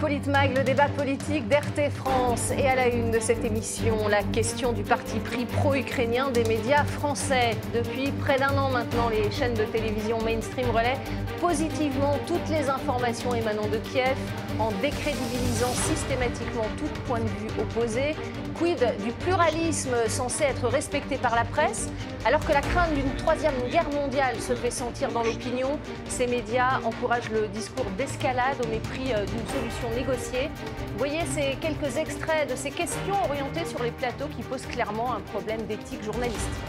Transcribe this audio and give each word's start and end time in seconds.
Politmag, 0.00 0.56
le 0.56 0.64
débat 0.64 0.88
politique 0.88 1.46
d'RT 1.46 1.90
France. 1.94 2.52
Et 2.56 2.66
à 2.66 2.74
la 2.74 2.88
une 2.88 3.10
de 3.10 3.20
cette 3.20 3.44
émission, 3.44 4.08
la 4.08 4.22
question 4.22 4.72
du 4.72 4.82
parti 4.82 5.18
pris 5.18 5.44
pro-ukrainien 5.44 6.30
des 6.30 6.42
médias 6.44 6.84
français. 6.84 7.50
Depuis 7.74 8.10
près 8.12 8.38
d'un 8.38 8.56
an 8.56 8.70
maintenant, 8.70 9.10
les 9.10 9.30
chaînes 9.30 9.52
de 9.52 9.64
télévision 9.64 10.18
mainstream 10.22 10.70
relaient 10.70 10.96
positivement 11.38 12.18
toutes 12.26 12.48
les 12.48 12.70
informations 12.70 13.34
émanant 13.34 13.68
de 13.68 13.76
Kiev 13.76 14.16
en 14.58 14.70
décrédibilisant 14.80 15.74
systématiquement 15.74 16.66
tout 16.78 17.00
point 17.06 17.20
de 17.20 17.24
vue 17.24 17.60
opposé. 17.60 18.16
Quid 18.60 18.78
du 19.02 19.10
pluralisme 19.12 19.94
censé 20.06 20.44
être 20.44 20.68
respecté 20.68 21.16
par 21.16 21.34
la 21.34 21.46
presse 21.46 21.88
Alors 22.26 22.44
que 22.44 22.52
la 22.52 22.60
crainte 22.60 22.92
d'une 22.92 23.10
troisième 23.16 23.54
guerre 23.70 23.88
mondiale 23.88 24.38
se 24.38 24.54
fait 24.54 24.70
sentir 24.70 25.10
dans 25.12 25.22
l'opinion, 25.22 25.78
ces 26.08 26.26
médias 26.26 26.78
encouragent 26.82 27.30
le 27.30 27.48
discours 27.48 27.86
d'escalade 27.96 28.58
au 28.62 28.68
mépris 28.68 29.14
euh, 29.14 29.24
d'une 29.24 29.46
solution 29.46 29.90
négociée. 29.96 30.50
Voyez 30.98 31.24
ces 31.24 31.56
quelques 31.58 31.96
extraits 31.96 32.50
de 32.50 32.54
ces 32.54 32.70
questions 32.70 33.14
orientées 33.24 33.64
sur 33.64 33.82
les 33.82 33.92
plateaux 33.92 34.28
qui 34.36 34.42
posent 34.42 34.66
clairement 34.66 35.14
un 35.14 35.20
problème 35.20 35.66
d'éthique 35.66 36.04
journalistique. 36.04 36.60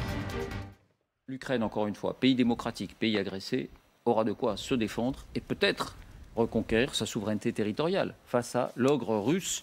L'Ukraine, 1.27 1.61
encore 1.61 1.87
une 1.87 1.95
fois, 1.95 2.13
pays 2.17 2.35
démocratique, 2.35 2.97
pays 2.97 3.17
agressé, 3.17 3.69
aura 4.05 4.23
de 4.23 4.31
quoi 4.31 4.55
se 4.55 4.75
défendre 4.75 5.25
et 5.35 5.41
peut-être 5.41 5.97
reconquérir 6.37 6.95
sa 6.95 7.05
souveraineté 7.05 7.51
territoriale 7.51 8.15
face 8.23 8.55
à 8.55 8.71
l'ogre 8.77 9.17
russe, 9.17 9.61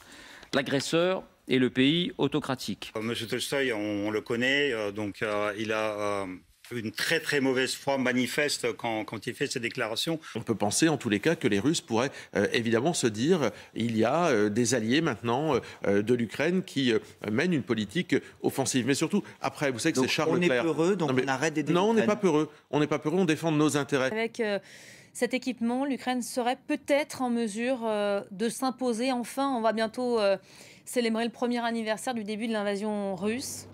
l'agresseur 0.52 1.22
et 1.48 1.58
le 1.58 1.70
pays 1.70 2.12
autocratique. 2.18 2.92
Monsieur 3.00 3.26
Tolstoï, 3.26 3.72
on, 3.72 4.10
le 4.10 4.20
connaît, 4.20 4.72
euh, 4.72 4.92
donc 4.92 5.22
euh, 5.22 5.52
il 5.58 5.72
a 5.72 6.22
euh, 6.22 6.26
une 6.70 6.92
très 6.92 7.20
très 7.20 7.40
mauvaise 7.40 7.74
foi 7.74 7.96
manifeste 7.96 8.74
quand, 8.74 9.04
quand, 9.04 9.26
il 9.26 9.34
fait 9.34 9.46
ses 9.46 9.58
déclarations. 9.58 10.20
On 10.34 10.42
peut 10.42 10.54
penser 10.54 10.88
en 10.88 10.98
tous 10.98 11.08
les 11.08 11.20
cas 11.20 11.34
que 11.34 11.48
les 11.48 11.58
Russes 11.58 11.80
pourraient 11.80 12.10
évidemment 12.52 12.92
se 12.92 13.06
dire 13.06 13.50
il 13.74 13.96
y 13.96 14.04
a 14.04 14.50
des 14.50 14.74
alliés 14.74 15.00
maintenant 15.00 15.54
de 15.86 16.14
l'Ukraine 16.14 16.62
qui 16.62 16.92
mènent 17.30 17.54
une 17.54 17.62
politique 17.62 18.16
offensive. 18.42 18.86
Mais 18.86 18.92
surtout, 18.92 19.22
après, 19.40 19.70
vous 19.70 19.78
savez 19.78 19.94
que 19.94 20.02
c'est 20.02 20.08
Charles 20.08 20.38
Leclerc. 20.38 20.62
On 20.62 20.68
est 20.68 20.72
peureux, 20.74 20.96
donc 20.96 21.10
on 21.10 21.28
arrête 21.28 21.54
d'aider 21.54 21.72
Non, 21.72 21.88
on 21.88 21.94
n'est 21.94 22.04
pas 22.04 22.16
peureux. 22.16 22.50
On 22.70 22.80
n'est 22.80 22.86
pas 22.86 22.98
peureux, 22.98 23.16
on 23.16 23.24
défend 23.24 23.50
nos 23.50 23.78
intérêts. 23.78 24.10
Avec 24.12 24.42
cet 25.14 25.32
équipement, 25.32 25.86
l'Ukraine 25.86 26.20
serait 26.20 26.58
peut-être 26.66 27.22
en 27.22 27.30
mesure 27.30 27.78
de 28.30 28.48
s'imposer. 28.50 29.10
Enfin, 29.10 29.48
on 29.56 29.62
va 29.62 29.72
bientôt 29.72 30.18
célébrer 30.88 31.24
le 31.24 31.30
premier 31.30 31.62
anniversaire 31.64 32.14
du 32.14 32.24
début 32.24 32.48
de 32.48 32.52
l'invasion 32.52 33.14
russe. 33.14 33.68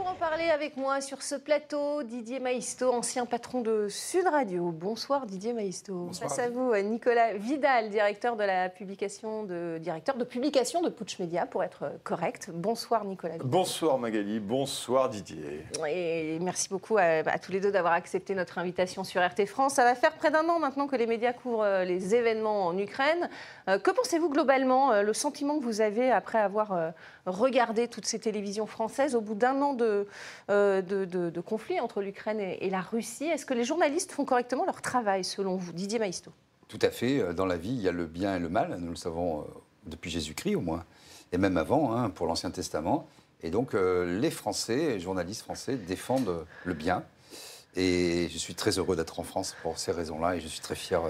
Pour 0.00 0.08
en 0.08 0.14
parler 0.14 0.48
avec 0.48 0.78
moi 0.78 1.02
sur 1.02 1.20
ce 1.20 1.34
plateau, 1.34 2.02
Didier 2.02 2.40
Maisto, 2.40 2.90
ancien 2.90 3.26
patron 3.26 3.60
de 3.60 3.88
Sud 3.90 4.26
Radio. 4.26 4.70
Bonsoir 4.70 5.26
Didier 5.26 5.52
Maisto. 5.52 5.92
Bonsoir. 5.92 6.30
Face 6.30 6.38
à 6.38 6.48
vous, 6.48 6.74
Nicolas 6.76 7.34
Vidal, 7.34 7.90
directeur 7.90 8.34
de 8.34 8.44
la 8.44 8.70
publication 8.70 9.44
de, 9.44 9.76
directeur 9.78 10.16
de 10.16 10.24
publication 10.24 10.80
de 10.80 10.88
Putsch 10.88 11.18
Media, 11.18 11.44
pour 11.44 11.62
être 11.62 11.92
correct. 12.02 12.48
Bonsoir 12.50 13.04
Nicolas. 13.04 13.34
Vidal. 13.34 13.46
Bonsoir 13.46 13.98
Magali, 13.98 14.40
bonsoir 14.40 15.10
Didier. 15.10 15.66
Et 15.86 16.38
merci 16.40 16.70
beaucoup 16.70 16.96
à, 16.96 17.02
à 17.02 17.38
tous 17.38 17.52
les 17.52 17.60
deux 17.60 17.70
d'avoir 17.70 17.92
accepté 17.92 18.34
notre 18.34 18.56
invitation 18.56 19.04
sur 19.04 19.20
RT 19.22 19.44
France. 19.44 19.74
Ça 19.74 19.84
va 19.84 19.94
faire 19.94 20.14
près 20.14 20.30
d'un 20.30 20.48
an 20.48 20.58
maintenant 20.58 20.86
que 20.86 20.96
les 20.96 21.06
médias 21.06 21.34
couvrent 21.34 21.62
euh, 21.62 21.84
les 21.84 22.14
événements 22.14 22.68
en 22.68 22.78
Ukraine. 22.78 23.28
Euh, 23.68 23.78
que 23.78 23.90
pensez-vous 23.90 24.30
globalement, 24.30 24.92
euh, 24.92 25.02
le 25.02 25.12
sentiment 25.12 25.58
que 25.58 25.64
vous 25.64 25.82
avez 25.82 26.10
après 26.10 26.38
avoir 26.38 26.94
regardé 27.26 27.86
toutes 27.88 28.06
ces 28.06 28.18
télévisions 28.18 28.66
françaises 28.66 29.14
au 29.14 29.20
bout 29.20 29.34
d'un 29.34 29.60
an 29.60 29.74
de, 29.74 29.89
euh, 30.50 30.82
de, 30.82 31.04
de- 31.04 31.30
de 31.30 31.40
conflit 31.40 31.80
entre 31.80 32.00
l'Ukraine 32.02 32.40
et, 32.40 32.70
la 32.70 32.80
Russie 32.80 33.24
Est-ce 33.24 33.44
que 33.46 33.54
les 33.54 33.64
journalistes 33.64 34.12
font 34.12 34.24
correctement 34.24 34.64
leur 34.64 34.80
travail 34.82 35.24
selon 35.24 35.56
vous 35.56 35.72
Didier 35.72 35.98
Maisto? 35.98 36.30
Tout 36.68 36.78
à 36.82 36.90
fait. 36.90 37.34
Dans 37.34 37.46
la 37.46 37.56
vie, 37.56 37.70
il 37.70 37.80
y 37.80 37.88
a 37.88 37.92
le 37.92 38.06
bien 38.06 38.36
et 38.36 38.38
le 38.38 38.48
mal. 38.48 38.76
Nous 38.80 38.90
le 38.90 38.96
savons 38.96 39.40
euh, 39.40 39.44
depuis 39.86 40.10
Jésus-Christ 40.10 40.54
au 40.54 40.60
moins, 40.60 40.84
et 41.32 41.38
même 41.38 41.56
avant, 41.56 41.92
hein, 41.96 42.10
pour 42.10 42.26
l'Ancien 42.26 42.50
Testament. 42.50 43.06
Et 43.42 43.50
donc, 43.50 43.74
euh, 43.74 44.20
les 44.20 44.30
Français, 44.30 44.76
les 44.76 45.00
journalistes 45.00 45.42
français, 45.42 45.76
défendent 45.76 46.44
le 46.64 46.74
bien. 46.74 47.02
Et 47.76 48.28
je 48.30 48.38
suis 48.38 48.54
très 48.54 48.78
heureux 48.78 48.96
d'être 48.96 49.18
en 49.20 49.24
France 49.24 49.56
pour 49.62 49.78
ces 49.78 49.92
raisons-là, 49.92 50.36
et 50.36 50.40
je 50.40 50.48
suis 50.48 50.60
très 50.60 50.74
fier 50.74 51.00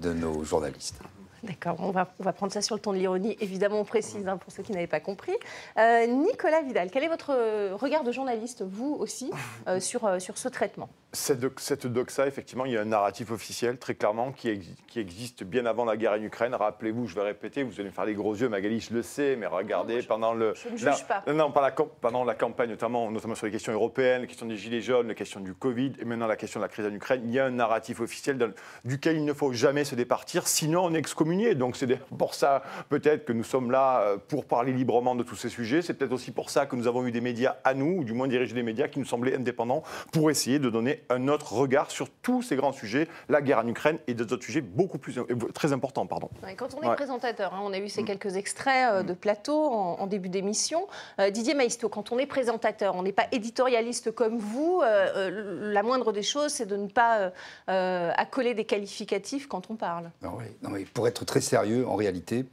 de 0.00 0.12
nos 0.12 0.44
journalistes. 0.44 0.98
D'accord, 1.44 1.76
on 1.78 1.90
va, 1.90 2.12
on 2.18 2.24
va 2.24 2.32
prendre 2.32 2.52
ça 2.52 2.60
sur 2.62 2.74
le 2.74 2.80
ton 2.80 2.92
de 2.92 2.98
l'ironie. 2.98 3.36
Évidemment, 3.40 3.80
on 3.80 3.84
précise 3.84 4.26
hein, 4.26 4.36
pour 4.38 4.52
ceux 4.52 4.62
qui 4.62 4.72
n'avaient 4.72 4.86
pas 4.88 5.00
compris. 5.00 5.32
Euh, 5.78 6.06
Nicolas 6.06 6.62
Vidal, 6.62 6.90
quel 6.90 7.04
est 7.04 7.08
votre 7.08 7.32
regard 7.74 8.02
de 8.04 8.10
journaliste, 8.12 8.62
vous 8.62 8.96
aussi, 8.98 9.30
euh, 9.68 9.78
sur, 9.80 10.04
euh, 10.04 10.18
sur 10.18 10.36
ce 10.38 10.48
traitement? 10.48 10.88
Cette, 11.12 11.58
cette 11.58 11.86
doxa, 11.86 12.26
effectivement, 12.26 12.66
il 12.66 12.72
y 12.72 12.76
a 12.76 12.82
un 12.82 12.86
narratif 12.86 13.30
officiel 13.30 13.78
très 13.78 13.94
clairement 13.94 14.30
qui, 14.32 14.50
ex- 14.50 14.66
qui 14.88 15.00
existe 15.00 15.42
bien 15.42 15.64
avant 15.64 15.86
la 15.86 15.96
guerre 15.96 16.12
en 16.12 16.22
Ukraine. 16.22 16.54
Rappelez-vous, 16.54 17.06
je 17.06 17.14
vais 17.14 17.22
répéter, 17.22 17.62
vous 17.62 17.72
allez 17.80 17.88
me 17.88 17.94
faire 17.94 18.04
les 18.04 18.12
gros 18.14 18.34
yeux, 18.34 18.48
Magali, 18.50 18.80
je 18.80 18.92
le 18.92 19.02
sais, 19.02 19.34
mais 19.36 19.46
regardez, 19.46 19.94
Non, 19.94 20.00
je- 20.02 20.06
pendant 20.06 20.34
le. 20.34 20.52
je 20.54 20.68
ne 20.68 20.76
juge 20.76 20.86
Non, 20.86 20.92
pas. 21.08 21.32
Non, 21.32 21.52
la 21.62 21.70
pendant 21.72 22.24
la 22.24 22.34
campagne, 22.34 22.68
notamment, 22.68 23.10
notamment 23.10 23.34
sur 23.34 23.46
les 23.46 23.52
questions 23.52 23.72
européennes, 23.72 24.20
les 24.22 24.26
questions 24.26 24.44
des 24.46 24.56
Gilets 24.56 24.82
jaunes, 24.82 25.08
les 25.08 25.14
questions 25.14 25.40
du 25.40 25.54
Covid, 25.54 25.92
et 25.98 26.04
maintenant 26.04 26.26
la 26.26 26.36
question 26.36 26.60
de 26.60 26.64
la 26.64 26.68
crise 26.68 26.84
en 26.84 26.92
Ukraine, 26.92 27.22
il 27.24 27.30
y 27.32 27.38
a 27.38 27.46
un 27.46 27.50
narratif 27.52 28.00
officiel 28.00 28.36
dans- 28.36 28.52
duquel 28.84 29.16
il 29.16 29.24
ne 29.24 29.32
faut 29.32 29.52
jamais 29.54 29.84
se 29.84 29.94
départir, 29.94 30.46
sinon 30.46 30.84
on 30.84 30.92
est 30.92 30.98
excommunié. 31.28 31.54
Donc 31.54 31.76
c'est 31.76 31.86
pour 32.16 32.34
ça, 32.34 32.62
peut-être, 32.88 33.24
que 33.24 33.32
nous 33.32 33.44
sommes 33.44 33.70
là 33.70 34.00
euh, 34.00 34.16
pour 34.28 34.44
parler 34.44 34.72
librement 34.72 35.14
de 35.14 35.22
tous 35.22 35.36
ces 35.36 35.48
sujets. 35.48 35.82
C'est 35.82 35.94
peut-être 35.94 36.12
aussi 36.12 36.30
pour 36.30 36.50
ça 36.50 36.66
que 36.66 36.76
nous 36.76 36.86
avons 36.86 37.06
eu 37.06 37.12
des 37.12 37.20
médias 37.20 37.56
à 37.64 37.74
nous, 37.74 37.98
ou 37.98 38.04
du 38.04 38.12
moins 38.12 38.28
diriger 38.28 38.54
des 38.54 38.62
médias 38.62 38.88
qui 38.88 38.98
nous 38.98 39.04
semblaient 39.04 39.34
indépendants, 39.36 39.82
pour 40.12 40.30
essayer 40.30 40.58
de 40.58 40.70
donner 40.70 41.02
un 41.10 41.28
autre 41.28 41.52
regard 41.52 41.90
sur 41.90 42.08
tous 42.22 42.42
ces 42.42 42.56
grands 42.56 42.72
sujets, 42.72 43.08
la 43.28 43.40
guerre 43.42 43.58
en 43.58 43.66
Ukraine 43.68 43.98
et 44.06 44.14
d'autres 44.14 44.44
sujets 44.44 44.60
beaucoup 44.60 44.98
plus, 44.98 45.18
euh, 45.18 45.24
très 45.54 45.72
importants. 45.72 46.06
Pardon. 46.06 46.30
Quand 46.56 46.74
on 46.74 46.82
est 46.82 46.88
Ouais. 46.88 46.94
présentateur, 46.94 47.52
hein, 47.54 47.60
on 47.62 47.72
a 47.72 47.80
vu 47.80 47.88
ces 47.88 48.02
quelques 48.04 48.36
extraits 48.36 48.92
euh, 48.92 49.02
de 49.02 49.12
plateau 49.12 49.64
en, 49.66 50.00
en 50.00 50.06
début 50.06 50.28
d'émission. 50.30 50.86
Euh, 51.20 51.30
Didier 51.30 51.54
Maisto, 51.54 51.88
quand 51.88 52.12
on 52.12 52.18
est 52.18 52.26
présentateur, 52.26 52.94
on 52.96 53.02
n'est 53.02 53.12
pas 53.12 53.26
éditorialiste 53.32 54.10
comme 54.12 54.38
vous. 54.38 54.80
euh, 54.84 55.72
la 55.72 55.82
moindre 55.82 56.12
des 56.12 56.22
choses, 56.22 56.52
c'est 56.52 56.66
de 56.66 56.76
ne 56.76 56.86
pas 56.88 57.18
euh, 57.18 57.30
euh, 57.68 58.10
accoler 58.16 58.54
des 58.54 58.64
qualificatifs 58.64 59.46
quand 59.48 59.70
on 59.70 59.76
parle. 59.76 60.10
Non, 60.22 60.32
oui. 60.38 60.44
Non, 60.62 60.70
mais 60.70 60.84
pour 60.84 61.06
être 61.08 61.17
très 61.24 61.40
sérieux, 61.40 61.86
en 61.86 61.96
réalité, 61.96 62.44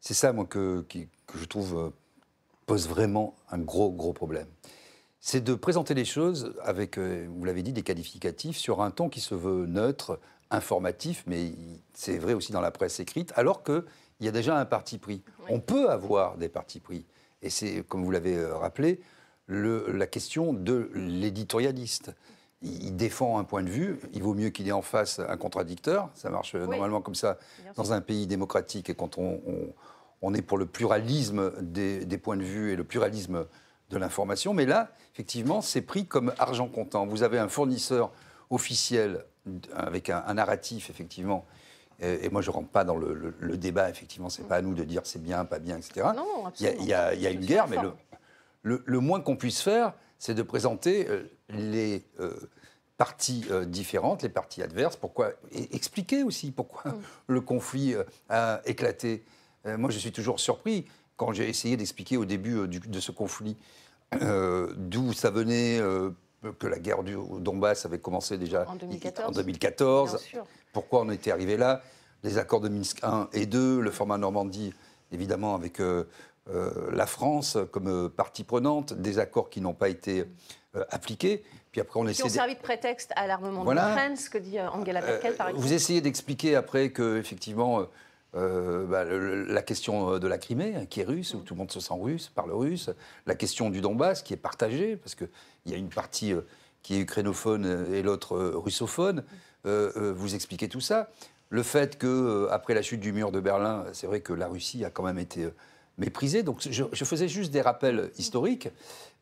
c'est 0.00 0.14
ça, 0.14 0.32
moi, 0.32 0.46
que, 0.46 0.84
je 1.34 1.44
trouve 1.44 1.78
euh, 1.78 1.90
pose 2.66 2.88
vraiment 2.88 3.34
un 3.50 3.58
gros, 3.58 3.90
gros 3.90 4.12
problème. 4.12 4.46
C'est 5.20 5.42
de 5.44 5.54
présenter 5.54 5.92
les 5.94 6.04
choses 6.06 6.54
avec, 6.62 6.98
euh, 6.98 7.26
vous 7.28 7.44
l'avez 7.44 7.62
dit, 7.62 7.72
des 7.72 7.82
qualificatifs 7.82 8.56
sur 8.56 8.80
un 8.80 8.90
ton 8.90 9.08
qui 9.08 9.20
se 9.20 9.34
veut 9.34 9.66
neutre, 9.66 10.18
informatif, 10.50 11.22
mais 11.26 11.52
c'est 11.94 12.18
vrai 12.18 12.32
aussi 12.34 12.52
dans 12.52 12.60
la 12.60 12.70
presse 12.70 12.98
écrite, 13.00 13.32
alors 13.36 13.62
qu'il 13.62 13.84
y 14.20 14.28
a 14.28 14.32
déjà 14.32 14.58
un 14.58 14.64
parti 14.64 14.98
pris. 14.98 15.22
On 15.48 15.60
peut 15.60 15.90
avoir 15.90 16.36
des 16.38 16.48
partis 16.48 16.80
pris. 16.80 17.04
Et 17.42 17.50
c'est, 17.50 17.84
comme 17.86 18.04
vous 18.04 18.10
l'avez 18.10 18.36
euh, 18.36 18.56
rappelé, 18.56 19.00
le- 19.46 19.92
la 19.92 20.06
question 20.06 20.52
de 20.52 20.90
l'éditorialiste. 20.94 22.12
Il 22.62 22.94
défend 22.94 23.38
un 23.38 23.44
point 23.44 23.62
de 23.62 23.70
vue, 23.70 23.98
il 24.12 24.22
vaut 24.22 24.34
mieux 24.34 24.50
qu'il 24.50 24.68
ait 24.68 24.72
en 24.72 24.82
face 24.82 25.18
un 25.18 25.36
contradicteur, 25.38 26.10
ça 26.14 26.28
marche 26.28 26.54
euh, 26.54 26.64
Oui. 26.66 26.72
normalement 26.72 27.00
comme 27.00 27.14
ça 27.14 27.38
dans 27.74 27.94
un 27.94 28.02
pays 28.02 28.26
démocratique 28.26 28.90
et 28.90 28.94
quand 28.94 29.16
on, 29.16 29.40
on- 29.46 29.72
on 30.22 30.34
est 30.34 30.42
pour 30.42 30.58
le 30.58 30.66
pluralisme 30.66 31.50
des, 31.62 32.04
des 32.04 32.18
points 32.18 32.36
de 32.36 32.42
vue 32.42 32.72
et 32.72 32.76
le 32.76 32.84
pluralisme 32.84 33.46
de 33.88 33.96
l'information. 33.96 34.52
Mais 34.52 34.66
là, 34.66 34.90
effectivement, 35.14 35.62
c'est 35.62 35.80
pris 35.80 36.04
comme 36.04 36.34
argent 36.38 36.68
comptant. 36.68 37.06
Vous 37.06 37.22
avez 37.22 37.38
un 37.38 37.48
fournisseur 37.48 38.12
officiel 38.50 39.24
avec 39.74 40.10
un, 40.10 40.22
un 40.26 40.34
narratif, 40.34 40.90
effectivement. 40.90 41.46
Et, 42.02 42.28
moi, 42.28 42.42
je 42.42 42.50
ne 42.50 42.54
rentre 42.56 42.68
pas 42.68 42.84
dans 42.84 42.96
le, 42.96 43.14
le- 43.14 43.34
le 43.40 43.56
débat, 43.56 43.88
effectivement. 43.88 44.28
Ce 44.28 44.42
n'est 44.42 44.48
pas 44.48 44.56
à 44.56 44.62
nous 44.62 44.74
de 44.74 44.84
dire 44.84 45.00
c'est 45.04 45.22
bien, 45.22 45.46
pas 45.46 45.58
bien, 45.58 45.78
etc. 45.78 46.08
Non, 46.14 46.24
non, 46.44 46.50
Il 46.60 46.64
y 46.64 46.66
a, 46.66 46.70
absolument. 46.72 46.82
il 46.82 46.88
y 46.88 46.92
a- 46.92 47.14
il 47.14 47.20
y 47.22 47.26
a 47.26 47.30
Je 47.30 47.34
une 47.36 47.44
guerre, 47.46 47.68
mais 47.68 47.76
d'accord. 47.76 47.96
le, 48.62 48.74
le- 48.76 48.82
le 48.84 48.98
moins 49.00 49.22
qu'on 49.22 49.36
puisse 49.36 49.62
faire, 49.62 49.94
c'est 50.18 50.34
de 50.34 50.42
présenter 50.42 51.08
euh, 51.08 51.22
les 51.48 52.04
euh, 52.20 52.34
parties 53.04 53.46
euh, 53.50 53.64
différentes, 53.64 54.22
les 54.22 54.28
parties 54.28 54.62
adverses. 54.62 54.96
Pourquoi 54.96 55.30
et 55.52 55.74
expliquer 55.74 56.22
aussi 56.22 56.50
pourquoi 56.50 56.92
Mm. 56.92 57.00
le 57.36 57.40
conflit 57.40 57.94
euh, 57.94 58.04
a 58.28 58.60
éclaté. 58.66 59.22
Euh, 59.66 59.78
moi, 59.78 59.88
je 59.90 59.98
suis 59.98 60.12
toujours 60.12 60.38
surpris 60.38 60.84
quand 61.16 61.32
j'ai 61.32 61.48
essayé 61.48 61.76
d'expliquer 61.78 62.18
au 62.18 62.26
début 62.26 62.68
du- 62.68 62.80
de 62.80 63.00
ce 63.00 63.10
conflit 63.12 63.56
d'où 64.76 65.12
ça 65.12 65.30
venait. 65.30 65.80
que 66.58 66.66
la 66.66 66.78
guerre 66.78 67.02
du 67.02 67.16
Donbass 67.40 67.84
avait 67.84 67.98
commencé 67.98 68.38
déjà 68.38 68.64
En 68.68 68.74
2014. 68.76 69.28
en 69.28 69.32
2014 69.32 70.10
Bien 70.10 70.18
sûr. 70.18 70.44
pourquoi 70.72 71.02
on 71.02 71.10
était 71.10 71.30
arrivé 71.30 71.58
là, 71.58 71.82
les 72.22 72.38
accords 72.38 72.62
de 72.62 72.70
Minsk 72.70 72.98
1 73.02 73.28
et 73.34 73.44
2, 73.44 73.80
le 73.80 73.90
format 73.90 74.16
Normandie, 74.16 74.72
évidemment, 75.12 75.54
avec 75.54 75.80
la 76.92 77.06
France 77.06 77.56
comme 77.70 77.88
euh, 77.88 78.08
partie 78.08 78.44
prenante, 78.44 78.92
des 78.94 79.18
accords 79.18 79.50
qui 79.50 79.60
n'ont 79.60 79.74
pas 79.74 79.88
été 79.88 80.24
euh, 80.76 80.84
appliqués. 80.90 81.44
Puis 81.72 81.80
après, 81.80 82.00
on 82.00 82.04
Qui 82.06 82.22
ont 82.24 82.28
servi 82.28 82.54
de 82.56 82.60
prétexte 82.60 83.12
à 83.14 83.26
l'armement 83.26 83.62
Voilà. 83.62 83.84
de 83.84 83.88
l'Ukraine, 83.90 84.16
ce 84.16 84.28
que 84.30 84.38
dit 84.38 84.58
euh, 84.58 84.68
Angela 84.70 85.00
Merkel, 85.00 85.34
par 85.36 85.46
Euh, 85.46 85.50
exemple. 85.50 85.66
Vous 85.66 85.72
essayez 85.72 86.00
d'expliquer 86.00 86.56
après 86.56 86.90
que, 86.90 87.18
effectivement, 87.18 87.80
euh, 87.80 87.84
euh, 88.36 88.86
bah, 88.86 89.04
le- 89.04 89.44
la 89.44 89.62
question 89.62 90.18
de 90.18 90.26
la 90.26 90.38
Crimée, 90.38 90.74
hein, 90.76 90.86
qui 90.86 91.00
est 91.00 91.04
russe, 91.04 91.34
où 91.34 91.40
tout 91.40 91.54
le 91.54 91.58
monde 91.58 91.70
se 91.70 91.78
sent 91.80 91.94
russe, 91.96 92.28
parle 92.34 92.52
russe, 92.52 92.90
la 93.26 93.34
question 93.36 93.70
du 93.70 93.80
Donbass, 93.80 94.22
qui 94.22 94.32
est 94.34 94.36
partagée, 94.36 94.96
parce 94.96 95.14
qu'il 95.14 95.28
y 95.66 95.74
a 95.74 95.76
une 95.76 95.88
partie 95.90 96.32
euh, 96.32 96.40
qui 96.82 96.96
est 96.96 97.00
ukrainophone 97.00 97.64
euh, 97.66 97.94
et 97.94 98.02
l'autre 98.02 98.34
euh, 98.36 98.52
russophone. 98.56 99.22
Euh, 99.66 99.92
euh, 99.96 100.12
vous 100.16 100.34
expliquez 100.34 100.68
tout 100.68 100.80
ça. 100.80 101.10
le 101.52 101.62
fait 101.64 101.98
que 101.98 102.48
après 102.52 102.74
la 102.74 102.82
chute 102.82 103.00
du 103.00 103.12
mur 103.12 103.30
de 103.32 103.40
Berlin, 103.40 103.84
c'est 103.92 104.06
vrai 104.06 104.20
que 104.20 104.32
la 104.32 104.46
Russie 104.46 104.84
a 104.84 104.90
quand 104.90 105.02
même 105.02 105.18
été 105.18 105.48
méprisée. 106.00 106.42
Donc 106.42 106.66
je, 106.68 107.04
faisais 107.04 107.28
juste 107.28 107.52
des 107.52 107.60
rappels 107.60 108.10
historiques 108.18 108.68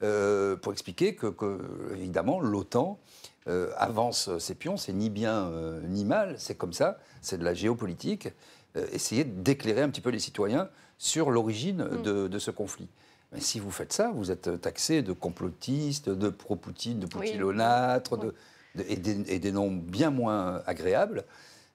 pour 0.01 0.73
expliquer 0.73 1.15
que, 1.15 1.27
que 1.27 1.59
évidemment, 1.95 2.41
l'OTAN 2.41 2.99
avance 3.77 4.37
ses 4.39 4.55
pions, 4.55 4.77
c'est 4.77 4.93
ni 4.93 5.11
bien 5.11 5.51
ni 5.89 6.05
mal, 6.05 6.37
c'est 6.39 6.55
comme 6.55 6.73
ça, 6.73 6.99
c'est 7.21 7.39
de 7.39 7.45
la 7.45 7.55
géopolitique. 7.55 8.29
essayer 8.93 9.25
d'éclairer 9.25 9.83
un 9.83 9.91
petit 9.91 10.01
peu 10.01 10.11
les 10.11 10.19
citoyens 10.19 10.69
sur 10.99 11.31
l'origine 11.31 11.85
mm. 11.85 12.29
de, 12.29 12.39
ce 12.39 12.51
conflit. 12.51 12.89
Mais 13.33 13.41
si 13.41 13.61
vous 13.61 13.71
faites 13.71 13.93
ça, 13.93 14.11
vous 14.15 14.31
êtes 14.31 14.61
taxé 14.61 15.03
de 15.03 15.13
complotiste, 15.13 16.09
de 16.09 16.29
pro-Poutine, 16.29 16.99
de 16.99 17.07
poutilonâtre, 17.07 18.19
et, 18.89 18.97
des, 18.97 19.53
noms 19.53 19.71
bien 19.71 20.11
moins 20.11 20.63
agréables. 20.67 21.25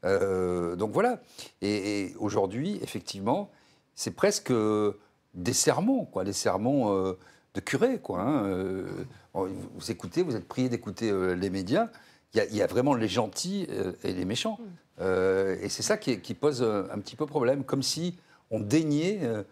Euh, 0.04 0.76
donc 0.76 0.92
voilà. 0.92 1.22
Et, 1.62 2.14
aujourd'hui, 2.20 2.80
effectivement, 2.82 3.52
c'est 3.96 4.16
presque 4.16 4.54
des 5.34 5.54
sermons, 5.54 6.06
quoi, 6.06 6.24
des 6.24 6.34
sermons 6.34 6.94
euh, 6.94 7.18
de 7.54 7.60
curé, 7.60 8.00
quoi. 8.00 8.22
Hein. 8.22 8.46
Euh, 8.46 8.88
vous 9.34 9.92
écoutez, 9.92 10.22
vous 10.22 10.36
êtes 10.36 10.48
prié 10.48 10.70
d'écouter 10.70 11.12
les 11.36 11.50
médias. 11.50 11.90
Il 12.36 12.56
y, 12.56 12.62
a 12.62 12.68
vraiment 12.68 12.94
les 12.94 13.08
gentils 13.08 13.68
et 14.04 14.14
les 14.14 14.26
méchants. 14.26 14.60
Mm. 15.00 15.04
et 15.62 15.70
c'est 15.70 15.82
ça 15.82 15.98
qui, 15.98 16.20
qui, 16.20 16.36
pose 16.36 16.62
un 16.62 17.00
petit 17.00 17.16
peu 17.16 17.26
problème, 17.26 17.64
comme 17.64 17.82
si 17.82 18.20
on 18.54 18.60
daignait 18.60 19.20
euh, 19.24 19.44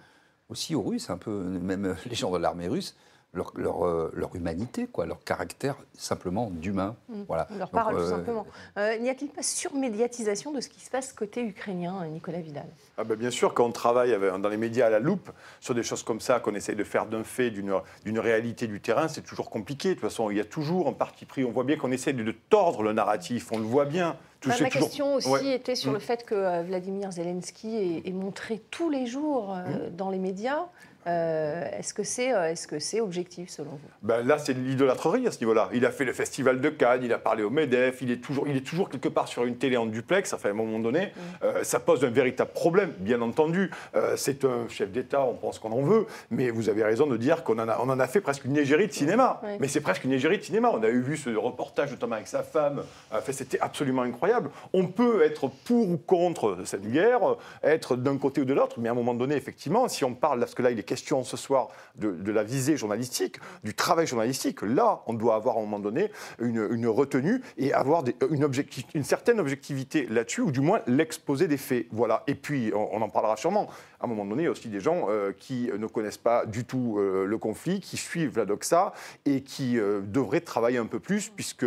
aussi 0.47 0.75
aux 0.75 0.83
Russes, 0.83 1.09
un 1.09 1.17
peu, 1.17 1.31
même 1.31 1.95
les 2.05 2.15
gens 2.15 2.31
de 2.31 2.37
l'armée 2.37 2.67
russe, 2.67 2.95
leur, 3.33 3.53
leur, 3.55 3.85
euh, 3.85 4.11
leur, 4.13 4.35
humanité, 4.35 4.87
quoi, 4.87 5.05
leur 5.05 5.23
caractère 5.23 5.77
simplement 5.93 6.49
d'humain. 6.49 6.95
Mmh. 7.07 7.21
Voilà. 7.27 7.47
Leur 7.57 7.69
parole, 7.69 7.95
tout 7.95 8.01
euh, 8.01 8.09
simplement. 8.09 8.45
N'y 8.77 9.09
a-t-il 9.09 9.29
pas 9.29 9.43
surmédiatisation 9.43 10.51
de 10.51 10.59
ce 10.59 10.69
qui 10.69 10.81
se 10.81 10.89
passe 10.89 11.13
côté 11.13 11.41
ukrainien, 11.41 12.05
Nicolas 12.07 12.41
Vidal? 12.41 12.67
Ah 12.97 13.03
ben 13.03 13.15
Bien 13.15 13.31
sûr, 13.31 13.53
quand 13.53 13.65
on 13.65 13.71
travaille 13.71 14.17
dans 14.39 14.49
les 14.49 14.57
médias 14.57 14.87
à 14.87 14.89
la 14.89 14.99
loupe 14.99 15.31
sur 15.59 15.73
des 15.73 15.83
choses 15.83 16.03
comme 16.03 16.19
ça, 16.19 16.39
qu'on 16.39 16.55
essaie 16.55 16.75
de 16.75 16.83
faire 16.83 17.05
d'un 17.05 17.23
fait, 17.23 17.51
d'une 17.51 18.19
réalité 18.19 18.67
du 18.67 18.81
terrain, 18.81 19.07
c'est 19.07 19.21
toujours 19.21 19.49
compliqué. 19.49 19.89
De 19.89 19.93
toute 19.95 20.03
façon, 20.03 20.29
il 20.29 20.37
y 20.37 20.41
a 20.41 20.45
toujours 20.45 20.87
un 20.87 20.93
parti 20.93 21.25
pris. 21.25 21.45
On 21.45 21.51
voit 21.51 21.63
bien 21.63 21.77
qu'on 21.77 21.91
essaie 21.91 22.13
de, 22.13 22.23
de 22.23 22.35
tordre 22.49 22.83
le 22.83 22.93
narratif, 22.93 23.51
on 23.51 23.57
le 23.57 23.65
voit 23.65 23.85
bien. 23.85 24.17
Bah, 24.47 24.55
ma 24.59 24.69
question 24.69 25.15
aussi 25.15 25.49
était 25.49 25.75
sur 25.75 25.91
le 25.91 25.99
mm. 25.99 26.01
fait 26.01 26.25
que 26.25 26.35
euh, 26.35 26.63
Vladimir 26.63 27.11
Zelensky 27.11 28.01
est, 28.03 28.11
montré 28.11 28.59
tous 28.71 28.89
les 28.89 29.05
jours 29.05 29.53
euh, 29.53 29.89
mm. 29.89 29.95
dans 29.95 30.09
les 30.09 30.17
médias 30.17 30.65
euh, 31.07 31.79
est-ce 31.79 31.93
que 31.93 32.03
c'est 32.03 32.33
euh, 32.33 32.51
est 32.51 32.53
-ce 32.53 32.79
c'est 32.79 33.01
objectif 33.01 33.49
selon 33.49 33.71
vous? 33.71 33.89
Ben 34.03 34.25
Là, 34.25 34.37
c'est 34.37 34.53
de 34.53 34.59
l'idolâtrerie 34.59 35.25
à 35.27 35.31
ce 35.31 35.39
niveau-là. 35.39 35.69
Il 35.73 35.85
a 35.85 35.91
fait 35.91 36.05
le 36.05 36.13
festival 36.13 36.61
de 36.61 36.69
Cannes, 36.69 37.01
il 37.03 37.13
a 37.13 37.17
parlé 37.17 37.43
au 37.43 37.49
MEDEF, 37.49 38.01
il 38.01 38.11
est 38.11 38.21
toujours, 38.21 38.47
il 38.47 38.55
est 38.55 38.65
toujours 38.65 38.89
quelque 38.89 39.09
part 39.09 39.27
sur 39.27 39.43
une 39.45 39.57
télé 39.57 39.77
en 39.77 39.87
duplex. 39.87 40.33
Enfin, 40.33 40.49
à 40.49 40.51
un 40.51 40.55
moment 40.55 40.79
donné, 40.79 41.07
mm. 41.07 41.09
euh, 41.43 41.63
ça 41.63 41.79
pose 41.79 42.03
un 42.05 42.09
véritable 42.09 42.51
problème, 42.51 42.93
bien 42.99 43.21
entendu. 43.21 43.71
c'est 44.15 44.45
un 44.45 44.67
chef 44.69 44.91
d'État, 44.91 45.21
on 45.23 45.33
pense 45.33 45.59
qu'on 45.59 45.71
en 45.71 45.81
veut, 45.81 46.05
mais 46.29 46.49
vous 46.49 46.69
avez 46.69 46.83
raison 46.83 47.07
de 47.07 47.17
dire 47.17 47.43
qu'on 47.43 47.57
en, 47.59 47.67
a, 47.67 47.79
on 47.79 47.89
en 47.89 47.99
a 47.99 48.07
fait 48.07 48.21
presque 48.21 48.45
une 48.45 48.57
égérie 48.57 48.87
de 48.87 48.93
cinéma. 48.93 49.41
Mais 49.59 49.67
c'est 49.67 49.81
presque 49.81 50.03
une 50.03 50.13
égérie 50.13 50.37
de 50.37 50.43
cinéma. 50.43 50.69
On 50.73 50.83
a 50.83 50.89
eu 50.89 51.01
vu 51.01 51.17
ce 51.17 51.29
reportage, 51.29 51.91
notamment 51.91 52.15
avec 52.15 52.27
sa 52.27 52.43
femme. 52.43 52.83
Enfin, 53.11 53.31
C'était 53.31 53.59
absolument 53.59 54.03
incroyable. 54.03 54.49
On 54.73 54.87
peut 54.87 55.23
être 55.23 55.47
pour 55.65 55.89
ou 55.89 55.97
contre 55.97 56.59
cette 56.65 56.89
guerre, 56.89 57.21
être 57.63 57.95
d'un 57.95 58.17
côté 58.17 58.41
ou 58.41 58.45
de 58.45 58.53
l'autre, 58.53 58.79
mais 58.79 58.89
à 58.89 58.91
un 58.91 58.95
moment 58.95 59.13
donné, 59.13 59.35
effectivement, 59.35 59.87
si 59.87 60.03
on 60.03 60.13
parle, 60.13 60.39
parce 60.39 60.55
que 60.55 60.61
là, 60.61 60.71
il 60.71 60.79
est 60.79 60.90
question 60.91 61.23
ce 61.23 61.37
soir 61.37 61.69
de, 61.95 62.31
la 62.33 62.43
visée 62.43 62.75
journalistique, 62.75 63.37
du 63.63 63.73
travail 63.73 64.07
journalistique, 64.07 64.61
là, 64.61 65.03
on 65.07 65.13
doit 65.13 65.35
avoir 65.35 65.55
à 65.55 65.59
un 65.59 65.61
moment 65.61 65.79
donné 65.79 66.11
une, 66.39 66.85
retenue 66.87 67.41
et 67.57 67.71
avoir 67.71 68.03
une, 68.29 68.43
objectif, 68.43 68.83
une 68.93 69.05
certaine 69.05 69.39
objectivité 69.39 70.05
là-dessus, 70.09 70.41
ou 70.41 70.51
du 70.51 70.59
moins 70.59 70.81
l'exposé 70.87 71.47
des 71.47 71.55
faits. 71.55 71.87
Voilà. 71.93 72.23
Et 72.27 72.35
puis, 72.35 72.73
on, 72.75 73.01
en 73.01 73.07
parlera 73.07 73.37
sûrement. 73.37 73.69
À 74.01 74.05
un 74.05 74.07
moment 74.07 74.25
donné, 74.25 74.43
il 74.43 74.45
y 74.45 74.47
a 74.49 74.51
aussi 74.51 74.67
des 74.67 74.81
gens 74.81 75.05
euh, 75.09 75.31
qui 75.31 75.69
ne 75.77 75.87
connaissent 75.87 76.17
pas 76.17 76.45
du 76.45 76.65
tout 76.65 76.97
euh, 76.97 77.25
le 77.25 77.37
conflit, 77.37 77.79
qui 77.79 77.95
suivent 77.95 78.37
la 78.37 78.45
doxa 78.45 78.93
et 79.25 79.41
qui 79.41 79.79
euh, 79.79 80.01
devraient 80.01 80.41
travailler 80.41 80.79
un 80.79 80.87
peu 80.87 80.99
plus, 80.99 81.29
puisque 81.29 81.65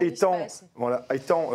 étant, 0.00 0.46
voilà, 0.76 1.04
étant 1.12 1.50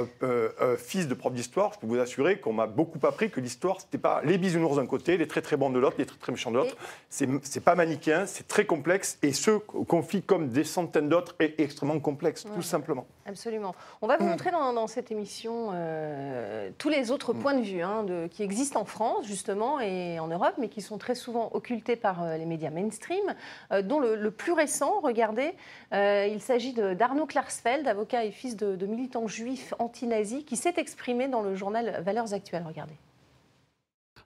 fils 0.78 1.08
de 1.08 1.16
prof 1.16 1.34
d'histoire, 1.34 1.74
je 1.74 1.80
peux 1.80 1.88
vous 1.88 2.00
assurer 2.00 2.40
qu'on 2.40 2.54
m'a 2.54 2.68
beaucoup 2.68 3.00
appris 3.08 3.32
que 3.32 3.40
l'histoire, 3.40 3.82
c'était 3.82 3.98
pas 3.98 4.22
les 4.24 4.38
bisounours 4.38 4.76
d'un 4.76 4.86
côté, 4.86 5.18
les 5.18 5.28
très 5.28 5.42
très 5.42 5.58
bons 5.58 5.72
de 5.72 5.80
l'autre, 5.80 5.96
les 5.98 6.06
très 6.06 6.18
très 6.18 6.32
méchants 6.32 6.52
de 6.52 6.58
l'autre 6.58 6.76
c'est 7.10 7.64
pas 7.64 7.76
manichéen, 7.76 8.26
c'est 8.26 8.48
très 8.48 8.66
complexe. 8.66 9.18
Et 9.24 9.34
ce 9.34 9.52
conflit, 9.52 10.22
comme 10.22 10.50
des 10.50 10.64
centaines 10.64 11.10
d'autres, 11.10 11.36
est 11.40 11.60
extrêmement 11.60 12.00
complexe, 12.00 12.46
tout 12.54 12.62
simplement. 12.62 13.08
Absolument. 13.26 13.76
On 14.02 14.08
va 14.08 14.18
vous 14.18 14.26
mm. 14.26 14.30
montrer 14.30 14.52
dans, 14.52 14.88
cette 14.88 15.12
émission 15.12 15.72
euh, 15.74 16.70
tous 16.78 16.90
les 16.90 17.12
autres 17.12 17.34
mm. 17.34 17.40
points 17.40 17.54
de 17.56 17.62
vue 17.62 17.82
hein, 17.82 18.04
de, 18.04 18.28
qui 18.28 18.44
existent 18.44 18.80
en 18.80 18.86
France, 18.86 19.26
justement, 19.26 19.80
et 19.80 20.20
en 20.20 20.28
Europe, 20.28 20.54
mais 20.58 20.70
qui 20.70 20.82
sont 20.82 20.98
très 20.98 21.16
souvent 21.16 21.50
occultés 21.54 21.96
par 21.96 22.24
euh, 22.24 22.38
les 22.38 22.46
médias 22.46 22.70
mainstream, 22.70 23.24
euh, 23.72 23.82
dont 23.82 24.00
le, 24.00 24.32
plus 24.32 24.54
récent, 24.54 25.00
regardez, 25.02 25.54
il 25.92 26.40
s'agit 26.40 26.74
d'Arnaud 26.74 27.26
Klarsfeld, 27.26 27.88
avocat 27.88 28.24
et 28.24 28.32
fils 28.32 28.56
de, 28.56 28.76
de 28.76 28.86
militants 28.86 29.28
juifs 29.28 29.74
anti-nazis, 29.80 30.44
qui 30.46 30.56
s'est 30.56 30.76
exprimé 30.78 31.28
dans 31.28 31.42
le 31.42 31.56
journal 31.56 32.02
Valeurs 32.04 32.34
Actuelles. 32.34 32.64
Regardez 32.66 32.94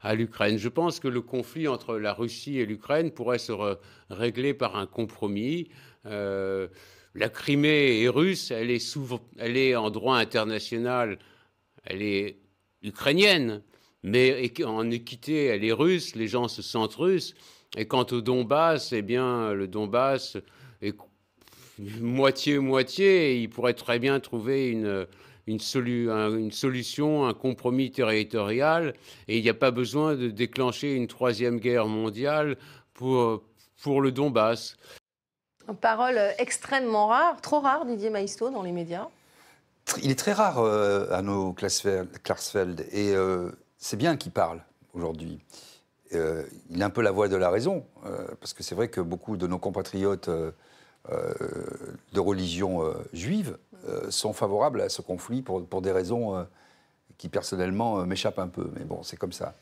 à 0.04 0.16
l'Ukraine. 0.16 0.58
Je 0.58 0.70
pense 0.70 1.00
que 1.00 1.08
le 1.08 1.22
conflit 1.22 1.68
entre 1.68 1.98
la 1.98 2.14
Russie 2.14 2.60
et 2.60 2.66
l'Ukraine 2.66 3.12
pourrait 3.12 3.40
se 3.40 3.54
régler 4.10 4.54
par 4.54 4.76
un 4.76 4.86
compromis. 4.86 5.70
Euh, 6.06 6.68
la 7.16 7.30
Crimée 7.30 8.04
est 8.04 8.10
russe, 8.10 8.52
elle 8.52 8.70
est, 8.70 8.98
elle 9.38 9.56
est 9.56 9.76
en 9.76 9.90
droit 9.90 10.18
international, 10.18 11.18
elle 11.86 12.02
est 12.02 12.38
ukrainienne, 12.84 13.62
mais 14.04 14.52
en 14.66 14.92
équité, 14.92 15.46
elle 15.46 15.64
est 15.64 15.72
russe, 15.72 16.16
les 16.16 16.28
gens 16.28 16.50
se 16.50 16.62
sentent 16.62 16.96
russes. 16.96 17.34
Et 17.78 17.86
quant 17.86 18.06
au 18.12 18.20
Donbass, 18.20 18.92
eh 18.92 19.02
bien, 19.02 19.54
le 19.54 19.68
Donbass 19.68 20.38
est 20.82 20.96
moitié-moitié, 21.80 23.38
il 23.42 23.50
pourrait 23.50 23.74
très 23.74 24.00
bien 24.00 24.20
trouver 24.20 24.68
une, 24.68 25.08
une, 25.48 25.60
une, 25.76 26.52
solution, 26.52 27.26
un 27.26 27.34
compromis 27.34 27.92
territorial, 27.92 28.94
et 29.28 29.38
il 29.38 29.44
n'y 29.44 29.50
a 29.50 29.54
pas 29.54 29.72
besoin 29.72 30.16
de 30.16 30.30
déclencher 30.30 30.94
une 30.94 31.08
troisième 31.08 31.60
guerre 31.60 31.88
mondiale 31.88 32.58
pour, 32.94 33.44
pour 33.82 34.02
le 34.02 34.12
Donbass. 34.12 34.78
Une 35.68 35.76
parole 35.76 36.20
extrêmement 36.38 37.08
rare, 37.08 37.42
trop 37.42 37.60
rare, 37.60 37.86
Didier 37.86 38.10
Maisto, 38.10 38.50
dans 38.50 38.64
les 38.64 38.72
médias. 38.72 39.08
Il 40.02 40.12
est 40.12 40.20
très 40.20 40.34
rare, 40.34 40.60
euh, 40.60 41.10
Arnaud 41.12 41.54
Klarsfeld, 41.54 42.86
et 42.92 43.14
euh, 43.14 43.52
c'est 43.78 43.98
bien 43.98 44.16
qu'il 44.16 44.32
parle 44.32 44.62
aujourd'hui. 44.94 45.40
Euh, 46.16 46.44
il 46.70 46.82
a 46.82 46.86
un 46.86 46.90
peu 46.90 47.02
la 47.02 47.12
voix 47.12 47.28
de 47.28 47.36
la 47.36 47.50
raison, 47.50 47.86
euh, 48.06 48.28
parce 48.40 48.54
que 48.54 48.64
c'est 48.64 48.76
vrai 48.76 48.88
que 48.88 49.02
beaucoup 49.02 49.38
de 49.38 49.48
nos 49.48 49.58
compatriotes 49.58 50.30
de 50.30 52.20
religion 52.20 52.82
juive 53.12 53.58
euh, 53.73 53.73
sont 54.10 54.34
favorables 54.34 54.82
à 54.82 54.90
ce 54.90 55.02
conflit 55.02 55.42
pour, 55.42 55.66
pour 55.66 55.82
des 55.82 55.92
raisons 55.92 56.36
euh, 56.36 56.44
qui 57.18 57.30
personnellement 57.30 58.00
euh, 58.00 58.06
m'échappent 58.06 58.40
un 58.40 58.48
peu. 58.48 58.72
Mais 58.76 58.84
bon, 58.86 59.04
c'est 59.04 59.18
comme 59.18 59.34
ça. 59.34 59.56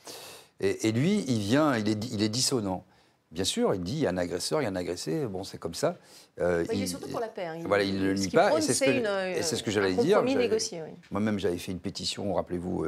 Et, 0.59 0.91
lui, 0.91 1.25
il 1.27 1.39
vient, 1.39 1.75
il 1.75 1.89
est, 1.89 2.13
il 2.13 2.21
est 2.21 2.29
dissonant. 2.29 2.85
Bien 3.31 3.45
sûr, 3.45 3.73
il 3.73 3.81
dit 3.81 3.93
il 3.93 3.99
y 3.99 4.07
a 4.07 4.11
un 4.11 4.17
agresseur, 4.17 4.61
il 4.61 4.65
y 4.65 4.67
a 4.67 4.69
un 4.69 4.75
agressé, 4.75 5.25
bon, 5.25 5.43
c'est 5.43 5.57
comme 5.57 5.73
ça. 5.73 5.97
il, 6.37 6.43
est 6.43 6.85
surtout 6.85 7.07
pour 7.09 7.19
la 7.19 7.29
paix. 7.29 7.45
Hein. 7.45 7.59
voilà, 7.65 7.83
il 7.83 7.95
ne 7.95 8.11
le 8.11 8.13
nie 8.13 8.29
pas. 8.29 8.55
Et 8.55 8.61
c'est 8.61 8.73
ce 8.73 8.83
que, 8.83 9.55
ce 9.57 9.63
que 9.63 9.71
j'allais 9.71 9.95
dire. 9.95 10.21
Négocié, 10.21 10.83
Moi-même, 11.09 11.39
j'avais 11.39 11.57
fait 11.57 11.71
une 11.71 11.79
pétition, 11.79 12.35
rappelez-vous, 12.35 12.85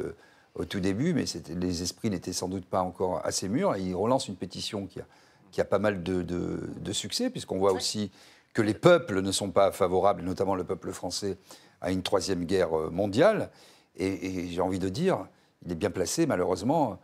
au 0.53 0.65
tout 0.65 0.79
début, 0.79 1.15
mais 1.15 1.25
les 1.49 1.81
esprits 1.81 2.11
n'étaient 2.11 2.33
sans 2.33 2.47
doute 2.47 2.65
pas 2.65 2.81
encore 2.81 3.25
assez 3.25 3.49
mûrs. 3.49 3.75
Et 3.75 3.81
il 3.81 3.95
relance 3.95 4.27
une 4.27 4.35
pétition 4.35 4.85
qui 4.85 4.99
a, 4.99 5.05
qui 5.51 5.61
a 5.61 5.65
pas 5.65 5.79
mal 5.79 6.03
de, 6.03 6.21
de, 6.21 6.69
de 6.79 6.91
succès, 6.91 7.31
puisqu'on 7.31 7.57
voit 7.57 7.73
aussi 7.73 8.11
que 8.53 8.61
les 8.61 8.73
peuples 8.73 9.21
ne 9.21 9.31
sont 9.31 9.51
pas 9.51 9.71
favorables, 9.71 10.21
notamment 10.21 10.55
le 10.55 10.63
peuple 10.63 10.91
français, 10.91 11.37
à 11.81 11.91
une 11.91 12.03
troisième 12.03 12.45
guerre 12.45 12.77
euh, 12.77 12.89
mondiale. 12.89 13.49
Et, 13.95 14.47
j'ai 14.47 14.61
envie 14.61 14.79
de 14.79 14.89
dire, 14.89 15.27
il 15.65 15.71
est 15.71 15.75
bien 15.75 15.91
placé, 15.91 16.25
malheureusement, 16.25 16.99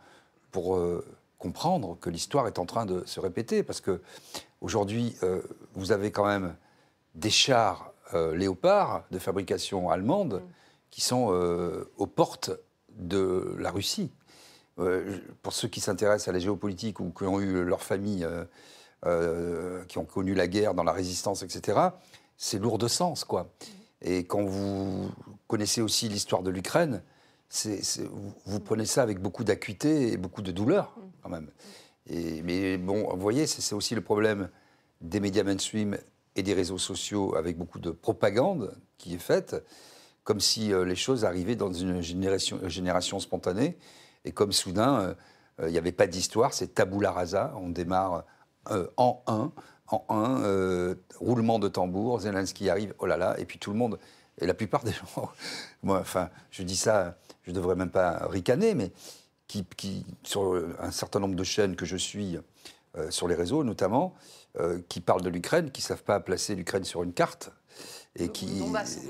pour 0.50 0.76
euh, 0.76 1.04
comprendre 1.38 1.96
que 2.00 2.10
l'histoire 2.10 2.46
est 2.46 2.58
en 2.58 2.66
train 2.66 2.86
de 2.86 3.04
se 3.06 3.20
répéter. 3.20 3.62
Parce 3.62 3.80
que 3.80 4.00
aujourd'hui, 4.60 5.16
euh, 5.22 5.42
vous 5.74 5.92
avez 5.92 6.10
quand 6.10 6.26
même 6.26 6.56
des 7.14 7.30
chars 7.30 7.92
léopards 8.34 9.04
de 9.12 9.20
fabrication 9.20 9.88
allemande 9.88 10.42
qui 10.90 11.00
sont 11.00 11.28
aux 11.96 12.06
portes 12.08 12.50
de 12.96 13.54
la 13.60 13.70
Russie. 13.70 14.10
pour 15.42 15.52
ceux 15.52 15.68
qui 15.68 15.78
s'intéressent 15.78 16.26
à 16.26 16.32
la 16.32 16.40
géopolitique 16.40 16.98
ou 16.98 17.12
qui 17.16 17.22
ont 17.22 17.38
eu 17.38 17.62
leur 17.62 17.84
famille 17.84 18.26
euh, 19.06 19.82
qui 19.86 19.96
ont 19.96 20.04
connu 20.04 20.34
la 20.34 20.46
guerre 20.46 20.74
dans 20.74 20.82
la 20.82 20.92
résistance, 20.92 21.42
etc., 21.42 21.78
c'est 22.36 22.58
lourd 22.58 22.76
de 22.76 22.86
sens, 22.86 23.24
quoi. 23.24 23.50
Et 24.02 24.24
quand 24.24 24.44
vous 24.44 25.10
connaissez 25.46 25.80
aussi 25.80 26.06
l'histoire 26.10 26.42
de 26.42 26.50
l'Ukraine, 26.50 27.02
vous, 28.44 28.60
prenez 28.60 28.84
ça 28.84 29.02
avec 29.02 29.18
beaucoup 29.18 29.42
d'acuité 29.42 30.12
et 30.12 30.18
beaucoup 30.18 30.42
de 30.42 30.52
douleur, 30.52 30.94
quand 31.22 31.30
même. 31.30 31.48
Mais 32.10 32.76
bon, 32.76 33.08
vous 33.08 33.20
voyez, 33.20 33.46
c'est 33.46 33.74
aussi 33.74 33.94
le 33.94 34.02
problème 34.02 34.50
des 35.00 35.18
médias 35.18 35.44
mainstream 35.44 35.96
et 36.36 36.42
des 36.42 36.52
réseaux 36.52 36.78
sociaux 36.78 37.34
avec 37.36 37.56
beaucoup 37.56 37.78
de 37.78 37.90
propagande 37.90 38.74
qui 38.98 39.14
est 39.14 39.18
faite 39.18 39.56
comme 40.24 40.40
si 40.40 40.72
les 40.72 40.96
choses 40.96 41.24
arrivaient 41.24 41.56
dans 41.56 41.72
une 41.72 42.02
génération, 42.02 42.60
génération 42.68 43.18
spontanée, 43.18 43.78
et 44.26 44.32
comme 44.32 44.52
soudain, 44.52 45.16
il 45.62 45.68
n'y 45.68 45.78
avait 45.78 45.92
pas 45.92 46.06
d'histoire, 46.06 46.52
c'est 46.52 46.74
tabula 46.74 47.12
rasa, 47.12 47.54
on 47.56 47.70
démarre 47.70 48.24
en 48.96 49.22
un, 49.26 49.52
en 49.88 50.04
un, 50.08 50.96
roulement 51.18 51.58
de 51.58 51.68
tambour, 51.68 52.20
Zelensky 52.20 52.70
arrive, 52.70 52.94
oh 52.98 53.06
là 53.06 53.16
là, 53.16 53.38
et 53.38 53.44
puis 53.44 53.58
tout 53.58 53.72
le 53.72 53.78
monde, 53.78 53.98
et 54.38 54.46
la 54.46 54.54
plupart 54.54 54.84
des 54.84 54.92
gens, 55.14 55.30
moi, 55.82 55.98
enfin, 56.00 56.30
je 56.50 56.62
dis 56.62 56.76
ça, 56.76 57.16
je 57.42 57.50
ne 57.50 57.56
devrais 57.56 57.74
même 57.74 57.90
pas 57.90 58.26
ricaner, 58.28 58.74
mais 58.74 58.92
qui, 59.48 59.64
qui, 59.76 60.06
sur 60.22 60.62
un 60.78 60.90
certain 60.90 61.20
nombre 61.20 61.34
de 61.34 61.44
chaînes 61.44 61.76
que 61.76 61.86
je 61.86 61.96
suis, 61.96 62.38
sur 63.08 63.28
les 63.28 63.34
réseaux 63.34 63.64
notamment, 63.64 64.14
euh, 64.58 64.80
qui 64.88 65.00
parlent 65.00 65.22
de 65.22 65.28
l'Ukraine, 65.28 65.70
qui 65.70 65.80
ne 65.80 65.84
savent 65.86 66.02
pas 66.02 66.18
placer 66.18 66.56
l'Ukraine 66.56 66.82
sur 66.82 67.04
une 67.04 67.12
carte, 67.12 67.52
et, 68.16 68.30
qui, 68.30 68.64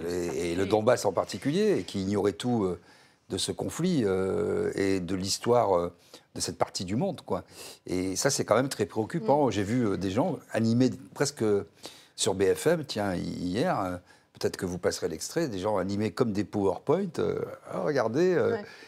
et, 0.06 0.54
le 0.54 0.66
Donbass 0.66 1.06
en 1.06 1.14
particulier, 1.14 1.78
et 1.78 1.84
qui 1.84 2.02
ignoraient 2.02 2.34
tout 2.34 2.64
euh, 2.64 2.78
de 3.30 3.38
ce 3.38 3.52
conflit 3.52 4.02
euh, 4.04 4.72
et 4.74 5.00
de 5.00 5.14
l'histoire 5.14 5.90
de 6.34 6.40
cette 6.40 6.58
partie 6.58 6.84
du 6.84 6.96
monde. 6.96 7.20
Quoi. 7.22 7.44
Et 7.86 8.16
ça, 8.16 8.30
c'est 8.30 8.44
quand 8.44 8.56
même 8.56 8.68
très 8.68 8.86
préoccupant. 8.86 9.46
Mm. 9.46 9.52
J'ai 9.52 9.62
vu 9.62 9.98
des 9.98 10.10
gens 10.10 10.38
animés 10.52 10.90
presque 11.14 11.44
sur 12.16 12.34
BFM, 12.34 12.84
tiens, 12.84 13.14
hier, 13.14 14.00
peut-être 14.40 14.56
que 14.56 14.66
vous 14.66 14.78
passerez 14.78 15.08
l'extrait, 15.08 15.48
des 15.48 15.58
gens 15.58 15.76
animés 15.76 16.10
comme 16.10 16.32
des 16.32 16.44
PowerPoint. 16.44 17.10
Ah, 17.70 17.80
regardez, 17.80 18.36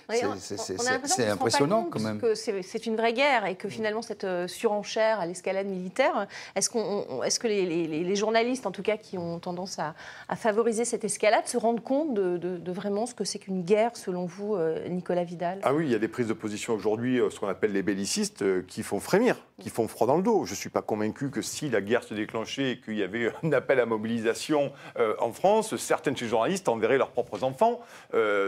c'est 0.08 1.28
impressionnant 1.28 1.88
quand 1.90 2.00
même. 2.00 2.20
que 2.20 2.34
c'est 2.34 2.86
une 2.86 2.96
vraie 2.96 3.12
guerre 3.12 3.46
et 3.46 3.54
que 3.54 3.68
finalement 3.68 4.02
cette 4.02 4.24
euh, 4.24 4.48
surenchère 4.48 5.20
à 5.20 5.26
l'escalade 5.26 5.66
militaire, 5.66 6.26
est-ce 6.54 6.70
qu'on, 6.70 7.22
est 7.22 7.38
que 7.38 7.46
les, 7.46 8.16
journalistes, 8.16 8.66
en 8.66 8.70
tout 8.70 8.82
cas, 8.82 8.96
qui 8.96 9.18
ont 9.18 9.38
tendance 9.38 9.78
à, 9.78 9.94
favoriser 10.36 10.84
cette 10.84 11.04
escalade, 11.04 11.46
se 11.46 11.58
rendent 11.58 11.82
compte 11.82 12.14
de, 12.14 12.72
vraiment 12.72 13.04
ce 13.04 13.14
que 13.14 13.24
c'est 13.24 13.38
qu'une 13.38 13.62
guerre, 13.62 13.96
selon 13.96 14.24
vous, 14.24 14.54
euh, 14.54 14.88
Nicolas 14.88 15.24
Vidal? 15.24 15.60
Ah 15.62 15.74
oui, 15.74 15.84
il 15.84 15.92
y 15.92 15.94
a 15.94 15.98
des 15.98 16.08
prises 16.08 16.26
de 16.26 16.32
position 16.32 16.72
aujourd'hui, 16.72 17.20
euh, 17.20 17.28
ce 17.28 17.38
qu'on 17.38 17.48
appelle 17.48 17.72
les 17.72 17.82
bellicistes, 17.82 18.66
qui 18.66 18.82
font 18.82 19.00
frémir, 19.00 19.36
qui 19.60 19.68
font 19.68 19.86
froid 19.86 20.06
dans 20.06 20.16
le 20.16 20.22
dos. 20.22 20.46
Je 20.46 20.52
ne 20.52 20.56
suis 20.56 20.70
pas 20.70 20.80
convaincu 20.80 21.30
que 21.30 21.42
si 21.42 21.68
la 21.68 21.82
guerre 21.82 22.04
se 22.04 22.14
déclenchait 22.14 22.72
et 22.72 22.80
qu'il 22.80 22.96
y 22.96 23.02
avait 23.02 23.30
un 23.42 23.52
appel 23.52 23.78
à 23.80 23.86
mobilisation 23.86 24.72
en 24.96 25.32
France, 25.32 25.41
de 25.42 26.18
ces 26.18 26.28
journalistes 26.28 26.68
enverraient 26.68 26.98
leurs 26.98 27.10
propres 27.10 27.44
enfants 27.44 27.80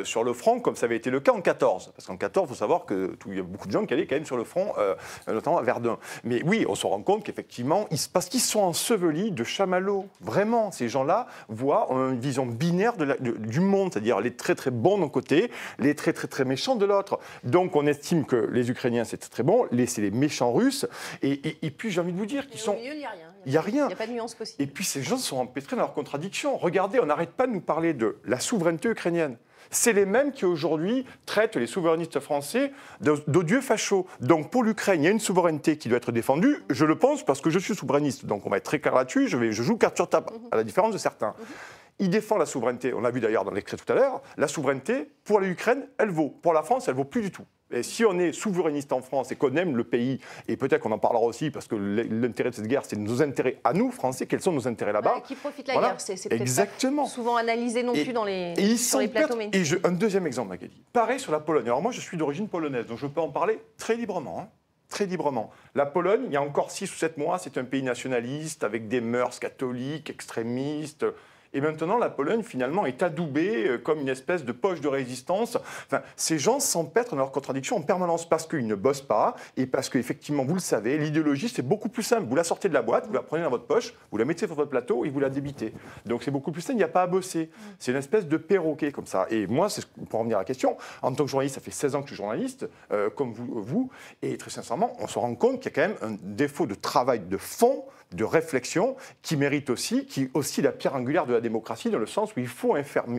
sur 0.04 0.24
le 0.24 0.32
front, 0.32 0.60
comme 0.60 0.76
ça 0.76 0.86
avait 0.86 0.96
été 0.96 1.10
le 1.10 1.20
cas 1.20 1.32
en 1.32 1.40
parce 1.54 2.06
qu'en 2.06 2.16
14, 2.16 2.46
il 2.46 2.48
faut 2.48 2.54
savoir 2.58 2.86
qu'il 2.86 3.36
y 3.36 3.38
a 3.38 3.42
beaucoup 3.42 3.66
de 3.66 3.72
gens 3.72 3.86
qui 3.86 3.94
allaient 3.94 4.06
quand 4.06 4.16
même 4.16 4.26
sur 4.26 4.36
le 4.36 4.44
front, 4.44 4.72
euh, 4.78 4.94
notamment 5.28 5.58
à 5.58 5.62
Verdun. 5.62 5.98
Mais 6.24 6.42
oui, 6.44 6.64
on 6.68 6.74
se 6.74 6.86
rend 6.86 7.00
compte 7.02 7.24
qu'effectivement, 7.24 7.88
parce 8.12 8.28
qu'ils 8.28 8.40
sont 8.40 8.60
ensevelis 8.60 9.30
de 9.30 9.44
chamallows. 9.44 10.06
Vraiment, 10.20 10.72
ces 10.72 10.88
gens-là 10.88 11.26
voient 11.48 11.88
une 11.90 12.18
vision 12.18 12.46
binaire 12.46 12.96
de 12.96 13.04
du 13.14 13.60
monde, 13.60 13.92
c'est-à-dire 13.92 14.20
les 14.20 14.34
très 14.34 14.54
très 14.54 14.70
bons 14.70 14.98
d'un 14.98 15.08
côté, 15.08 15.50
les 15.78 15.94
très 15.94 16.12
très 16.12 16.28
très 16.28 16.44
méchants 16.44 16.76
de 16.76 16.84
l'autre. 16.84 17.18
Donc 17.44 17.76
on 17.76 17.86
estime 17.86 18.24
que 18.24 18.36
les 18.36 18.70
Ukrainiens, 18.70 19.04
c'est 19.04 19.18
très 19.18 19.42
bon, 19.42 19.66
c'est 19.86 20.02
les 20.02 20.10
méchants 20.10 20.52
russes. 20.52 20.86
Et, 21.22 21.36
puis 21.70 21.90
j'ai 21.90 22.00
envie 22.00 22.12
de 22.12 22.18
vous 22.18 22.26
dire 22.26 22.48
qu'ils 22.48 22.60
sont... 22.60 22.76
il 22.82 22.98
n'y 22.98 23.04
a 23.04 23.10
rien. 23.10 23.23
Il 23.46 23.52
n'y 23.52 23.58
a 23.58 23.60
rien. 23.60 23.84
Il 23.84 23.88
n'y 23.88 23.92
a 23.94 23.96
pas 23.96 24.06
de 24.06 24.12
nuance 24.12 24.34
possible. 24.34 24.62
Et 24.62 24.66
puis 24.66 24.84
ces 24.84 25.02
gens 25.02 25.18
sont 25.18 25.38
empêtrés 25.38 25.76
dans 25.76 25.82
leurs 25.82 25.94
contradictions. 25.94 26.56
Regardez, 26.56 27.00
on 27.00 27.06
n'arrête 27.06 27.32
pas 27.32 27.46
de 27.46 27.52
nous 27.52 27.60
parler 27.60 27.94
de 27.94 28.18
la 28.24 28.40
souveraineté 28.40 28.88
ukrainienne 28.88 29.36
c'est 29.70 29.92
les 29.92 30.06
mêmes 30.06 30.32
qui 30.32 30.44
aujourd'hui 30.44 31.04
traitent 31.26 31.56
les 31.56 31.66
souverainistes 31.66 32.20
français 32.20 32.72
d'odieux 33.00 33.60
fachos. 33.60 34.06
Donc 34.20 34.50
pour 34.50 34.62
l'Ukraine, 34.62 35.02
il 35.02 35.04
y 35.04 35.08
a 35.08 35.10
une 35.10 35.20
souveraineté 35.20 35.76
qui 35.76 35.88
doit 35.88 35.98
être 35.98 36.12
défendue. 36.12 36.62
Je 36.70 36.84
le 36.84 36.96
pense 36.96 37.24
parce 37.24 37.40
que 37.40 37.50
je 37.50 37.58
suis 37.58 37.74
souverainiste. 37.74 38.26
Donc 38.26 38.46
on 38.46 38.50
va 38.50 38.58
être 38.58 38.64
très 38.64 38.78
clair 38.78 38.94
là-dessus. 38.94 39.28
Je, 39.28 39.50
je 39.50 39.62
joue 39.62 39.76
carte 39.76 39.96
sur 39.96 40.08
table, 40.08 40.30
à 40.50 40.56
la 40.56 40.64
différence 40.64 40.92
de 40.92 40.98
certains. 40.98 41.34
Il 41.98 42.10
défend 42.10 42.36
la 42.36 42.46
souveraineté. 42.46 42.92
On 42.92 43.00
l'a 43.00 43.10
vu 43.10 43.20
d'ailleurs 43.20 43.44
dans 43.44 43.52
l'extrait 43.52 43.76
tout 43.76 43.92
à 43.92 43.94
l'heure. 43.94 44.22
La 44.36 44.48
souveraineté, 44.48 45.10
pour 45.24 45.40
l'Ukraine, 45.40 45.86
elle 45.98 46.10
vaut. 46.10 46.28
Pour 46.28 46.52
la 46.52 46.62
France, 46.62 46.88
elle 46.88 46.94
vaut 46.94 47.04
plus 47.04 47.22
du 47.22 47.30
tout. 47.30 47.44
Et 47.74 47.82
si 47.82 48.04
on 48.04 48.18
est 48.18 48.32
souverainiste 48.32 48.92
en 48.92 49.02
France 49.02 49.32
et 49.32 49.36
qu'on 49.36 49.54
aime 49.56 49.76
le 49.76 49.84
pays, 49.84 50.20
et 50.48 50.56
peut-être 50.56 50.82
qu'on 50.82 50.92
en 50.92 50.98
parlera 50.98 51.24
aussi, 51.24 51.50
parce 51.50 51.66
que 51.66 51.74
l'intérêt 51.74 52.50
de 52.50 52.54
cette 52.54 52.68
guerre, 52.68 52.82
c'est 52.84 52.96
nos 52.96 53.20
intérêts 53.20 53.60
à 53.64 53.72
nous, 53.72 53.90
Français, 53.90 54.26
quels 54.26 54.40
sont 54.40 54.52
nos 54.52 54.68
intérêts 54.68 54.92
là-bas 54.92 55.22
Qui 55.26 55.34
profite 55.34 55.66
la 55.68 55.74
guerre 55.74 55.94
C'est 55.98 56.32
Exactement. 56.32 57.06
souvent 57.06 57.36
analysé 57.36 57.82
non 57.82 57.92
plus 57.92 58.12
dans 58.12 58.24
les, 58.24 58.54
et 58.56 58.76
sur 58.76 59.00
les 59.00 59.08
plateaux. 59.08 59.38
Et 59.40 59.62
un 59.82 59.92
deuxième 59.92 60.26
exemple, 60.26 60.50
Magali. 60.50 60.72
Pareil 60.92 61.18
sur 61.18 61.32
la 61.32 61.40
Pologne. 61.40 61.66
Alors 61.66 61.82
moi, 61.82 61.92
je 61.92 62.00
suis 62.00 62.16
d'origine 62.16 62.48
polonaise, 62.48 62.86
donc 62.86 62.98
je 62.98 63.06
peux 63.06 63.20
en 63.20 63.30
parler 63.30 63.58
très 63.76 63.96
librement. 63.96 64.40
Hein. 64.40 64.48
très 64.88 65.06
librement. 65.06 65.50
La 65.74 65.86
Pologne, 65.86 66.22
il 66.26 66.32
y 66.32 66.36
a 66.36 66.42
encore 66.42 66.70
6 66.70 66.92
ou 66.92 66.94
7 66.94 67.18
mois, 67.18 67.38
c'est 67.38 67.58
un 67.58 67.64
pays 67.64 67.82
nationaliste 67.82 68.62
avec 68.62 68.86
des 68.86 69.00
mœurs 69.00 69.40
catholiques, 69.40 70.10
extrémistes, 70.10 71.04
et 71.54 71.60
maintenant, 71.60 71.98
la 71.98 72.10
Pologne, 72.10 72.42
finalement, 72.42 72.84
est 72.84 73.02
adoubée 73.02 73.68
euh, 73.68 73.78
comme 73.78 74.00
une 74.00 74.08
espèce 74.08 74.44
de 74.44 74.52
poche 74.52 74.80
de 74.80 74.88
résistance. 74.88 75.56
Ces 76.16 76.38
gens 76.38 76.58
s'empêtrent 76.58 77.12
dans 77.12 77.18
leurs 77.18 77.30
contradictions 77.30 77.76
en 77.76 77.82
permanence 77.82 78.28
parce 78.28 78.46
qu'ils 78.46 78.66
ne 78.66 78.74
bossent 78.74 79.00
pas 79.00 79.36
et 79.56 79.66
parce 79.66 79.88
qu'effectivement, 79.88 80.44
vous 80.44 80.54
le 80.54 80.60
savez, 80.60 80.98
l'idéologie, 80.98 81.48
c'est 81.48 81.62
beaucoup 81.62 81.88
plus 81.88 82.02
simple. 82.02 82.26
Vous 82.28 82.34
la 82.34 82.44
sortez 82.44 82.68
de 82.68 82.74
la 82.74 82.82
boîte, 82.82 83.06
vous 83.06 83.12
la 83.12 83.22
prenez 83.22 83.44
dans 83.44 83.50
votre 83.50 83.66
poche, 83.66 83.94
vous 84.10 84.18
la 84.18 84.24
mettez 84.24 84.46
sur 84.46 84.56
votre 84.56 84.70
plateau 84.70 85.04
et 85.04 85.10
vous 85.10 85.20
la 85.20 85.30
débitez. 85.30 85.72
Donc, 86.06 86.24
c'est 86.24 86.32
beaucoup 86.32 86.50
plus 86.50 86.60
simple, 86.60 86.74
il 86.74 86.78
n'y 86.78 86.82
a 86.82 86.88
pas 86.88 87.02
à 87.02 87.06
bosser. 87.06 87.50
C'est 87.78 87.92
une 87.92 87.98
espèce 87.98 88.26
de 88.26 88.36
perroquet 88.36 88.90
comme 88.90 89.06
ça. 89.06 89.26
Et 89.30 89.46
moi, 89.46 89.68
pour 90.08 90.20
revenir 90.20 90.38
à 90.38 90.40
la 90.40 90.44
question, 90.44 90.76
en 91.02 91.14
tant 91.14 91.24
que 91.24 91.30
journaliste, 91.30 91.54
ça 91.54 91.60
fait 91.60 91.70
16 91.70 91.94
ans 91.94 92.02
que 92.02 92.08
je 92.08 92.14
suis 92.14 92.22
journaliste, 92.22 92.68
euh, 92.92 93.10
comme 93.10 93.32
vous, 93.32 93.62
vous, 93.62 93.90
et 94.22 94.36
très 94.36 94.50
sincèrement, 94.50 94.92
on 94.98 95.06
se 95.06 95.18
rend 95.20 95.34
compte 95.36 95.60
qu'il 95.60 95.70
y 95.70 95.78
a 95.80 95.86
quand 95.86 95.92
même 95.92 96.12
un 96.12 96.16
défaut 96.20 96.66
de 96.66 96.74
travail 96.74 97.20
de 97.20 97.36
fond 97.36 97.84
de 98.14 98.24
réflexion 98.24 98.96
qui 99.22 99.36
mérite 99.36 99.70
aussi, 99.70 100.06
qui 100.06 100.22
est 100.22 100.30
aussi 100.34 100.62
la 100.62 100.72
pierre 100.72 100.94
angulaire 100.94 101.26
de 101.26 101.34
la 101.34 101.40
démocratie, 101.40 101.90
dans 101.90 101.98
le 101.98 102.06
sens 102.06 102.34
où 102.36 102.40
il 102.40 102.46
faut 102.46 102.76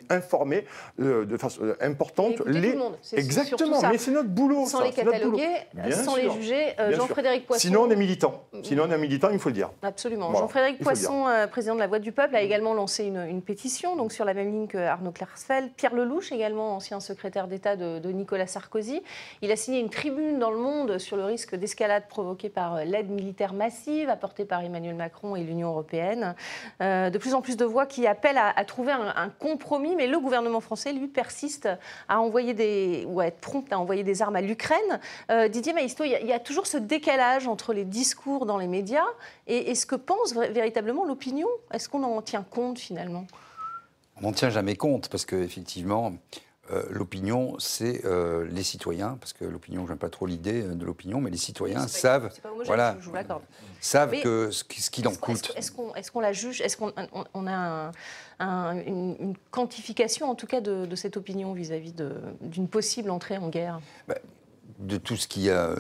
informer 0.10 0.66
euh, 1.00 1.25
de 1.25 1.38
façon 1.38 1.64
euh, 1.64 1.75
importante 1.82 2.40
les. 2.46 2.72
Tout 2.72 2.78
le 2.78 2.84
monde. 2.84 2.98
Exactement, 3.14 3.82
mais 3.90 3.98
c'est 3.98 4.12
notre 4.12 4.30
boulot. 4.30 4.66
Sans 4.66 4.84
les 4.84 4.92
cataloguer, 4.92 5.48
sans 5.92 6.16
les 6.16 6.30
juger. 6.30 6.80
Euh, 6.80 6.96
Jean-Frédéric 6.96 7.46
Poisson. 7.46 7.62
Sinon, 7.62 7.84
on 7.84 7.90
est 7.90 7.96
militant. 7.96 8.44
Sinon, 8.64 8.86
on 8.88 8.92
est 8.92 8.98
militant, 8.98 9.30
il 9.32 9.40
faut 9.40 9.50
le 9.50 9.56
dire. 9.56 9.70
Absolument. 9.82 10.34
Jean-Frédéric 10.34 10.80
Poisson, 10.80 11.25
président 11.52 11.75
de 11.75 11.80
la 11.80 11.88
Voix 11.88 12.00
du 12.00 12.12
Peuple, 12.12 12.36
a 12.36 12.42
également 12.42 12.74
lancé 12.74 13.06
une, 13.06 13.42
pétition, 13.42 13.96
donc 13.96 14.12
sur 14.12 14.25
la 14.25 14.34
même 14.34 14.52
ligne 14.52 14.68
que 14.68 14.78
Arnaud 14.78 15.12
Klarsfeld. 15.12 15.72
Pierre 15.75 15.94
Lelouch, 15.94 16.32
également 16.32 16.75
ancien 16.75 17.00
secrétaire 17.00 17.48
d'État 17.48 17.75
de, 17.75 18.00
de 18.00 18.10
Nicolas 18.10 18.48
Sarkozy. 18.48 19.04
Il 19.42 19.52
a 19.52 19.56
signé 19.56 19.80
une 19.80 19.90
tribune 19.90 20.40
dans 20.40 20.50
le 20.50 20.58
Monde 20.58 20.98
sur 20.98 21.18
le 21.18 21.25
risque 21.25 21.56
d'escalade 21.56 22.04
provoqué 22.08 22.50
par 22.50 22.84
l'aide 22.86 23.10
militaire 23.10 23.54
massive 23.54 24.10
apportée 24.10 24.46
par 24.46 24.64
Emmanuel 24.64 24.85
Macron 24.94 25.36
et 25.36 25.44
l'Union 25.44 25.70
européenne. 25.70 26.36
Euh, 26.82 27.10
de 27.10 27.18
plus 27.18 27.34
en 27.34 27.42
plus 27.42 27.58
de 27.58 27.65
voix 27.65 27.86
qui 27.86 28.08
appellent 28.08 28.38
à, 28.38 28.65
trouver 28.65 28.92
un, 28.92 29.30
compromis, 29.30 29.96
mais 29.96 30.08
le 30.08 30.20
gouvernement 30.20 30.60
français, 30.60 30.94
lui, 30.94 31.08
persiste 31.08 31.70
à 32.08 32.20
envoyer 32.20 32.54
des, 32.54 33.06
ou 33.08 33.20
à 33.20 33.27
être 33.27 33.39
prompt 33.39 33.72
à 33.72 33.80
envoyer 33.80 34.04
des 34.04 34.22
armes 34.22 34.36
à 34.36 34.42
l'Ukraine. 34.42 35.00
Euh, 35.32 35.48
Didier 35.48 35.74
Maisto, 35.74 36.04
il 36.04 36.12
y, 36.12 36.34
a 36.34 36.39
toujours 36.39 36.68
ce 36.68 36.77
décalage 36.77 37.48
entre 37.48 37.74
les 37.74 37.86
discours 37.86 38.46
dans 38.46 38.58
les 38.58 38.68
médias 38.68 39.06
et, 39.48 39.72
et 39.72 39.75
ce 39.75 39.86
que 39.86 39.96
pense 39.96 40.34
véritablement 40.34 41.06
l'opinion. 41.06 41.48
Est-ce 41.72 41.89
qu'on 41.89 42.04
en 42.04 42.22
tient 42.22 42.46
compte 42.50 42.80
finalement? 42.80 43.25
On 44.18 44.22
n'en 44.22 44.32
tient 44.32 44.50
jamais 44.50 44.75
compte 44.75 45.10
parce 45.10 45.25
qu'effectivement, 45.25 46.13
euh, 46.72 46.82
l'opinion, 46.90 47.56
c'est 47.60 48.04
euh, 48.06 48.48
les 48.50 48.64
citoyens, 48.64 49.18
parce 49.20 49.34
que 49.34 49.46
l'opinion, 49.46 49.86
j'aime 49.86 50.00
pas 50.00 50.10
trop 50.10 50.26
l'idée 50.26 50.64
euh, 50.64 50.74
de 50.74 50.84
l'opinion, 50.84 51.22
mais 51.22 51.30
les 51.30 51.38
citoyens 51.38 51.88
savent, 51.88 52.32
voilà, 52.66 52.98
savent 53.80 54.20
que 54.22 54.50
ce, 54.50 54.64
qu'il 54.64 55.08
en 55.08 55.14
coûte. 55.14 55.54
Est-ce 55.56 56.12
qu'on 56.12 56.20
la 56.20 56.34
juge 56.34 56.62
Est-ce 56.62 56.76
qu'on 56.76 56.92
on 57.36 57.48
a 57.48 57.92
une, 58.40 59.36
quantification, 59.52 60.28
en 60.28 60.34
tout 60.34 60.48
cas, 60.48 60.60
de, 60.60 60.96
cette 60.96 61.18
opinion 61.18 61.54
vis-à-vis 61.54 61.94
d'une 62.42 62.68
possible 62.68 63.12
entrée 63.12 63.38
en 63.38 63.50
guerre? 63.50 63.80
Bah, 64.08 64.16
De 64.80 64.98
tout 64.98 65.18
ce 65.18 65.28
qui 65.28 65.52
a 65.52 65.76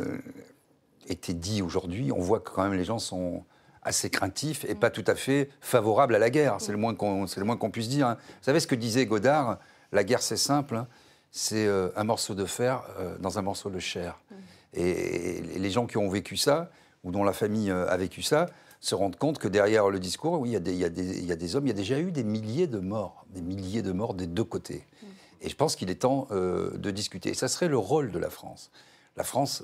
été 1.07 1.33
dit 1.33 1.63
aujourd'hui, 1.63 2.11
on 2.11 2.19
voit 2.19 2.39
que 2.39 2.51
quand 2.51 2.63
même 2.63 2.73
les 2.73 2.85
gens 2.85 2.99
sont 2.99 3.43
assez 3.81 4.11
craintifs 4.11 4.65
et 4.65 4.75
pas 4.75 4.91
tout 4.91 5.03
à 5.07 5.15
fait 5.15 5.49
favorables 5.61 6.13
à 6.13 6.19
la 6.19 6.29
guerre. 6.29 6.57
C'est 6.59 6.71
le 6.71 6.77
moins 6.77 6.93
qu'on 6.93 7.69
puisse 7.71 7.89
dire. 7.89 8.07
Hein. 8.07 8.17
Vous 8.27 8.43
savez 8.43 8.59
ce 8.59 8.67
que 8.67 8.75
disait 8.75 9.07
Godard? 9.07 9.57
La 9.95 10.03
guerre, 10.03 10.21
c'est 10.21 10.37
simple. 10.37 10.75
Hein. 10.75 10.87
C'est 11.31 11.65
euh, 11.65 11.89
un 11.95 12.03
morceau 12.03 12.35
de 12.35 12.45
fer 12.45 12.83
euh, 12.99 13.17
dans 13.17 13.39
un 13.39 13.41
morceau 13.41 13.69
de 13.69 13.79
chair. 13.79 14.19
Mmh. 14.29 14.35
Et, 14.75 15.41
les 15.57 15.71
gens 15.71 15.87
qui 15.87 15.97
ont 15.97 16.09
vécu 16.09 16.37
ça, 16.37 16.69
ou 17.03 17.11
dont 17.11 17.23
la 17.23 17.33
famille 17.33 17.71
euh, 17.71 17.89
a 17.89 17.97
vécu 17.97 18.21
ça, 18.21 18.45
se 18.79 18.93
rendent 18.93 19.15
compte 19.15 19.39
que 19.39 19.47
derrière 19.47 19.89
le 19.89 19.99
discours, 19.99 20.39
oui, 20.39 20.49
il 20.49 20.53
y, 20.53 20.85
a 20.85 20.89
des, 20.89 21.55
hommes, 21.55 21.65
il 21.65 21.69
y 21.69 21.71
a 21.71 21.75
déjà 21.75 21.99
eu 21.99 22.11
des 22.11 22.23
milliers 22.23 22.67
de 22.67 22.79
morts, 22.79 23.25
des 23.31 23.41
milliers 23.41 23.81
de 23.81 23.91
morts 23.91 24.13
des 24.13 24.27
deux 24.27 24.43
côtés. 24.43 24.85
Mmh. 24.85 25.05
Et 25.41 25.49
je 25.49 25.55
pense 25.55 25.75
qu'il 25.75 25.89
est 25.89 25.95
temps 25.95 26.27
de 26.31 26.91
discuter. 26.91 27.29
Et 27.29 27.33
ça 27.33 27.47
serait 27.47 27.67
le 27.67 27.77
rôle 27.77 28.11
de 28.11 28.19
la 28.19 28.29
France. 28.29 28.71
La 29.17 29.23
France 29.23 29.63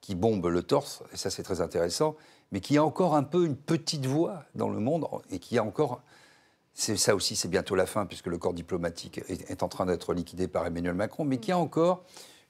qui 0.00 0.14
bombe 0.14 0.46
le 0.46 0.62
torse, 0.62 1.02
et 1.12 1.16
ça 1.16 1.28
c'est 1.28 1.42
très 1.42 1.60
intéressant, 1.60 2.16
mais 2.52 2.60
qui 2.60 2.78
a 2.78 2.84
encore 2.84 3.14
un 3.14 3.22
peu 3.22 3.44
une 3.44 3.56
petite 3.56 4.06
voix 4.06 4.44
dans 4.54 4.68
le 4.68 4.80
monde 4.80 5.06
et 5.30 5.38
qui 5.38 5.58
a 5.58 5.64
encore 5.64 6.02
ça 6.74 7.14
aussi, 7.14 7.36
c'est 7.36 7.48
bientôt 7.48 7.74
la 7.74 7.86
fin, 7.86 8.06
puisque 8.06 8.26
le 8.26 8.38
corps 8.38 8.54
diplomatique 8.54 9.20
est, 9.28 9.62
en 9.62 9.68
train 9.68 9.86
d'être 9.86 10.14
liquidé 10.14 10.48
par 10.48 10.66
Emmanuel 10.66 10.94
Macron, 10.94 11.24
mais 11.24 11.38
qui 11.38 11.52
a 11.52 11.58
encore 11.58 12.04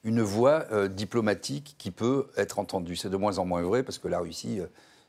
une 0.05 0.23
voix 0.23 0.67
euh, 0.73 0.89
diplomatique 0.89 1.75
qui 1.79 1.91
peut 1.91 2.29
être 2.37 2.59
entendue. 2.59 2.97
C'est 2.97 3.11
de 3.11 3.17
moins 3.17 3.39
en 3.39 3.45
moins 3.45 3.63
vrai, 3.63 3.83
parce 3.83 3.99
que 3.99 4.09
la 4.09 4.21
Russie, 4.21 4.61
euh, 4.61 4.67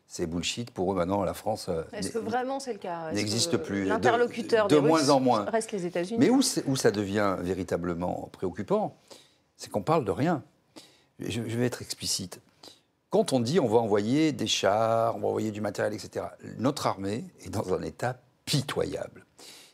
c'est 0.07 0.25
bullshit. 0.25 0.71
Pour 0.71 0.91
eux, 0.91 0.95
maintenant, 0.95 1.23
la 1.23 1.33
France 1.33 1.67
euh, 1.69 1.83
Est-ce 1.93 2.09
que 2.09 2.17
vraiment 2.17 2.59
c'est 2.59 2.73
le 2.73 2.79
cas? 2.79 3.11
N'existe 3.11 3.57
plus. 3.57 3.85
L'interlocuteur 3.85 4.67
de, 4.67 4.77
moins 4.77 5.09
en 5.09 5.19
moins. 5.19 5.45
reste 5.45 5.71
les 5.71 5.85
États-Unis? 5.85 6.19
Mais 6.19 6.29
où, 6.29 6.41
c'est- 6.41 6.63
où 6.67 6.75
ça 6.75 6.91
devient 6.91 7.37
véritablement 7.39 8.29
préoccupant, 8.33 8.97
c'est 9.55 9.69
qu'on 9.69 9.83
parle 9.83 10.03
de 10.03 10.11
rien. 10.11 10.43
Je, 11.19 11.41
je 11.47 11.57
vais 11.57 11.65
être 11.65 11.81
explicite. 11.81 12.41
Quand 13.11 13.33
on 13.33 13.39
dit 13.39 13.59
on 13.59 13.67
va 13.67 13.77
envoyer 13.77 14.31
des 14.31 14.47
chars, 14.47 15.15
on 15.17 15.19
va 15.19 15.27
envoyer 15.27 15.51
du 15.51 15.61
matériel, 15.61 15.93
etc., 15.93 16.25
notre 16.57 16.87
armée 16.87 17.25
est 17.45 17.49
dans 17.49 17.73
un 17.73 17.81
état 17.81 18.19
pitoyable. 18.51 19.25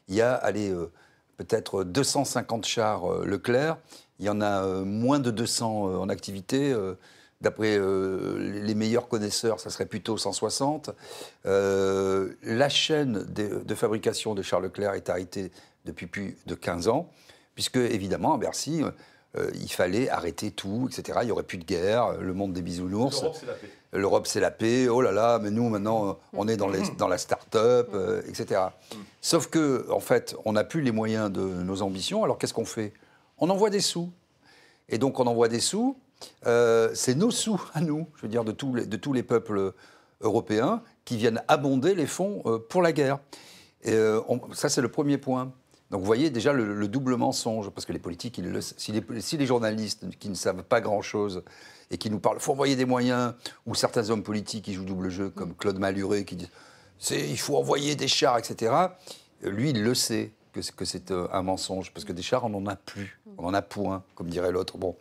Il 0.08 0.14
y 0.14 0.22
a, 0.22 0.46
euh, 0.46 0.86
peut-être 1.38 1.84
250 1.84 2.64
chars 2.64 3.12
euh, 3.12 3.26
Leclerc, 3.26 3.80
il 4.20 4.26
y 4.26 4.30
en 4.30 4.40
a 4.40 4.64
euh, 4.64 4.86
moins 4.86 5.20
de 5.20 5.32
200 5.32 5.90
euh, 5.90 5.98
en 5.98 6.10
activité. 6.10 6.76
D'après 7.40 7.78
les 7.78 8.74
meilleurs 8.74 9.08
connaisseurs, 9.08 9.60
ça 9.60 9.70
serait 9.70 9.86
plutôt 9.86 10.18
160. 10.18 10.90
Euh, 11.46 12.34
la 12.42 12.68
chaîne 12.68 13.26
de, 13.26 13.76
fabrication 13.76 14.34
de 14.34 14.42
Charles 14.42 14.64
Leclerc 14.64 14.96
est 14.96 15.10
arrêtée 15.10 15.52
depuis 15.86 16.08
plus 16.08 16.36
de 16.48 16.56
15 16.56 16.88
ans, 16.88 17.12
puisque 17.54 17.78
évidemment 17.78 18.34
à 18.34 18.38
Bercy, 18.40 18.82
il 19.54 19.72
fallait 19.72 20.10
arrêter 20.10 20.50
tout, 20.50 20.90
etc. 20.92 21.20
Il 21.22 21.26
n'y 21.28 21.32
aurait 21.32 21.44
plus 21.44 21.60
de 21.60 21.64
guerre, 21.64 22.14
le 22.14 22.34
monde 22.34 22.54
des 22.54 22.64
bisounours. 22.64 23.22
L'Europe, 23.22 23.38
la. 23.46 23.54
Oh 23.94 25.02
là 25.02 25.12
là, 25.12 25.40
mais 25.40 25.50
nous, 25.50 25.70
maintenant, 25.70 26.18
on 26.34 26.48
est 26.48 26.58
dans, 26.58 26.68
les- 26.68 26.90
dans 26.98 27.08
la 27.08 27.18
start-up, 27.18 27.90
euh, 27.94 28.22
etc. 28.28 28.62
Sauf 29.22 29.48
que, 29.48 29.90
en 29.92 30.00
fait, 30.00 30.36
on 30.46 30.54
n'a 30.54 30.64
plus 30.64 30.82
les 30.82 30.92
moyens 30.92 31.32
de 31.32 31.42
nos 31.42 31.82
ambitions. 31.82 32.24
Alors, 32.24 32.38
qu'est-ce 32.38 32.54
qu'on 32.54 32.66
fait? 32.66 32.94
On 33.38 33.50
envoie 33.50 33.70
des 33.70 33.80
sous. 33.82 34.12
Et 34.90 34.98
donc, 34.98 35.20
on 35.20 35.28
envoie 35.28 35.48
des 35.48 35.60
sous. 35.60 35.98
euh, 36.48 36.90
c'est 36.96 37.16
nos 37.16 37.32
sous 37.32 37.62
à 37.74 37.82
nous, 37.82 38.08
je 38.18 38.24
veux 38.24 38.28
dire, 38.28 38.44
de 38.44 38.52
tous 38.52 38.74
les, 38.74 38.86
de 38.86 38.98
tous 38.98 39.14
les 39.14 39.24
peuples 39.24 39.74
européens 40.22 40.82
qui 41.06 41.16
viennent 41.18 41.42
abonder 41.48 41.94
les 41.96 42.08
fonds 42.08 42.42
euh, 42.46 42.58
pour 42.58 42.82
la 42.82 42.92
guerre. 42.92 43.20
Et, 43.84 43.96
on- 44.28 44.42
ça, 44.54 44.68
c'est 44.70 44.82
le 44.82 44.90
premier 44.90 45.18
point. 45.18 45.52
Donc, 45.92 46.02
vous 46.02 46.06
voyez 46.06 46.30
déjà 46.30 46.52
le, 46.52 46.74
le 46.74 46.88
double 46.90 47.16
mensonge, 47.16 47.70
parce 47.70 47.86
que 47.86 47.94
les 47.94 48.00
politiques, 48.00 48.38
ils 48.40 48.50
le- 48.52 48.62
si, 48.62 48.92
les, 48.92 49.22
si 49.22 49.38
les 49.38 49.46
journalistes 49.46 50.06
qui 50.20 50.28
ne 50.30 50.36
savent 50.36 50.64
pas 50.64 50.82
grand-chose 50.82 51.44
et 51.90 51.98
qui 51.98 52.10
nous 52.10 52.20
parlent, 52.20 52.40
faut 52.40 52.52
envoyer 52.52 52.76
des 52.76 52.86
moyens, 52.86 53.34
ou 53.66 53.76
certains 53.76 54.10
hommes 54.10 54.24
politiques 54.24 54.66
qui 54.66 54.74
jouent 54.74 54.86
double 54.86 55.10
jeu, 55.10 55.30
comme 55.30 55.56
Claude 55.56 55.80
Maluré, 55.80 56.26
qui 56.26 56.36
disent, 56.36 56.50
il 57.12 57.40
faut 57.40 57.58
envoyer 57.58 57.96
des 57.96 58.08
chars, 58.08 58.38
etc. 58.38 58.74
Lui, 59.42 59.70
il 59.70 59.84
le 59.84 59.94
sait 59.96 60.32
que 60.76 60.86
c'est, 60.86 61.12
euh, 61.12 61.28
un 61.32 61.44
mensonge, 61.44 61.92
parce 61.94 62.04
que 62.04 62.14
des 62.14 62.22
chars, 62.22 62.44
on 62.46 62.50
n'en 62.50 62.66
a 62.66 62.76
plus, 62.76 63.20
on 63.38 63.46
en 63.46 63.54
a 63.54 63.62
point, 63.62 64.04
comme 64.16 64.30
dirait 64.30 64.52
l'autre. 64.52 64.78
Bon, 64.78 64.96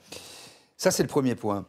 ça, 0.76 0.90
c'est 0.90 1.02
le 1.02 1.08
premier 1.08 1.34
point. 1.34 1.64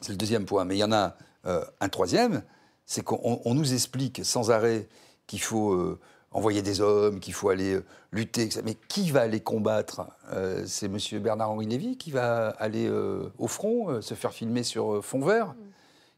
C'est 0.00 0.12
le 0.12 0.18
deuxième 0.18 0.44
point. 0.44 0.64
Mais 0.64 0.76
il 0.76 0.78
y 0.78 0.84
en 0.84 0.92
a 0.92 1.16
euh, 1.46 1.64
un 1.80 1.88
troisième, 1.88 2.42
c'est 2.84 3.02
qu'on 3.02 3.40
on 3.44 3.54
nous 3.54 3.72
explique 3.72 4.24
sans 4.24 4.50
arrêt 4.50 4.88
qu'il 5.26 5.40
faut 5.40 5.72
euh, 5.72 5.98
envoyer 6.36 6.60
des 6.60 6.82
hommes, 6.82 7.18
qu'il 7.18 7.32
faut 7.32 7.48
aller 7.48 7.74
euh, 7.74 7.84
lutter. 8.12 8.42
etc. 8.42 8.60
Mais 8.64 8.74
qui 8.88 9.10
va 9.10 9.22
aller 9.22 9.40
combattre 9.40 10.06
Euh, 10.32 10.64
C'est 10.66 10.86
M. 10.86 10.98
Bernard-Henri 11.22 11.66
Lévy 11.66 11.96
qui 11.96 12.10
va 12.10 12.48
aller 12.58 12.86
euh, 12.86 13.32
au 13.38 13.48
front, 13.48 13.90
euh, 13.90 14.00
se 14.02 14.12
faire 14.14 14.32
filmer 14.32 14.62
sur 14.62 15.02
fond 15.02 15.24
vert 15.24 15.54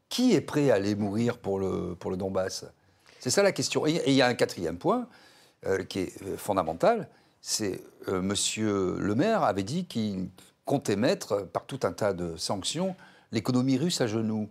Qui 0.09 0.33
est 0.33 0.41
prêt 0.41 0.71
à 0.71 0.75
aller 0.75 0.95
mourir 0.95 1.37
pour 1.37 1.57
le, 1.57 1.95
pour 1.97 2.11
le 2.11 2.17
Donbass? 2.17 2.65
C'est 3.19 3.29
ça 3.29 3.43
la 3.43 3.53
question. 3.53 3.87
Et 3.87 4.01
il 4.07 4.13
y 4.13 4.21
a 4.21 4.27
un 4.27 4.33
quatrième 4.33 4.77
point 4.77 5.07
qui 5.89 5.99
est 5.99 6.37
fondamental. 6.37 7.09
C'est 7.41 7.81
Monsieur 8.07 8.95
Le 8.97 9.13
Maire 9.13 9.43
avait 9.43 9.63
dit 9.63 9.85
qu'il 9.85 10.29
comptait 10.63 10.95
mettre, 10.95 11.45
par 11.51 11.65
tout 11.65 11.81
un 11.83 11.91
tas 11.91 12.13
de 12.13 12.37
sanctions, 12.37 12.95
l'économie 13.33 13.77
russe 13.77 13.99
à 13.99 14.07
genoux. 14.07 14.49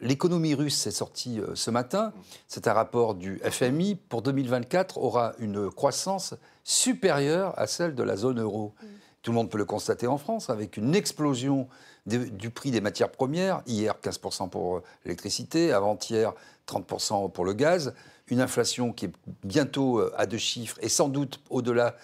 L'économie 0.00 0.54
russe, 0.54 0.76
c'est 0.76 0.92
sorti 0.92 1.40
euh, 1.40 1.54
ce 1.54 1.72
matin, 1.72 2.12
c'est 2.46 2.68
un 2.68 2.72
rapport 2.72 3.14
du 3.16 3.40
FMI, 3.42 3.96
pour 3.96 4.22
2024 4.22 4.98
aura 4.98 5.32
une 5.40 5.70
croissance 5.70 6.34
supérieure 6.62 7.52
à 7.58 7.66
celle 7.66 7.96
de 7.96 8.02
la 8.04 8.16
zone 8.16 8.40
euro. 8.40 8.74
Tout 9.22 9.32
le 9.32 9.36
monde 9.36 9.50
peut 9.50 9.58
le 9.58 9.64
constater 9.64 10.06
en 10.06 10.16
France, 10.16 10.50
avec 10.50 10.76
une 10.76 10.94
explosion 10.94 11.66
du 12.06 12.50
prix 12.50 12.70
des 12.70 12.80
matières 12.80 13.10
premières, 13.10 13.62
hier 13.66 13.96
15% 14.00 14.48
pour 14.48 14.76
euh, 14.76 14.82
l'électricité, 15.04 15.72
avant-hier 15.72 16.32
30% 16.68 17.32
pour 17.32 17.44
le 17.44 17.52
gaz, 17.52 17.92
une 18.28 18.40
inflation 18.40 18.92
qui 18.92 19.06
est 19.06 19.12
bientôt 19.42 19.98
euh, 19.98 20.14
à 20.16 20.26
deux 20.26 20.38
chiffres 20.38 20.78
et 20.80 20.88
sans 20.88 21.08
doute 21.08 21.40
au-delà, 21.50 21.96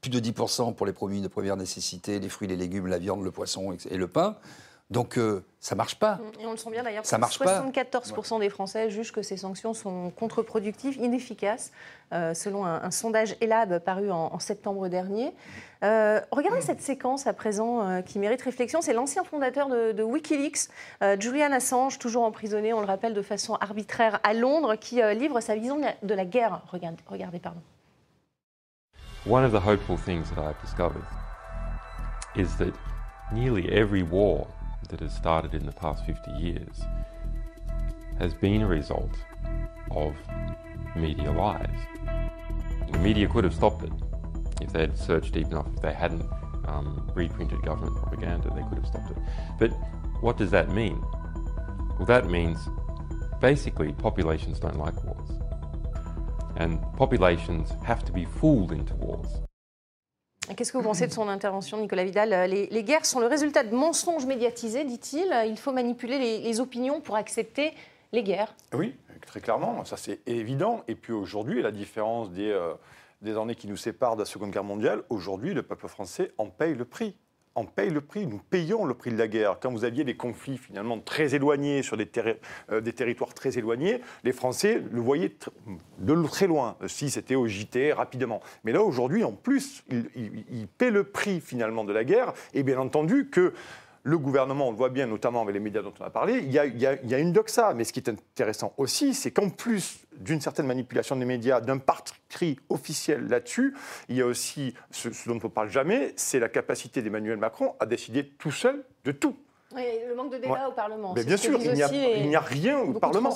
plus 0.00 0.10
de 0.10 0.20
10% 0.20 0.74
pour 0.74 0.86
les 0.86 0.92
produits 0.92 1.20
de 1.20 1.28
première 1.28 1.56
nécessité, 1.56 2.20
les 2.20 2.28
fruits, 2.28 2.48
les 2.48 2.56
légumes, 2.56 2.86
la 2.86 2.98
viande, 2.98 3.24
le 3.24 3.30
poisson 3.30 3.76
et 3.88 3.96
le 3.96 4.08
pain. 4.08 4.36
Donc 4.92 5.16
euh, 5.16 5.42
ça 5.58 5.74
marche 5.74 5.94
pas. 5.94 6.18
Et 6.38 6.46
on 6.46 6.50
le 6.50 6.56
sent 6.58 6.70
bien 6.70 6.82
d'ailleurs. 6.82 7.06
Ça 7.06 7.16
marche 7.16 7.38
pas. 7.38 7.62
74% 7.62 8.40
des 8.40 8.50
Français 8.50 8.90
jugent 8.90 9.10
que 9.10 9.22
ces 9.22 9.38
sanctions 9.38 9.72
sont 9.72 10.10
contre-productives, 10.10 10.98
inefficaces, 10.98 11.72
euh, 12.12 12.34
selon 12.34 12.66
un, 12.66 12.82
un 12.82 12.90
sondage 12.90 13.34
Elab 13.40 13.78
paru 13.78 14.10
en, 14.10 14.34
en 14.34 14.38
septembre 14.38 14.88
dernier. 14.88 15.32
Euh, 15.82 16.20
regardez 16.30 16.60
cette 16.60 16.82
séquence 16.82 17.26
à 17.26 17.32
présent 17.32 17.88
euh, 17.88 18.02
qui 18.02 18.18
mérite 18.18 18.42
réflexion. 18.42 18.82
C'est 18.82 18.92
l'ancien 18.92 19.24
fondateur 19.24 19.68
de, 19.68 19.92
de 19.92 20.02
Wikileaks, 20.02 20.68
euh, 21.02 21.16
Julian 21.18 21.52
Assange, 21.52 21.98
toujours 21.98 22.24
emprisonné, 22.24 22.72
on 22.74 22.80
le 22.80 22.86
rappelle, 22.86 23.14
de 23.14 23.22
façon 23.22 23.54
arbitraire 23.54 24.20
à 24.22 24.34
Londres, 24.34 24.76
qui 24.76 25.00
euh, 25.00 25.14
livre 25.14 25.40
sa 25.40 25.54
vision 25.54 25.76
de 25.76 25.82
la, 25.82 25.94
de 26.02 26.14
la 26.14 26.24
guerre. 26.26 26.60
Regardez, 26.70 27.02
regardez 27.08 27.38
pardon. 27.38 27.62
One 29.26 29.44
of 29.44 29.52
the 29.52 29.64
hopeful 29.64 29.96
things 29.96 30.24
that 30.34 30.42
I've 30.42 30.60
discovered 30.60 31.04
is 32.36 32.56
that 32.58 32.74
nearly 33.32 33.68
every 33.72 34.02
war 34.02 34.46
that 34.88 35.00
has 35.00 35.14
started 35.14 35.54
in 35.54 35.64
the 35.66 35.72
past 35.72 36.04
50 36.06 36.30
years 36.32 36.82
has 38.18 38.34
been 38.34 38.62
a 38.62 38.66
result 38.66 39.10
of 39.90 40.14
media 40.96 41.30
lies. 41.30 41.68
The 42.90 42.98
media 42.98 43.28
could 43.28 43.44
have 43.44 43.54
stopped 43.54 43.84
it 43.84 43.92
if 44.60 44.72
they 44.72 44.80
had 44.80 44.96
searched 44.96 45.32
deep 45.32 45.46
enough, 45.46 45.66
if 45.74 45.82
they 45.82 45.92
hadn't 45.92 46.28
um, 46.66 47.10
reprinted 47.14 47.62
government 47.62 47.96
propaganda, 47.96 48.50
they 48.54 48.62
could 48.68 48.78
have 48.78 48.86
stopped 48.86 49.10
it. 49.10 49.18
But 49.58 49.70
what 50.20 50.36
does 50.36 50.50
that 50.50 50.70
mean? 50.70 51.02
Well, 51.98 52.06
that 52.06 52.30
means 52.30 52.58
basically 53.40 53.92
populations 53.92 54.60
don't 54.60 54.78
like 54.78 55.02
wars. 55.04 55.30
And 56.56 56.80
populations 56.96 57.70
have 57.84 58.04
to 58.04 58.12
be 58.12 58.24
fooled 58.24 58.72
into 58.72 58.94
wars. 58.94 59.42
Qu'est-ce 60.56 60.72
que 60.72 60.78
vous 60.78 60.84
pensez 60.84 61.06
de 61.06 61.12
son 61.12 61.28
intervention, 61.28 61.78
Nicolas 61.78 62.04
Vidal 62.04 62.32
Euh, 62.32 62.46
les, 62.46 62.84
guerres 62.84 63.06
sont 63.06 63.20
le 63.20 63.26
résultat 63.26 63.62
de 63.62 63.74
mensonges 63.74 64.26
médiatisés, 64.26 64.84
dit-il. 64.84 65.32
Il 65.46 65.56
faut 65.56 65.72
manipuler 65.72 66.18
les, 66.18 66.60
opinions 66.60 67.00
pour 67.00 67.16
accepter 67.16 67.72
les 68.12 68.22
guerres. 68.22 68.54
Oui, 68.72 68.96
très 69.24 69.40
clairement, 69.40 69.84
ça 69.84 69.96
c'est 69.96 70.20
évident. 70.26 70.82
Et 70.88 70.94
puis 70.94 71.12
aujourd'hui, 71.12 71.62
la 71.62 71.70
différence 71.70 72.30
des, 72.32 72.50
euh, 72.50 72.74
des 73.22 73.36
années 73.38 73.54
qui 73.54 73.68
nous 73.68 73.76
séparent 73.76 74.16
de 74.16 74.22
la 74.22 74.26
Seconde 74.26 74.50
Guerre 74.50 74.64
mondiale, 74.64 75.02
aujourd'hui, 75.08 75.54
le 75.54 75.62
peuple 75.62 75.88
français 75.88 76.32
en 76.38 76.46
paye 76.46 76.74
le 76.74 76.84
prix. 76.84 77.16
En 77.54 77.64
paye 77.64 77.90
le 77.90 78.00
prix. 78.00 78.26
Nous 78.26 78.38
payons 78.38 78.84
le 78.84 78.94
prix 78.94 79.10
de 79.10 79.18
la 79.18 79.28
guerre. 79.28 79.58
Quand 79.60 79.70
vous 79.70 79.84
aviez 79.84 80.04
des 80.04 80.16
conflits 80.16 80.58
finalement 80.58 80.98
très 80.98 81.34
éloignés 81.34 81.82
sur 81.82 81.96
des, 81.96 82.08
euh, 82.70 82.80
des 82.80 82.92
territoires 82.92 83.34
très 83.34 83.58
éloignés, 83.58 84.00
les 84.24 84.32
Français 84.32 84.82
le 84.90 85.00
voyaient 85.00 85.36
de 85.98 86.26
très 86.26 86.46
loin, 86.46 86.76
euh, 86.82 86.88
si 86.88 87.10
c'était 87.10 87.34
au 87.34 87.46
JT 87.46 87.92
rapidement. 87.92 88.40
Mais 88.64 88.72
là 88.72 88.82
aujourd'hui, 88.82 89.24
en 89.24 89.32
plus, 89.32 89.84
ils 89.90 90.66
paient 90.66 90.90
le 90.90 91.04
prix 91.04 91.40
finalement 91.40 91.84
de 91.84 91.92
la 91.92 92.04
guerre. 92.04 92.32
Et 92.54 92.62
bien 92.62 92.78
entendu 92.78 93.28
que 93.28 93.52
le 94.04 94.18
gouvernement, 94.18 94.68
on 94.68 94.70
le 94.72 94.76
voit 94.76 94.88
bien, 94.88 95.06
notamment 95.06 95.42
avec 95.42 95.54
les 95.54 95.60
médias 95.60 95.82
dont 95.82 95.92
on 96.00 96.04
a 96.04 96.10
parlé, 96.10 96.38
il 96.38 96.50
y 96.52 96.58
a, 96.58 96.64
il 96.66 96.80
y 96.80 96.86
a- 96.86 96.94
il 97.02 97.08
y 97.10 97.14
a 97.14 97.18
une 97.18 97.32
doxa. 97.32 97.72
Mais 97.74 97.84
ce 97.84 97.92
qui 97.92 98.00
est 98.00 98.08
intéressant 98.08 98.72
aussi, 98.76 99.14
c'est 99.14 99.30
qu'en 99.30 99.48
plus 99.48 100.00
d'une 100.16 100.40
certaine 100.40 100.66
manipulation 100.66 101.14
des 101.16 101.24
médias, 101.24 101.60
d'un 101.60 101.78
parti 101.78 102.12
officiel 102.68 103.28
là-dessus, 103.28 103.74
il 104.08 104.16
y 104.16 104.22
a 104.22 104.26
aussi 104.26 104.74
ce, 104.90 105.12
ce 105.12 105.28
dont 105.28 105.38
on 105.42 105.46
ne 105.46 105.52
parle 105.52 105.70
jamais, 105.70 106.12
c'est 106.16 106.38
la 106.40 106.48
capacité 106.48 107.00
d'Emmanuel 107.02 107.36
Macron 107.36 107.74
à 107.78 107.86
décider 107.86 108.26
tout 108.26 108.50
seul 108.50 108.84
de 109.04 109.12
tout. 109.12 109.36
Oui, 109.74 109.82
le 110.06 110.14
manque 110.14 110.32
de 110.32 110.36
débat 110.38 110.52
Ouais. 110.52 110.68
au 110.68 110.72
Parlement. 110.72 111.14
Mais 111.14 111.24
bien 111.24 111.36
sûr, 111.38 111.56
disent 111.58 111.68
il 111.68 111.74
n'y 111.74 111.82
a, 111.82 111.86
aussi 111.86 111.94
les- 112.00 112.16
il 112.20 112.28
n'y 112.28 112.36
a 112.36 112.40
rien 112.40 112.78
au 112.80 112.92
Parlement. 112.94 113.34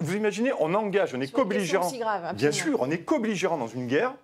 Vous 0.00 0.14
imaginez, 0.14 0.52
on 0.60 0.72
engage, 0.72 1.14
on 1.14 1.20
est 1.20 1.30
co-belligérant. 1.32 1.90
Bien 2.34 2.52
sûr, 2.52 2.80
on 2.80 2.90
est 2.90 2.98
co-belligérant 3.04 3.58
dans 3.58 3.66
une 3.66 3.86
guerre. 3.86 4.14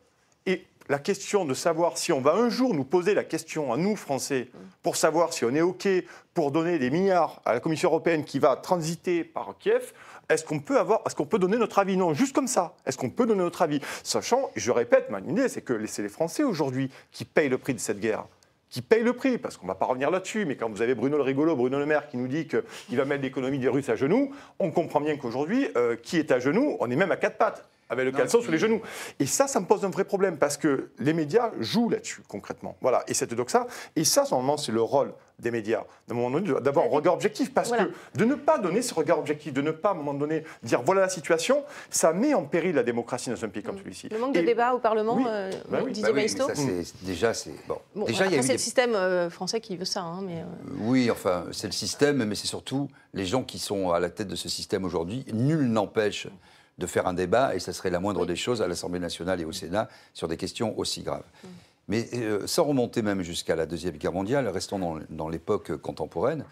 Et 0.47 0.65
la 0.89 0.99
question 0.99 1.45
de 1.45 1.55
savoir 1.55 1.99
si 1.99 2.13
on 2.13 2.21
va 2.21 2.35
un 2.35 2.49
jour 2.49 2.75
nous 2.75 2.85
poser 2.85 3.15
la 3.15 3.25
question 3.25 3.73
à 3.73 3.77
nous, 3.77 3.97
Français, 3.97 4.49
pour 4.83 4.97
savoir 4.97 5.33
si 5.33 5.45
on 5.45 5.55
est 5.55 5.61
OK 5.61 5.89
pour 6.35 6.51
donner 6.51 6.79
des 6.79 6.91
milliards 6.91 7.41
à 7.45 7.53
la 7.53 7.61
Commission 7.61 7.89
européenne 7.89 8.25
qui 8.25 8.39
va 8.39 8.57
transiter 8.57 9.25
par 9.25 9.55
Kiev, 9.59 9.93
est-ce 10.29 10.45
qu'on 10.45 10.61
peut, 10.61 10.79
qu'on 11.17 11.27
peut 11.27 11.39
donner 11.39 11.59
notre 11.59 11.79
avis? 11.79 11.97
Non, 11.97 12.15
juste 12.15 12.35
comme 12.35 12.49
ça. 12.49 12.75
Est-ce 12.87 12.97
qu'on 12.97 13.11
peut 13.11 13.27
donner 13.27 13.43
notre 13.43 13.63
avis? 13.63 13.81
Sachant, 14.03 14.51
je 14.57 14.71
répète, 14.71 15.11
ma 15.11 15.21
idée, 15.21 15.49
c'est 15.49 15.63
que 15.63 15.87
c'est 15.87 16.03
les 16.03 16.09
Français 16.09 16.43
aujourd'hui 16.43 16.91
qui 17.11 17.25
payent 17.25 17.49
le 17.49 17.59
prix 17.59 17.75
de 17.75 17.81
cette 17.81 18.01
guerre 18.01 18.25
qui 18.73 18.81
payent 18.81 19.03
le 19.03 19.13
prix, 19.13 19.37
parce 19.37 19.59
qu'on 19.59 19.67
ne 19.67 19.71
va 19.71 19.75
pas 19.75 19.85
revenir 19.85 20.11
là-dessus, 20.11 20.47
mais 20.47 20.57
quand 20.57 20.71
vous 20.71 20.81
avez 20.81 20.95
Bruno 20.95 21.19
le 21.19 21.23
rigolo, 21.23 21.55
Bruno 21.55 21.79
Le 21.79 21.85
Maire, 21.85 22.09
qui 22.09 22.17
nous 22.17 22.27
dit 22.27 22.49
qu'il 22.49 22.97
va 22.97 23.05
mettre 23.05 23.23
l'économie 23.23 23.59
des 23.59 23.69
Russes 23.69 23.91
à 23.91 23.97
genoux, 23.97 24.35
on 24.59 24.71
comprend 24.71 24.99
bien 24.99 25.19
qu'aujourd'hui, 25.19 25.69
euh, 25.77 25.95
qui 25.95 26.17
est 26.17 26.33
à 26.33 26.39
genoux 26.39 26.79
On 26.81 26.91
est 26.91 26.97
même 26.97 27.13
à 27.13 27.19
quatre 27.19 27.37
pattes. 27.37 27.69
Avec 27.89 28.05
le 28.05 28.13
caleçon 28.13 28.41
sous 28.41 28.51
les 28.51 28.59
genoux. 28.59 28.81
Et 29.19 29.27
ça, 29.27 29.47
ça 29.47 29.61
me 29.61 29.67
pose 29.67 29.85
un 29.85 29.91
vrai 29.91 30.05
problème 30.05 30.39
parce 30.39 30.57
que 30.57 30.91
les 30.99 31.13
médias 31.13 31.51
jouent 31.59 31.91
là-dessus 31.91 32.23
concrètement. 32.29 32.77
Voilà. 32.81 33.05
Et 33.07 33.15
c'est 33.15 33.33
donc 33.35 33.51
ça. 33.51 33.67
Et 33.97 34.05
ça, 34.05 34.25
normalement, 34.31 34.57
c'est 34.57 34.73
le 34.73 34.83
rôle 34.83 35.13
des 35.39 35.51
médias. 35.51 35.85
D'abord, 36.09 36.91
regard 36.91 37.15
objectif, 37.15 37.53
parce 37.53 37.71
que 37.71 37.93
de 38.15 38.25
ne 38.25 38.35
pas 38.35 38.59
donner 38.59 38.81
ce 38.81 38.95
regard 38.95 39.19
objectif, 39.19 39.53
de 39.53 39.61
ne 39.61 39.73
pas, 39.73 39.91
à 39.91 39.93
un 39.93 39.97
moment 39.97 40.15
donné, 40.15 40.45
dire 40.63 40.83
voilà 40.83 41.03
la 41.03 41.09
situation, 41.09 41.65
ça 41.91 42.13
met 42.13 42.33
en 42.33 42.45
péril 42.45 42.77
la 42.77 42.83
démocratie 42.83 43.31
dans 43.31 43.45
un 43.45 43.49
pays 43.49 43.63
comme 43.63 43.75
mm. 43.77 43.81
celui-ci. 43.81 44.09
Le 44.09 44.19
manque 44.19 44.35
de 44.35 44.41
débat 44.41 44.73
au 44.73 44.79
Parlement, 44.79 45.17
oui. 45.17 45.25
euh, 45.27 45.51
bah 45.69 45.81
oui. 45.85 45.93
Didier 45.93 46.13
bah 46.13 46.21
oui, 46.57 46.93
Déjà, 47.03 47.35
c'est. 47.35 47.55
Bon. 47.67 47.79
déjà, 48.07 48.31
c'est 48.43 48.53
le 48.53 48.59
système 48.59 48.95
euh, 48.95 49.31
français 49.31 49.61
qui 49.61 49.77
veut 49.77 49.85
ça. 49.85 50.01
Hein, 50.01 50.21
mais, 50.23 50.41
euh. 50.41 50.77
Oui, 50.81 51.11
enfin, 51.11 51.45
c'est 51.51 51.67
le 51.67 51.73
système, 51.73 52.25
mais 52.25 52.35
c'est 52.35 52.47
surtout 52.47 52.89
les 53.13 53.27
gens 53.27 53.43
qui 53.43 53.59
sont 53.59 53.91
à 53.91 54.01
la 54.01 54.11
tête 54.11 54.29
de 54.29 54.37
ce 54.37 54.49
système 54.49 54.85
aujourd'hui. 54.85 55.25
Nul 55.33 55.67
n'empêche 55.67 56.29
de 56.79 56.87
faire 56.87 57.07
un 57.07 57.15
débat, 57.15 57.55
et 57.55 57.59
ça 57.59 57.73
serait 57.73 57.91
la 57.91 58.01
moindre 58.01 58.27
des 58.27 58.37
choses 58.37 58.63
à 58.63 58.67
l'Assemblée 58.67 59.01
nationale 59.01 59.41
et 59.41 59.45
au 59.45 59.53
Sénat, 59.53 59.89
sur 60.15 60.29
des 60.29 60.37
questions 60.37 60.79
aussi 60.79 61.03
graves. 61.03 61.25
Mm. 61.45 61.49
Mais 61.89 62.09
euh, 62.15 62.47
sans 62.47 62.65
remonter 62.65 63.03
même 63.03 63.23
jusqu'à 63.23 63.57
la 63.57 63.67
Deuxième 63.67 63.97
Guerre 63.97 64.13
mondiale, 64.13 64.49
restons 64.49 65.01
dans, 65.11 65.29
l'époque 65.29 65.77
contemporaine. 65.77 66.45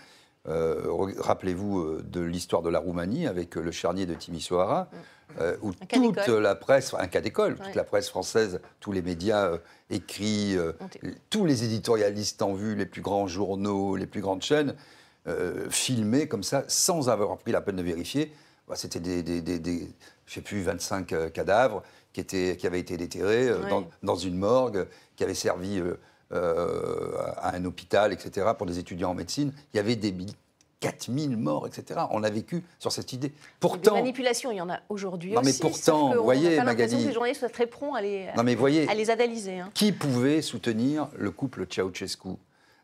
Euh, 0.48 0.82
rappelez-vous 1.18 1.80
euh, 1.80 2.04
de 2.06 2.20
l'histoire 2.20 2.62
de 2.62 2.70
la 2.70 2.78
Roumanie 2.78 3.26
avec 3.26 3.54
le 3.54 3.70
charnier 3.70 4.06
de 4.06 4.14
Timisoara, 4.14 4.88
mm. 4.92 5.42
où 5.62 5.72
toute 5.72 6.28
la 6.28 6.54
presse, 6.54 6.94
un 6.98 7.06
cas 7.06 7.20
d'école, 7.20 7.56
toute 7.56 7.74
la 7.74 7.84
presse 7.84 8.08
française, 8.08 8.60
tous 8.80 8.92
les 8.92 9.02
médias 9.02 9.52
écrits, 9.88 10.56
tous 11.30 11.46
les 11.46 11.64
éditorialistes 11.64 12.42
en 12.42 12.54
vue, 12.54 12.74
les 12.74 12.86
plus 12.86 13.02
grands 13.02 13.28
journaux, 13.28 13.96
les 13.96 14.06
plus 14.06 14.20
grandes 14.20 14.42
chaînes, 14.42 14.74
filmaient 15.68 16.26
comme 16.26 16.42
ça, 16.42 16.64
sans 16.66 17.08
avoir 17.08 17.38
pris 17.38 17.52
la 17.52 17.60
peine 17.60 17.76
de 17.76 17.82
vérifier. 17.82 18.32
Bah, 18.70 18.76
c'était 18.76 19.00
des, 19.00 19.24
des, 19.24 19.40
des, 19.40 19.88
je 20.26 20.32
sais 20.32 20.42
plus, 20.42 20.62
25 20.62 21.32
cadavres 21.32 21.82
qui, 22.12 22.20
étaient, 22.20 22.56
qui 22.56 22.68
avaient 22.68 22.78
été 22.78 22.96
déterrés 22.96 23.48
dans, 23.68 23.84
dans, 24.04 24.14
une 24.14 24.36
morgue 24.36 24.86
qui 25.16 25.24
avait 25.24 25.34
servi 25.34 25.80
euh, 25.80 25.98
euh, 26.30 27.16
à 27.38 27.56
un 27.56 27.64
hôpital, 27.64 28.12
etc., 28.12 28.46
pour 28.56 28.68
des 28.68 28.78
étudiants 28.78 29.10
en 29.10 29.14
médecine. 29.14 29.52
Il 29.74 29.78
y 29.78 29.80
avait 29.80 29.96
des 29.96 30.14
4000 30.78 31.36
morts, 31.36 31.66
etc. 31.66 32.02
On 32.12 32.22
a 32.22 32.30
vécu 32.30 32.62
sur 32.78 32.92
cette 32.92 33.12
idée. 33.12 33.32
Pourtant, 33.58 33.96
des 33.96 34.02
manipulations, 34.02 34.52
il 34.52 34.58
y 34.58 34.60
en 34.60 34.70
a 34.70 34.78
aujourd'hui 34.88 35.36
aussi. 35.36 35.44
mais 35.44 35.68
pourtant, 35.68 36.14
vous 36.14 36.22
voyez, 36.22 36.62
Magali, 36.62 37.02
que 37.02 37.08
les 37.08 37.12
journalistes 37.12 37.40
soient 37.40 37.48
très 37.48 37.66
prompts 37.66 37.96
à 37.96 38.02
les, 38.02 38.28
non, 38.36 38.44
mais 38.44 38.54
voyez, 38.54 38.88
à 38.88 38.94
les 38.94 39.10
analyser. 39.10 39.58
Hein. 39.58 39.70
Qui 39.74 39.90
pouvait 39.90 40.42
soutenir 40.42 41.08
le 41.18 41.32
couple 41.32 41.66
Ceausescu 41.68 42.36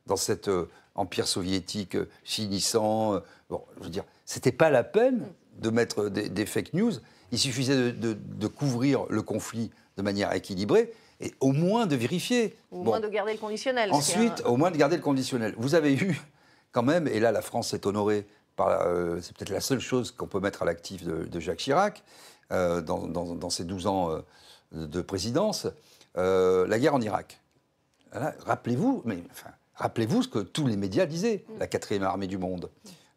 dans 0.06 0.16
cet 0.16 0.48
euh, 0.48 0.68
empire 0.96 1.28
soviétique 1.28 1.96
finissant 2.24 3.20
Bon, 3.48 3.62
je 3.78 3.84
veux 3.84 3.90
dire, 3.90 4.04
c'était 4.24 4.50
pas 4.50 4.70
la 4.70 4.82
peine 4.82 5.24
de 5.58 5.70
mettre 5.70 6.08
des, 6.08 6.46
fake 6.46 6.74
news. 6.74 6.92
Il 7.32 7.38
suffisait 7.38 7.92
de, 7.92 8.12
de 8.14 8.46
couvrir 8.46 9.04
le 9.08 9.22
conflit 9.22 9.70
de 9.96 10.02
manière 10.02 10.32
équilibrée 10.32 10.92
et 11.20 11.34
au 11.40 11.52
moins 11.52 11.86
de 11.86 11.96
vérifier. 11.96 12.56
Au 12.70 12.82
moins 12.82 13.00
de 13.00 13.08
garder 13.08 13.32
le 13.32 13.38
conditionnel. 13.38 13.92
Ensuite, 13.92 14.42
au 14.44 14.56
moins 14.56 14.70
de 14.70 14.76
garder 14.76 14.96
le 14.96 15.02
conditionnel. 15.02 15.54
Vous 15.56 15.74
avez 15.74 15.94
eu 15.94 16.20
quand 16.72 16.82
même, 16.82 17.08
et 17.08 17.20
là 17.20 17.32
la 17.32 17.42
France 17.42 17.72
est 17.74 17.86
honorée 17.86 18.26
par, 18.54 18.68
euh, 18.68 19.18
c'est 19.22 19.34
peut-être 19.36 19.50
la 19.50 19.60
seule 19.60 19.80
chose 19.80 20.10
qu'on 20.10 20.26
peut 20.26 20.40
mettre 20.40 20.62
à 20.62 20.64
l'actif 20.64 21.04
de, 21.04 21.40
Jacques 21.40 21.58
Chirac 21.58 22.02
euh, 22.52 22.80
dans, 22.80 23.06
dans, 23.06 23.50
ses 23.50 23.64
12 23.64 23.86
ans 23.86 24.10
euh, 24.10 24.20
de 24.72 25.00
présidence, 25.00 25.66
la 26.14 26.78
guerre 26.78 26.94
en 26.94 27.00
Irak. 27.00 27.40
Rappelez-vous, 28.12 29.02
mais 29.04 29.18
enfin, 29.30 29.50
rappelez-vous 29.74 30.22
ce 30.22 30.28
que 30.28 30.38
tous 30.38 30.66
les 30.66 30.76
médias 30.76 31.06
disaient, 31.06 31.44
mm. 31.48 31.58
la 31.58 31.66
quatrième 31.66 32.02
armée 32.02 32.26
du 32.26 32.38
monde 32.38 32.70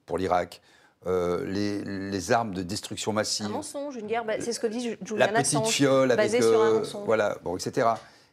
pour 0.06 0.18
l'Irak. 0.18 0.62
Euh, 1.08 1.46
les, 1.46 2.32
armes 2.34 2.54
de 2.54 2.62
destruction 2.62 3.14
massive. 3.14 3.46
Un 3.46 3.50
mensonge, 3.50 3.96
une 3.96 4.08
guerre, 4.08 4.26
bah, 4.26 4.34
c'est 4.40 4.52
ce 4.52 4.60
que 4.60 4.68
dit 4.68 4.82
Julian 4.82 5.16
La 5.16 5.28
petite 5.30 5.66
fiole 5.68 6.12
avec, 6.12 6.42
euh, 6.42 6.84
voilà, 7.06 7.38
bon, 7.42 7.56
etc. 7.56 7.88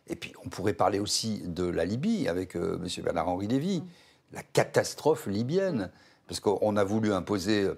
Et 0.08 0.16
puis 0.16 0.32
on 0.44 0.48
pourrait 0.48 0.72
parler 0.72 0.98
aussi 0.98 1.42
de 1.46 1.64
la 1.64 1.84
Libye 1.84 2.26
avec 2.26 2.56
euh, 2.56 2.80
M. 2.82 3.04
Bernard-Henri 3.04 3.46
Lévy, 3.46 3.80
mm. 3.80 3.86
la 4.32 4.42
catastrophe 4.42 5.26
libyenne. 5.26 5.90
Parce 6.26 6.40
qu'on 6.40 6.76
a 6.76 6.82
voulu 6.82 7.12
imposer 7.12 7.68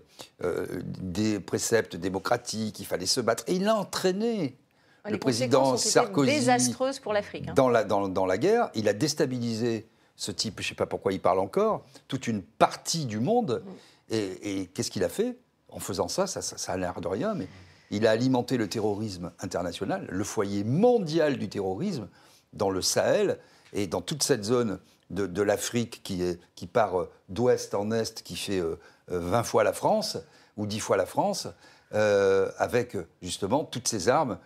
des 1.02 1.38
préceptes 1.38 1.96
démocratiques, 1.96 2.80
il 2.80 2.86
fallait 2.86 3.04
se 3.04 3.20
battre. 3.20 3.44
Et 3.46 3.56
il 3.56 3.68
a 3.68 3.76
entraîné 3.76 4.56
le 5.04 5.18
président 5.18 5.76
Sarkozy. 5.76 6.30
désastreuse 6.30 6.98
pour 6.98 7.12
l'Afrique. 7.12 7.48
Hein. 7.48 7.52
Dans, 7.54 7.68
la, 7.68 7.84
dans, 7.84 8.08
dans 8.08 8.24
la 8.24 8.38
guerre, 8.38 8.70
il 8.74 8.88
a 8.88 8.94
déstabilisé 8.94 9.86
ce 10.16 10.32
type, 10.32 10.60
je 10.60 10.64
ne 10.64 10.68
sais 10.70 10.74
pas 10.74 10.86
pourquoi 10.86 11.12
il 11.12 11.20
parle 11.20 11.40
encore, 11.40 11.84
toute 12.08 12.26
une 12.26 12.42
partie 12.42 13.04
du 13.04 13.20
monde. 13.20 13.62
Mm. 13.66 13.70
Et, 14.10 14.70
qu'est-ce 14.74 14.90
qu'il 14.90 15.04
a 15.04 15.08
fait 15.08 15.38
En 15.68 15.80
faisant 15.80 16.08
ça, 16.08 16.26
ça, 16.26 16.72
a 16.72 16.76
l'air 16.76 17.00
de 17.00 17.08
rien, 17.08 17.34
mais 17.34 17.48
il 17.90 18.06
a 18.06 18.10
alimenté 18.10 18.56
le 18.56 18.68
terrorisme 18.68 19.32
international, 19.40 20.06
le 20.10 20.24
foyer 20.24 20.64
mondial 20.64 21.38
du 21.38 21.48
terrorisme 21.48 22.08
dans 22.52 22.70
le 22.70 22.82
Sahel 22.82 23.38
et 23.72 23.86
dans 23.86 24.00
toute 24.00 24.22
cette 24.22 24.44
zone 24.44 24.78
de, 25.10 25.42
l'Afrique 25.42 26.02
qui, 26.02 26.66
part 26.66 27.00
euh, 27.00 27.10
d'ouest 27.28 27.74
en 27.74 27.90
est, 27.92 28.22
qui 28.22 28.36
fait 28.36 28.60
20 29.08 29.38
euh, 29.38 29.42
fois 29.42 29.64
la 29.64 29.72
France 29.72 30.18
ou 30.56 30.66
10 30.66 30.80
fois 30.80 30.96
la 30.96 31.06
France, 31.06 31.48
euh, 31.94 32.50
avec 32.58 32.96
justement 33.22 33.64
toutes 33.64 33.88
ces 33.88 34.08
armes 34.08 34.38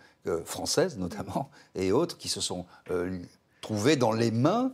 françaises 0.45 0.97
notamment 0.97 1.51
et 1.75 1.91
autres 1.91 2.17
qui 2.17 2.29
se 2.29 2.39
sont 2.39 2.65
trouvées 3.59 3.97
dans 3.97 4.13
les 4.13 4.31
mains 4.31 4.71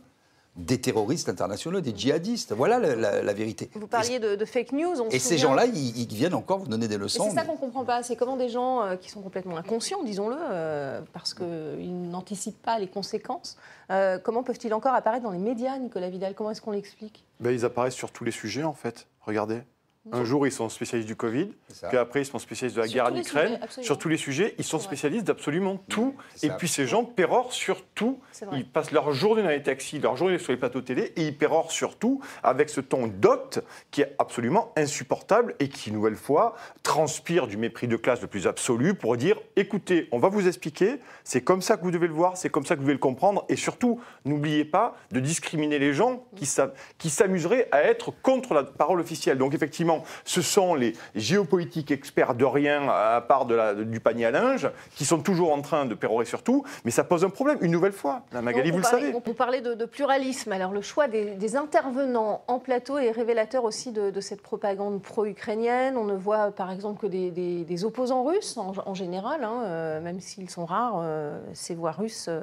des 0.56 0.80
terroristes 0.80 1.28
internationaux, 1.28 1.80
des 1.80 1.96
djihadistes. 1.96 2.52
Voilà 2.52 2.78
la, 2.78 3.32
vérité. 3.32 3.70
Vous 3.74 3.86
parliez 3.86 4.18
de, 4.18 4.44
fake 4.44 4.72
news. 4.72 4.94
et 5.10 5.18
ces 5.18 5.38
gens-là, 5.38 5.66
ils, 5.66 6.06
viennent 6.08 6.34
encore 6.34 6.58
vous 6.58 6.66
donner 6.68 6.88
des 6.88 6.98
leçons. 6.98 7.28
C'est 7.28 7.36
ça 7.36 7.44
qu'on 7.44 7.54
ne 7.54 7.58
comprend 7.58 7.84
pas. 7.84 8.02
C'est 8.02 8.16
comment 8.16 8.36
des 8.36 8.48
gens 8.48 8.82
euh, 8.82 8.96
qui 8.96 9.10
sont 9.10 9.22
complètement 9.22 9.56
inconscients, 9.56 10.02
disons-le, 10.02 10.36
euh, 10.38 11.00
parce 11.12 11.34
qu'ils 11.34 12.10
n'anticipent 12.10 12.62
pas 12.62 12.78
les 12.78 12.88
conséquences, 12.88 13.56
euh, 13.90 14.18
comment 14.18 14.42
peuvent-ils 14.42 14.74
encore 14.74 14.94
apparaître 14.94 15.24
dans 15.24 15.30
les 15.30 15.38
médias, 15.38 15.78
Nicolas 15.78 16.10
Vidal? 16.10 16.34
Comment 16.34 16.50
est-ce 16.50 16.60
qu'on 16.60 16.72
l'explique? 16.72 17.24
Ben, 17.38 17.52
Ils 17.52 17.64
apparaissent 17.64 17.94
sur 17.94 18.10
tous 18.10 18.24
les 18.24 18.32
sujets, 18.32 18.64
en 18.64 18.74
fait. 18.74 19.06
Regardez. 19.22 19.62
Un 20.10 20.24
jour, 20.24 20.46
ils 20.46 20.52
sont 20.52 20.70
spécialistes 20.70 21.06
du 21.06 21.14
Covid, 21.14 21.50
puis 21.88 21.98
après, 21.98 22.22
ils 22.22 22.26
sont 22.26 22.38
spécialistes 22.38 22.74
de 22.74 22.80
la 22.80 22.88
guerre 22.88 23.12
en 23.12 23.14
Ukraine. 23.14 23.60
Sur 23.82 23.98
tous 23.98 24.08
les 24.08 24.16
sujets, 24.16 24.54
ils 24.56 24.64
sont 24.64 24.78
spécialistes 24.78 25.26
d'absolument 25.26 25.76
tout. 25.88 26.16
Et 26.42 26.48
puis, 26.48 26.68
ces 26.68 26.86
gens 26.86 27.04
pérorent 27.04 27.52
sur 27.52 27.84
tout. 27.94 28.18
Ils 28.52 28.66
passent 28.66 28.92
leur 28.92 29.12
journée 29.12 29.42
dans 29.42 29.50
les 29.50 29.62
taxis, 29.62 29.98
leur 29.98 30.16
journée 30.16 30.38
sur 30.38 30.52
les 30.52 30.58
plateaux 30.58 30.80
télé, 30.80 31.12
et 31.16 31.26
ils 31.26 31.36
pérorent 31.36 31.70
sur 31.70 31.98
tout 31.98 32.22
avec 32.42 32.70
ce 32.70 32.80
ton 32.80 33.08
docte 33.08 33.62
qui 33.90 34.00
est 34.00 34.14
absolument 34.18 34.72
insupportable 34.74 35.54
et 35.58 35.68
qui, 35.68 35.90
une 35.90 35.96
nouvelle 35.96 36.16
fois, 36.16 36.56
transpire 36.82 37.46
du 37.46 37.58
mépris 37.58 37.86
de 37.86 37.96
classe 37.96 38.22
le 38.22 38.26
plus 38.26 38.46
absolu 38.46 38.94
pour 38.94 39.18
dire 39.18 39.38
écoutez, 39.56 40.08
on 40.12 40.18
va 40.18 40.28
vous 40.28 40.48
expliquer, 40.48 40.96
c'est 41.24 41.42
comme 41.42 41.60
ça 41.60 41.76
que 41.76 41.82
vous 41.82 41.90
devez 41.90 42.06
le 42.06 42.14
voir, 42.14 42.38
c'est 42.38 42.48
comme 42.48 42.64
ça 42.64 42.74
que 42.74 42.80
vous 42.80 42.86
devez 42.86 42.94
le 42.94 42.98
comprendre, 42.98 43.44
et 43.50 43.56
surtout, 43.56 44.00
n'oubliez 44.24 44.64
pas 44.64 44.96
de 45.10 45.20
discriminer 45.20 45.78
les 45.78 45.92
gens 45.92 46.24
qui 46.36 47.10
s'amuseraient 47.10 47.68
à 47.70 47.82
être 47.82 48.12
contre 48.22 48.54
la 48.54 48.64
parole 48.64 49.00
officielle. 49.00 49.36
Donc, 49.36 49.52
effectivement, 49.52 49.89
ce 50.24 50.42
sont 50.42 50.74
les 50.74 50.94
géopolitiques 51.14 51.90
experts 51.90 52.34
de 52.34 52.44
rien 52.44 52.88
à 52.88 53.20
part 53.20 53.46
de 53.46 53.84
du 53.84 54.00
panier 54.00 54.26
à 54.26 54.30
linge 54.30 54.68
qui 54.94 55.04
sont 55.04 55.20
toujours 55.20 55.52
en 55.52 55.62
train 55.62 55.86
de 55.86 55.94
pérorer 55.94 56.24
sur 56.24 56.42
tout, 56.42 56.64
mais 56.84 56.90
ça 56.90 57.04
pose 57.04 57.24
un 57.24 57.30
problème, 57.30 57.58
une 57.60 57.72
nouvelle 57.72 57.92
fois. 57.92 58.22
La 58.32 58.42
Magali, 58.42 58.70
vous 58.70 58.78
le 58.78 58.84
savez. 58.84 59.12
Parlait 59.36 59.60
de, 59.60 59.74
de, 59.74 59.84
pluralisme. 59.86 60.52
Alors, 60.52 60.72
le 60.72 60.82
choix 60.82 61.08
des, 61.08 61.56
intervenants 61.56 62.42
en 62.46 62.58
plateau 62.58 62.98
est 62.98 63.10
révélateur 63.10 63.64
aussi 63.64 63.92
de, 63.92 64.20
cette 64.20 64.42
propagande 64.42 65.00
pro-ukrainienne. 65.02 65.96
On 65.96 66.04
ne 66.04 66.14
voit, 66.14 66.50
par 66.50 66.70
exemple, 66.70 67.00
que 67.00 67.06
des, 67.06 67.84
opposants 67.84 68.24
russes, 68.24 68.58
en, 68.58 68.94
général, 68.94 69.44
hein, 69.44 69.62
euh, 69.64 70.00
même 70.00 70.20
s'ils 70.20 70.50
sont 70.50 70.66
rares, 70.66 71.00
euh, 71.02 71.40
ces 71.54 71.74
voix 71.74 71.92
russes. 71.92 72.26
Euh, 72.28 72.42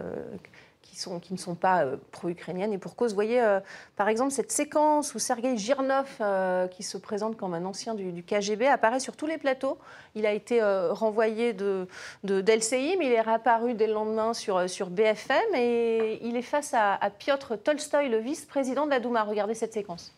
qui, 1.21 1.34
ne 1.34 1.38
sont 1.38 1.56
pas 1.56 1.86
euh, 1.86 1.97
pro-ukrainiennes. 2.12 2.73
Et 2.73 2.78
pour 2.78 2.95
cause, 2.95 3.12
vous 3.12 3.15
voyez, 3.15 3.41
euh, 3.41 3.60
par 3.95 4.10
exemple, 4.10 4.32
cette 4.32 4.52
séquence 4.52 5.13
où 5.15 5.19
Sergei 5.19 5.58
Girnov, 5.58 6.08
euh, 6.21 6.67
qui 6.67 6.84
se 6.84 6.97
présente 6.97 7.38
comme 7.38 7.54
un 7.54 7.65
ancien 7.65 7.93
du, 7.93 8.23
KGB, 8.23 8.67
apparaît 8.67 9.00
sur 9.00 9.15
tous 9.15 9.28
les 9.28 9.38
plateaux. 9.38 9.78
Il 10.15 10.26
a 10.26 10.34
été 10.34 10.62
renvoyé 10.62 11.54
de, 11.54 11.88
de 12.23 12.41
mais 12.41 13.06
il 13.06 13.12
est 13.12 13.21
réapparu 13.21 13.73
dès 13.76 13.88
le 13.88 13.93
lendemain 13.93 14.34
sur, 14.34 14.67
sur 14.69 14.89
BFM 14.89 15.56
et 15.56 16.19
il 16.23 16.36
est 16.36 16.41
face 16.41 16.73
à, 16.73 16.97
Piotr 17.19 17.58
Tolstoï, 17.63 18.10
le 18.10 18.17
vice-président 18.17 18.86
de 18.86 18.91
la 18.91 19.00
Douma. 19.00 19.23
Regardez 19.23 19.54
cette 19.54 19.73
séquence. 19.73 20.13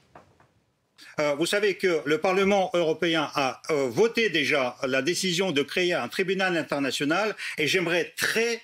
vous 1.37 1.45
savez 1.45 1.75
que 1.75 2.01
le 2.05 2.19
Parlement 2.19 2.69
européen 2.73 3.29
a 3.35 3.61
voté 3.69 4.29
déjà 4.29 4.77
la 4.83 5.01
décision 5.01 5.51
de 5.51 5.61
créer 5.63 5.93
un 5.93 6.07
tribunal 6.07 6.55
international 6.55 7.35
et 7.57 7.67
j'aimerais 7.67 8.13
très 8.15 8.61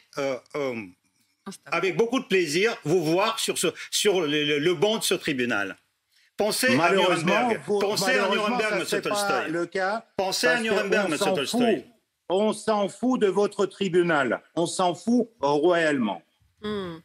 avec 1.66 1.96
beaucoup 1.98 2.20
de 2.20 2.26
plaisir, 2.26 2.76
vous 2.84 3.04
voir 3.04 3.40
sur, 3.40 3.58
ce, 3.58 3.68
sur 3.92 4.22
le, 4.22 4.74
banc 4.74 4.98
de 4.98 5.04
ce 5.04 5.14
tribunal. 5.14 5.78
Pensez 6.38 6.80
à 6.80 6.92
Nuremberg. 6.92 7.62
Pensez 7.66 8.18
à 8.18 8.30
Nuremberg, 8.30 8.74
M. 8.74 9.02
Tolstoy. 9.02 9.50
le 9.52 9.66
cas. 9.66 10.06
Pensez 10.18 10.48
à 10.48 10.60
Nuremberg, 10.60 11.12
M. 11.12 11.18
Tolstoy. 11.18 11.86
On 12.28 12.54
s'en 12.54 12.90
fout 12.90 13.22
de 13.22 13.28
votre 13.28 13.66
tribunal. 13.66 14.42
On 14.56 14.66
s'en 14.66 14.96
fout 14.96 15.30
royalement. 15.40 16.22
Hmm. 16.62 16.98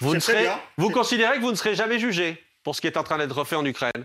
Vous, 0.00 0.14
ne 0.14 0.20
serez, 0.20 0.48
vous 0.76 0.90
considérez 0.90 1.36
que 1.36 1.42
vous 1.42 1.52
ne 1.52 1.56
serez 1.56 1.74
jamais 1.74 1.98
jugé 1.98 2.42
pour 2.62 2.74
ce 2.74 2.80
qui 2.80 2.88
est 2.88 2.96
en 2.96 3.04
train 3.04 3.18
d'être 3.18 3.44
fait 3.44 3.56
en 3.56 3.64
Ukraine? 3.64 4.04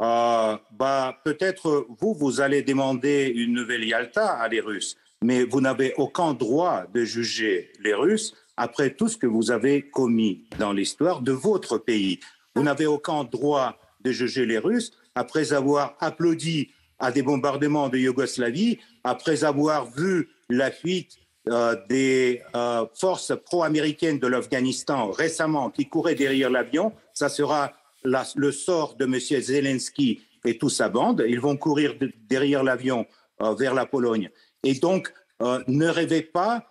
Euh, 0.00 0.56
bah, 0.70 1.20
Peut-être 1.24 1.86
vous, 2.00 2.14
vous 2.14 2.40
allez 2.40 2.62
demander 2.62 3.32
une 3.34 3.52
nouvelle 3.52 3.84
Yalta 3.84 4.34
à 4.34 4.48
les 4.48 4.60
Russes. 4.60 4.96
Mais 5.22 5.44
vous 5.44 5.60
n'avez 5.60 5.94
aucun 5.96 6.34
droit 6.34 6.84
de 6.92 7.04
juger 7.04 7.70
les 7.80 7.94
Russes 7.94 8.34
après 8.56 8.90
tout 8.90 9.08
ce 9.08 9.16
que 9.16 9.26
vous 9.26 9.50
avez 9.50 9.82
commis 9.82 10.44
dans 10.58 10.72
l'histoire 10.72 11.22
de 11.22 11.32
votre 11.32 11.78
pays. 11.78 12.20
Vous 12.54 12.62
n'avez 12.62 12.86
aucun 12.86 13.24
droit 13.24 13.78
de 14.02 14.12
juger 14.12 14.46
les 14.46 14.58
Russes 14.58 14.92
après 15.14 15.52
avoir 15.52 15.96
applaudi 16.00 16.70
à 16.98 17.10
des 17.10 17.22
bombardements 17.22 17.88
de 17.88 17.98
Yougoslavie, 17.98 18.78
après 19.04 19.44
avoir 19.44 19.90
vu 19.90 20.28
la 20.48 20.70
fuite 20.70 21.18
euh, 21.48 21.76
des 21.88 22.40
euh, 22.54 22.86
forces 22.94 23.32
pro-américaines 23.44 24.20
de 24.20 24.28
l'Afghanistan 24.28 25.10
récemment 25.10 25.70
qui 25.70 25.88
couraient 25.88 26.14
derrière 26.14 26.50
l'avion. 26.50 26.92
Ça 27.14 27.28
sera 27.28 27.72
le 28.04 28.52
sort 28.52 28.94
de 28.94 29.04
M. 29.04 29.18
Zelensky 29.18 30.20
et 30.44 30.58
toute 30.58 30.70
sa 30.70 30.88
bande. 30.88 31.24
Ils 31.26 31.40
vont 31.40 31.56
courir 31.56 31.94
derrière 32.28 32.62
l'avion 32.62 33.06
euh, 33.40 33.54
vers 33.54 33.74
la 33.74 33.86
Pologne. 33.86 34.30
Et 34.64 34.74
donc, 34.74 35.12
ne 35.40 35.86
rêvez 35.86 36.22
pas 36.22 36.66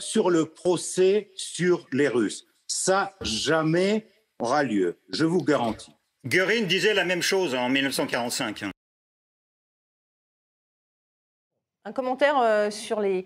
sur 0.00 0.30
le 0.30 0.46
procès 0.46 1.30
sur 1.36 1.86
les 1.92 2.08
Russes. 2.08 2.46
Ça, 2.66 3.14
jamais 3.20 4.06
aura 4.38 4.62
lieu, 4.62 4.98
je 5.10 5.24
vous 5.24 5.42
garantis. 5.42 5.94
Göring 6.26 6.66
disait 6.66 6.94
la 6.94 7.04
même 7.04 7.22
chose 7.22 7.54
en 7.54 7.68
1945. 7.68 8.64
Un 11.84 11.92
commentaire 11.92 12.38
euh, 12.42 12.70
sur 12.70 13.00
les, 13.00 13.24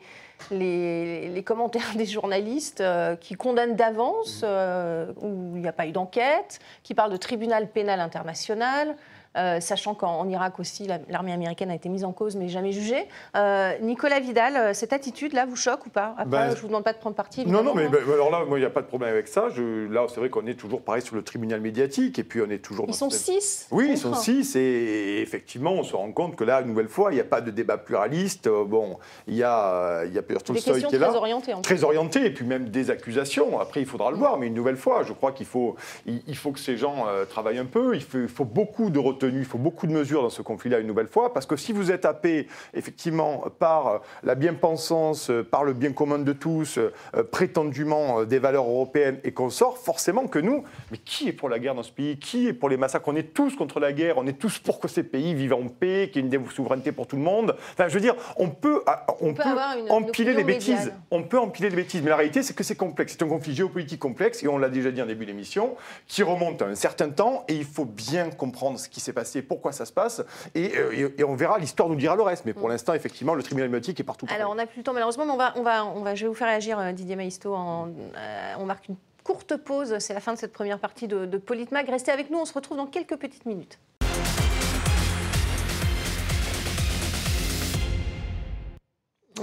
les, 0.50 1.42
commentaires 1.44 1.94
des 1.96 2.06
journalistes 2.06 2.80
euh, 2.80 3.16
qui 3.16 3.34
condamnent 3.34 3.74
d'avance, 3.74 4.42
euh, 4.44 5.12
où 5.20 5.56
il 5.56 5.62
n'y 5.62 5.68
a 5.68 5.72
pas 5.72 5.86
eu 5.86 5.92
d'enquête, 5.92 6.60
qui 6.84 6.94
parlent 6.94 7.10
de 7.10 7.16
tribunal 7.16 7.68
pénal 7.68 7.98
international, 7.98 8.96
euh, 9.36 9.60
sachant 9.60 9.94
qu'en 9.94 10.28
Irak 10.28 10.58
aussi, 10.58 10.86
l'armée 11.08 11.32
américaine 11.32 11.70
a 11.70 11.74
été 11.74 11.88
mise 11.88 12.04
en 12.04 12.12
cause 12.12 12.36
mais 12.36 12.48
jamais 12.48 12.72
jugée. 12.72 13.06
Euh, 13.34 13.72
Nicolas 13.80 14.20
Vidal, 14.20 14.56
euh, 14.56 14.74
cette 14.74 14.92
attitude-là 14.92 15.46
vous 15.46 15.56
choque 15.56 15.86
ou 15.86 15.90
pas? 15.90 16.14
Après, 16.18 16.26
ben, 16.26 16.50
je 16.50 16.56
ne 16.56 16.60
vous 16.60 16.66
demande 16.66 16.84
pas 16.84 16.92
de 16.92 16.98
prendre 16.98 17.16
parti. 17.16 17.46
Non, 17.46 17.62
non, 17.62 17.74
mais 17.74 17.88
ben, 17.88 18.00
alors 18.12 18.30
là, 18.30 18.44
il 18.46 18.56
n'y 18.56 18.64
a 18.64 18.70
pas 18.70 18.82
de 18.82 18.86
problème 18.86 19.10
avec 19.10 19.28
ça. 19.28 19.48
Je, 19.48 19.88
là, 19.88 20.06
c'est 20.08 20.20
vrai 20.20 20.28
qu'on 20.28 20.46
est 20.46 20.54
toujours 20.54 20.82
pareil 20.82 21.02
sur 21.02 21.16
le 21.16 21.22
tribunal 21.22 21.60
médiatique 21.60 22.18
et 22.18 22.24
puis 22.24 22.42
on 22.46 22.50
est 22.50 22.58
toujours. 22.58 22.84
Ils 22.88 22.94
sont 22.94 23.10
six 23.10 23.68
Oui, 23.70 23.88
ils 23.90 23.98
sont 23.98 24.14
six 24.14 24.54
et 24.54 25.20
effectivement, 25.22 25.72
on 25.72 25.82
se 25.82 25.96
rend 25.96 26.12
compte 26.12 26.36
que 26.36 26.44
là, 26.44 26.60
une 26.60 26.68
nouvelle 26.68 26.88
fois, 26.88 27.10
il 27.10 27.14
n'y 27.14 27.20
a 27.20 27.24
pas 27.24 27.40
de 27.40 27.50
débat 27.50 27.78
pluraliste. 27.78 28.48
Bon, 28.48 28.98
il 29.26 29.36
y 29.36 29.42
a, 29.42 30.04
il 30.04 30.12
y 30.12 30.18
a 30.18 30.22
Tolstoy 30.22 30.82
qui 30.82 30.94
est 30.94 30.98
là. 30.98 31.08
Très 31.08 31.16
orienté, 31.16 31.54
en 31.54 31.62
Très 31.62 31.84
orienté 31.84 32.26
et 32.26 32.30
puis 32.30 32.44
même 32.44 32.68
des 32.68 32.90
accusations. 32.90 33.60
Après, 33.60 33.80
il 33.80 33.86
faudra 33.86 34.10
le 34.10 34.16
voir, 34.16 34.38
mais 34.38 34.48
une 34.48 34.54
nouvelle 34.54 34.76
fois, 34.76 35.02
je 35.04 35.12
crois 35.12 35.32
qu'il 35.32 35.46
faut, 35.46 35.76
il, 36.06 36.36
faut 36.36 36.52
que 36.52 36.60
ces 36.60 36.76
gens 36.76 37.06
travaillent 37.30 37.58
un 37.58 37.64
peu. 37.64 37.94
Il 37.94 38.02
faut, 38.02 38.18
il 38.18 38.28
faut 38.28 38.44
beaucoup 38.44 38.90
de 38.90 38.98
il 39.22 39.44
faut 39.44 39.58
beaucoup 39.58 39.86
de 39.86 39.92
mesures 39.92 40.22
dans 40.22 40.30
ce 40.30 40.42
conflit-là 40.42 40.78
une 40.78 40.86
nouvelle 40.86 41.08
fois, 41.08 41.32
parce 41.32 41.46
que 41.46 41.56
si 41.56 41.72
vous 41.72 41.90
êtes 41.90 42.04
happé 42.04 42.48
effectivement 42.74 43.44
par 43.58 44.02
la 44.22 44.34
bien-pensance, 44.34 45.30
par 45.50 45.64
le 45.64 45.72
bien 45.72 45.92
commun 45.92 46.18
de 46.18 46.32
tous, 46.32 46.78
euh, 46.78 46.92
prétendument 47.30 48.24
des 48.24 48.38
valeurs 48.38 48.68
européennes 48.68 49.18
et 49.24 49.32
qu'on 49.32 49.50
sort, 49.50 49.78
forcément 49.78 50.26
que 50.26 50.38
nous, 50.38 50.64
mais 50.90 50.98
qui 50.98 51.28
est 51.28 51.32
pour 51.32 51.48
la 51.48 51.58
guerre 51.58 51.74
dans 51.74 51.82
ce 51.82 51.92
pays? 51.92 52.18
Qui 52.18 52.48
est 52.48 52.52
pour 52.52 52.68
les 52.68 52.76
massacres? 52.76 53.08
On 53.08 53.16
est 53.16 53.34
tous 53.34 53.56
contre 53.56 53.80
la 53.80 53.92
guerre, 53.92 54.18
on 54.18 54.26
est 54.26 54.38
tous 54.38 54.58
pour 54.58 54.80
que 54.80 54.88
ces 54.88 55.02
pays 55.02 55.34
vivent 55.34 55.54
en 55.54 55.68
paix, 55.68 56.10
qu'il 56.12 56.26
y 56.26 56.34
ait 56.34 56.36
une 56.36 56.50
souveraineté 56.50 56.92
pour 56.92 57.06
tout 57.06 57.16
le 57.16 57.22
monde. 57.22 57.56
Enfin, 57.72 57.88
je 57.88 57.94
veux 57.94 58.00
dire, 58.00 58.14
on 58.36 58.48
peut, 58.48 58.82
ah, 58.86 59.06
on, 59.20 59.34
peut, 59.34 59.42
empiler 59.90 60.34
les 60.34 60.44
bêtises. 60.44 60.92
On 61.10 61.22
peut 61.22 61.38
empiler 61.38 61.70
les 61.70 61.76
bêtises, 61.76 62.02
mais 62.02 62.10
la 62.10 62.16
réalité, 62.16 62.42
c'est 62.42 62.54
que 62.54 62.64
c'est 62.64 62.76
complexe. 62.76 63.12
C'est 63.12 63.24
un 63.24 63.28
conflit 63.28 63.54
géopolitique 63.54 64.00
complexe, 64.00 64.42
et 64.42 64.48
on 64.48 64.58
l'a 64.58 64.68
déjà 64.68 64.90
dit 64.90 65.02
en 65.02 65.06
début 65.06 65.26
d'émission, 65.26 65.76
qui 66.06 66.22
remonte 66.22 66.62
à 66.62 66.66
un 66.66 66.74
certain 66.74 67.10
temps, 67.10 67.44
et 67.48 67.54
il 67.54 67.64
faut 67.64 67.84
bien 67.84 68.30
comprendre 68.30 68.78
ce 68.78 68.88
qui 68.88 69.00
s'est 69.00 69.11
passé, 69.12 69.42
pourquoi 69.42 69.72
ça 69.72 69.84
se 69.84 69.92
passe, 69.92 70.22
euh, 70.56 71.10
et, 71.16 71.24
on 71.24 71.34
verra, 71.34 71.58
l'histoire 71.58 71.88
nous 71.88 71.96
dira 71.96 72.16
le 72.16 72.22
reste. 72.22 72.44
Mais 72.44 72.52
pour 72.52 72.68
mm. 72.68 72.72
l'instant, 72.72 72.94
effectivement, 72.94 73.34
le 73.34 73.42
tribunal 73.42 73.70
médiatique 73.70 74.00
est 74.00 74.04
partout. 74.04 74.26
Alors, 74.30 74.50
on 74.50 74.54
n'a 74.54 74.66
plus 74.66 74.78
le 74.78 74.84
temps, 74.84 74.92
malheureusement, 74.92 75.26
mais 75.26 75.32
on 75.32 75.36
va, 75.36 75.52
on 75.56 75.62
va, 75.62 75.84
on 75.86 76.00
va, 76.00 76.14
je 76.14 76.24
vais 76.24 76.28
vous 76.28 76.34
faire 76.34 76.48
réagir, 76.48 76.78
euh, 76.78 76.92
Didier 76.92 77.16
Maisto. 77.16 77.54
En, 77.54 77.88
euh, 77.88 78.54
on 78.58 78.64
marque 78.64 78.88
une 78.88 78.96
courte 79.24 79.56
pause. 79.56 79.96
C'est 79.98 80.14
la 80.14 80.20
fin 80.20 80.32
de 80.32 80.38
cette 80.38 80.52
première 80.52 80.78
partie 80.78 81.08
de, 81.08 81.26
de 81.26 81.38
Politmag. 81.38 81.88
Restez 81.88 82.10
avec 82.10 82.30
nous, 82.30 82.38
on 82.38 82.44
se 82.44 82.54
retrouve 82.54 82.76
dans 82.76 82.86
quelques 82.86 83.16
petites 83.16 83.46
minutes. 83.46 83.78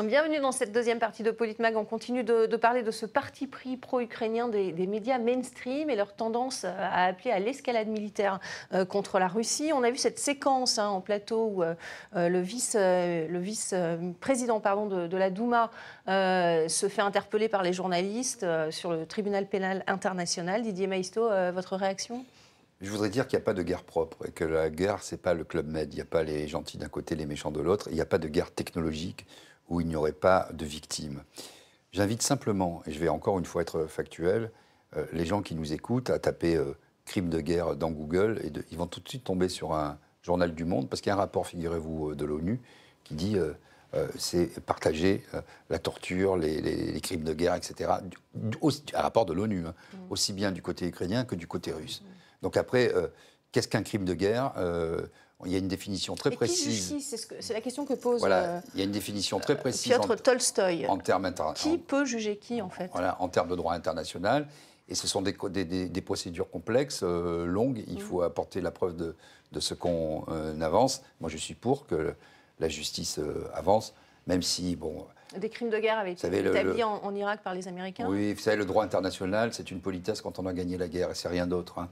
Bienvenue 0.05 0.39
dans 0.39 0.53
cette 0.53 0.71
deuxième 0.71 0.99
partie 0.99 1.23
de 1.23 1.31
Politmag. 1.31 1.75
On 1.75 1.83
continue 1.83 2.23
de, 2.23 2.45
parler 2.55 2.83
de 2.83 2.91
ce 2.91 3.05
parti 3.05 3.47
pris 3.47 3.75
pro-ukrainien 3.75 4.47
des, 4.47 4.88
médias 4.88 5.17
mainstream 5.17 5.89
et 5.89 5.95
leur 5.95 6.13
tendance 6.13 6.63
à 6.63 7.05
appeler 7.05 7.31
à 7.31 7.39
l'escalade 7.39 7.88
militaire 7.88 8.39
euh, 8.73 8.85
contre 8.85 9.19
la 9.19 9.27
Russie. 9.27 9.71
On 9.73 9.83
a 9.83 9.91
vu 9.91 9.97
cette 9.97 10.17
séquence 10.17 10.79
hein, 10.79 10.88
en 10.88 11.01
plateau 11.01 11.51
où 11.53 11.63
euh, 11.63 11.73
euh, 12.15 12.29
le 12.29 13.39
vice-président 13.39 14.59
pardon, 14.62 14.85
de, 14.85 15.17
la 15.17 15.29
Douma 15.29 15.69
se 16.07 16.88
fait 16.89 17.01
interpeller 17.01 17.49
par 17.49 17.62
les 17.62 17.73
journalistes 17.73 18.45
sur 18.71 18.91
le 18.91 19.05
tribunal 19.05 19.47
pénal 19.47 19.83
international. 19.88 20.62
Didier 20.62 20.88
Maisto, 20.88 21.29
votre 21.53 21.75
réaction? 21.75 22.23
Je 22.81 22.89
voudrais 22.89 23.09
dire 23.09 23.27
qu'il 23.27 23.38
n'y 23.38 23.43
a 23.43 23.45
pas 23.45 23.53
de 23.53 23.63
guerre 23.63 23.83
propre 23.83 24.25
et 24.25 24.31
que 24.31 24.45
la 24.45 24.69
guerre, 24.69 25.03
ce 25.03 25.15
n'est 25.15 25.19
pas 25.19 25.33
le 25.33 25.43
Club 25.43 25.67
Med. 25.67 25.93
Il 25.93 25.95
n'y 25.95 26.01
a 26.01 26.05
pas 26.05 26.23
les 26.23 26.47
gentils 26.47 26.77
d'un 26.77 26.88
côté, 26.88 27.15
les 27.15 27.25
méchants 27.25 27.51
de 27.51 27.59
l'autre. 27.59 27.89
Il 27.89 27.95
n'y 27.95 28.01
a 28.01 28.05
pas 28.05 28.19
de 28.19 28.29
guerre 28.29 28.51
technologique 28.51 29.25
où 29.69 29.82
il 29.82 29.88
n'y 29.88 29.95
aurait 29.95 30.12
pas 30.12 30.49
de 30.53 30.65
victimes. 30.65 31.23
J'invite 31.91 32.21
simplement, 32.21 32.84
et 32.86 32.91
je 32.91 32.99
vais 32.99 33.10
encore 33.10 33.39
une 33.39 33.45
fois 33.45 33.62
être 33.62 33.86
factuel, 33.86 34.51
euh, 34.95 35.05
les 35.13 35.25
gens 35.25 35.41
qui 35.41 35.55
nous 35.55 35.73
écoutent 35.73 36.10
à 36.10 36.19
taper 36.19 36.55
euh, 36.55 36.75
crime 37.05 37.29
de 37.29 37.39
guerre 37.39 37.75
dans 37.75 37.91
Google 37.91 38.39
et 38.43 38.51
ils 38.71 38.77
vont 38.77 38.88
tout 38.88 38.99
de 38.99 39.08
suite 39.08 39.23
tomber 39.23 39.49
sur 39.49 39.73
un 39.73 39.97
journal 40.21 40.53
du 40.53 40.65
Monde 40.65 40.89
parce 40.89 41.01
qu'il 41.01 41.10
y 41.10 41.13
a 41.13 41.15
un 41.15 41.19
rapport, 41.19 41.47
figurez-vous, 41.47 42.12
euh, 42.12 42.15
de 42.15 42.25
l'ONU 42.25 42.62
qui 43.03 43.15
dit 43.15 43.38
c'est 44.19 44.63
partager 44.67 45.23
la 45.71 45.79
torture, 45.79 46.38
les, 46.38 47.01
crimes 47.01 47.23
de 47.23 47.34
guerre, 47.34 47.55
etc. 47.55 47.89
un 48.36 49.01
rapport 49.01 49.25
de 49.25 49.34
l'ONU, 49.34 49.65
hein, 49.65 49.73
mm. 49.93 49.97
aussi 50.12 50.32
bien 50.32 50.51
du 50.51 50.62
côté 50.62 50.86
ukrainien 50.86 51.25
que 51.25 51.34
du 51.34 51.47
côté 51.47 51.71
russe. 51.71 52.03
Donc 52.43 52.55
après, 52.55 52.93
qu'est-ce 53.51 53.67
qu'un 53.67 53.82
crime 53.82 54.05
de 54.05 54.13
guerre? 54.13 54.53
Il 55.45 55.52
y 55.52 55.56
a 55.56 55.58
une 55.58 55.67
définition 55.67 56.15
très 56.15 56.32
précise. 56.32 56.95
C'est 57.39 57.54
la 57.54 57.62
question 57.62 57.86
que 57.86 57.93
pose. 57.93 58.19
Voilà, 58.19 58.43
euh, 58.43 58.62
il 58.73 58.80
y 58.80 58.82
a 58.82 58.86
une 58.86 58.91
définition 58.91 59.39
très 59.39 59.58
précise. 59.58 59.84
Piotr 59.84 60.21
Tolstoï. 60.21 60.86
En 60.88 60.97
termes 60.97 61.34
Qui 61.56 61.78
peut 61.78 62.06
juger 62.06 62.38
qui, 62.38 62.62
en 62.62 62.69
fait? 62.69 62.89
Voilà, 62.91 63.15
en 63.21 63.30
termes 63.30 63.49
de 63.49 63.56
droit 63.56 63.73
international. 63.73 64.47
Et 64.89 64.95
ce 64.95 65.08
sont 65.08 65.21
des, 65.21 65.34
des, 65.65 66.02
procédures 66.02 66.49
complexes, 66.49 67.02
euh, 67.04 67.45
longues. 67.45 67.84
Il 67.88 67.99
mm. 67.99 68.02
faut 68.02 68.21
apporter 68.23 68.60
la 68.60 68.71
preuve 68.71 68.95
de, 68.95 69.15
de 69.52 69.60
ce 69.60 69.75
qu'on 69.75 70.25
euh, 70.30 70.60
avance. 70.62 71.04
Moi, 71.21 71.30
je 71.30 71.38
suis 71.38 71.54
pour 71.54 71.86
que 71.86 72.15
la 72.60 72.67
justice 72.67 73.19
avance, 73.54 73.93
même 74.28 74.41
si, 74.41 74.75
bon. 74.75 75.06
Des 75.38 75.49
crimes 75.49 75.69
de 75.69 75.78
guerre 75.78 75.99
avaient 75.99 76.13
été 76.13 76.28
établis 76.28 76.84
en, 76.84 77.15
Irak 77.15 77.41
par 77.43 77.54
les 77.54 77.67
Américains? 77.67 78.08
Oui, 78.10 78.34
vous 78.34 78.39
savez, 78.41 78.58
le 78.58 78.65
droit 78.65 78.84
international, 78.84 79.54
c'est 79.54 79.69
une 79.69 79.80
politesse 79.80 80.21
quand 80.21 80.39
on 80.39 80.45
a 80.47 80.54
gagné 80.54 80.75
la 80.75 80.88
guerre, 80.88 81.12
et 81.12 81.15
c'est 81.15 81.30
rien 81.30 81.45
d'autre. 81.45 81.78
Hein. 81.78 81.88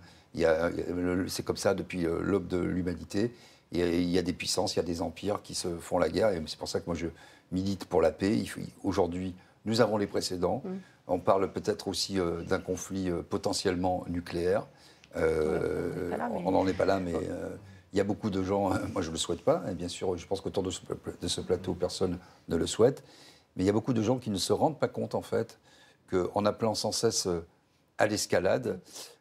C'est 1.27 1.43
comme 1.43 1.57
ça 1.57 1.73
depuis 1.73 2.05
euh, 2.05 2.19
l'aube 2.21 2.47
de 2.47 2.57
l'humanité. 2.57 3.33
Il 3.71 4.09
y 4.09 4.17
a 4.17 4.21
des 4.21 4.33
puissances, 4.33 4.75
il 4.75 4.77
y 4.77 4.79
a 4.79 4.85
des 4.85 5.01
empires 5.01 5.41
qui 5.41 5.53
se 5.53 5.67
font 5.77 5.99
la 5.99 6.09
guerre. 6.09 6.29
Et 6.31 6.41
c'est 6.47 6.57
pour 6.57 6.69
ça 6.69 6.79
que 6.79 6.85
moi, 6.85 6.95
je 6.95 7.07
milite 7.51 7.85
pour 7.85 8.01
la 8.01 8.11
paix. 8.11 8.41
Aujourd'hui, 8.83 9.35
nous 9.65 9.81
avons 9.81 9.97
les 9.97 10.07
précédents. 10.07 10.61
Mm. 10.63 10.69
On 11.07 11.19
parle 11.19 11.51
peut-être 11.51 11.87
aussi 11.87 12.19
euh, 12.19 12.41
d'un 12.43 12.59
conflit 12.59 13.09
euh, 13.09 13.21
potentiellement 13.21 14.05
nucléaire. 14.07 14.67
on 15.15 16.51
n'en 16.51 16.67
est 16.67 16.73
pas 16.73 16.85
là, 16.85 16.99
mais 16.99 17.13
il 17.93 17.97
y 17.97 18.01
a 18.01 18.03
beaucoup 18.03 18.29
de 18.29 18.43
gens, 18.43 18.69
moi 18.93 19.01
je 19.01 19.07
ne 19.07 19.13
le 19.13 19.17
souhaite 19.17 19.41
pas, 19.41 19.63
et 19.71 19.73
bien 19.73 19.87
sûr, 19.87 20.15
je 20.17 20.27
pense 20.27 20.41
qu'autour 20.41 20.61
de, 20.61 20.71
de 21.21 21.27
ce, 21.27 21.41
plateau, 21.41 21.73
personne 21.73 22.19
ne 22.49 22.55
le 22.55 22.67
souhaite, 22.67 23.03
mais 23.55 23.63
il 23.63 23.65
y 23.65 23.69
a 23.69 23.73
beaucoup 23.73 23.93
de 23.93 24.03
gens 24.03 24.17
qui 24.17 24.29
ne 24.29 24.37
se 24.37 24.53
rendent 24.53 24.77
pas 24.77 24.89
compte, 24.89 25.15
en 25.15 25.21
fait, 25.21 25.57
qu'en 26.11 26.45
appelant 26.45 26.75
sans 26.75 26.91
cesse 26.91 27.27
à 27.97 28.07
l'escalade, 28.07 28.79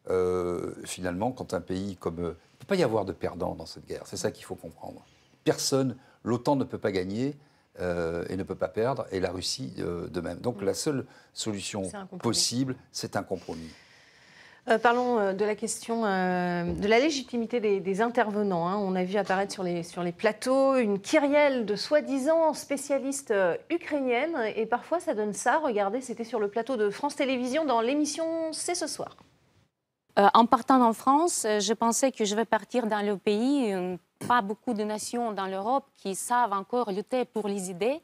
euh, 0.09 0.75
finalement, 0.85 1.33
quand 1.33 1.55
un 1.55 1.61
pays 1.61 1.97
comme... 1.97 2.21
Euh, 2.21 2.35
il 2.53 2.57
ne 2.57 2.59
peut 2.61 2.67
pas 2.69 2.77
y 2.77 2.83
avoir 2.83 3.05
de 3.05 3.13
perdants 3.13 3.55
dans 3.55 3.67
cette 3.67 3.87
guerre, 3.87 4.03
c'est 4.07 4.17
ça 4.17 4.31
qu'il 4.31 4.45
faut 4.45 4.55
comprendre. 4.55 5.05
Personne, 5.45 5.97
l'OTAN 6.25 6.57
ne 6.57 6.65
peut 6.65 6.79
pas 6.79 6.91
gagner 6.91 7.37
euh, 7.81 8.25
et 8.29 8.37
ne 8.37 8.43
peut 8.43 8.55
pas 8.55 8.69
perdre, 8.69 9.07
et 9.13 9.21
la 9.21 9.31
Russie 9.31 9.75
de 9.77 10.21
même. 10.21 10.41
Donc 10.41 10.63
la 10.63 10.75
seule 10.75 11.07
solution 11.33 11.83
possible, 12.19 12.77
c'est 12.93 13.15
un 13.17 13.23
compromis. 13.23 13.71
Parlons 14.83 15.33
de 15.33 15.45
la 15.45 15.55
question 15.55 16.03
de 16.03 16.87
la 16.87 16.99
légitimité 16.99 17.61
des, 17.61 18.01
intervenants. 18.01 18.69
Hein. 18.69 18.77
On 18.77 18.95
a 18.95 19.05
vu 19.05 19.17
apparaître 19.17 19.53
sur 19.53 19.63
les, 19.63 19.83
sur 19.83 20.03
les 20.03 20.13
plateaux 20.13 20.77
une 20.77 21.01
kyrielle 21.01 21.67
de 21.67 21.77
soi-disant 21.77 22.53
spécialistes 22.53 23.33
ukrainiennes. 23.71 24.37
Et 24.57 24.67
parfois, 24.67 25.01
ça 25.01 25.15
donne 25.15 25.33
ça. 25.33 25.59
Regardez, 25.59 26.01
c'était 26.01 26.25
sur 26.25 26.41
le 26.41 26.49
plateau 26.49 26.77
de 26.77 26.91
France 26.91 27.17
Télévisions 27.17 27.65
dans 27.65 27.81
l'émission 27.81 28.25
C'est 28.53 28.75
ce 28.75 28.87
soir. 28.87 29.17
Euh, 30.19 30.29
en 30.33 30.47
partant 30.47 30.83
en 30.83 30.95
France, 30.95 31.45
euh, 31.45 31.61
je 31.61 31.75
pensais 31.75 32.11
que 32.11 32.25
je 32.25 32.35
vais 32.35 32.47
partir 32.47 32.87
dans 32.87 33.05
le 33.05 33.19
pays, 33.19 33.73
euh, 33.75 33.99
pas 34.27 34.41
beaucoup 34.41 34.73
de 34.73 34.83
nations 34.83 35.33
dans 35.33 35.47
l'Europe 35.47 35.85
qui 35.95 36.15
savent 36.15 36.55
encore 36.55 36.91
lutter 36.91 37.27
pour 37.27 37.49
les 37.49 37.71
idées. 37.71 38.01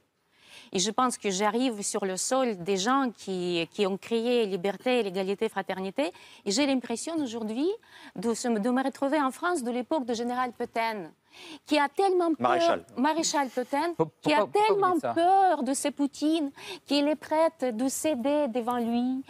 Et 0.73 0.79
je 0.79 0.91
pense 0.91 1.19
que 1.19 1.31
j'arrive 1.31 1.83
sur 1.83 2.05
le 2.07 2.17
sol 2.17 2.57
des 2.63 2.79
gens 2.79 3.11
qui, 3.17 3.69
qui 3.73 3.87
ont 3.87 3.99
créé 3.99 4.47
liberté, 4.47 5.03
l'égalité, 5.03 5.49
fraternité. 5.51 6.13
Et 6.47 6.51
j'ai 6.51 6.67
l'impression 6.67 7.15
aujourd'hui 7.17 7.69
de, 8.17 8.33
se- 8.33 8.49
de 8.49 8.71
me 8.71 8.83
retrouver 8.83 9.21
en 9.21 9.31
France 9.31 9.63
de 9.63 9.71
l'époque 9.71 10.07
de 10.07 10.15
Général 10.15 10.53
Petain 10.53 11.11
qui 11.67 11.79
a 11.79 11.89
tellement 11.89 12.35
peur, 12.35 12.49
Maréchal. 12.51 12.85
Maréchal 12.97 13.49
Petain, 13.49 13.93
Pour- 13.97 14.11
qui 14.21 14.33
a 14.33 14.47
tellement 14.47 14.99
peur 15.01 15.63
de 15.63 15.73
ce 15.75 15.89
Poutine 15.89 16.51
qu'il 16.87 17.07
est 17.09 17.17
prête 17.17 17.65
de 17.77 17.89
céder 17.89 18.49
devant 18.49 18.77
lui. 18.79 19.23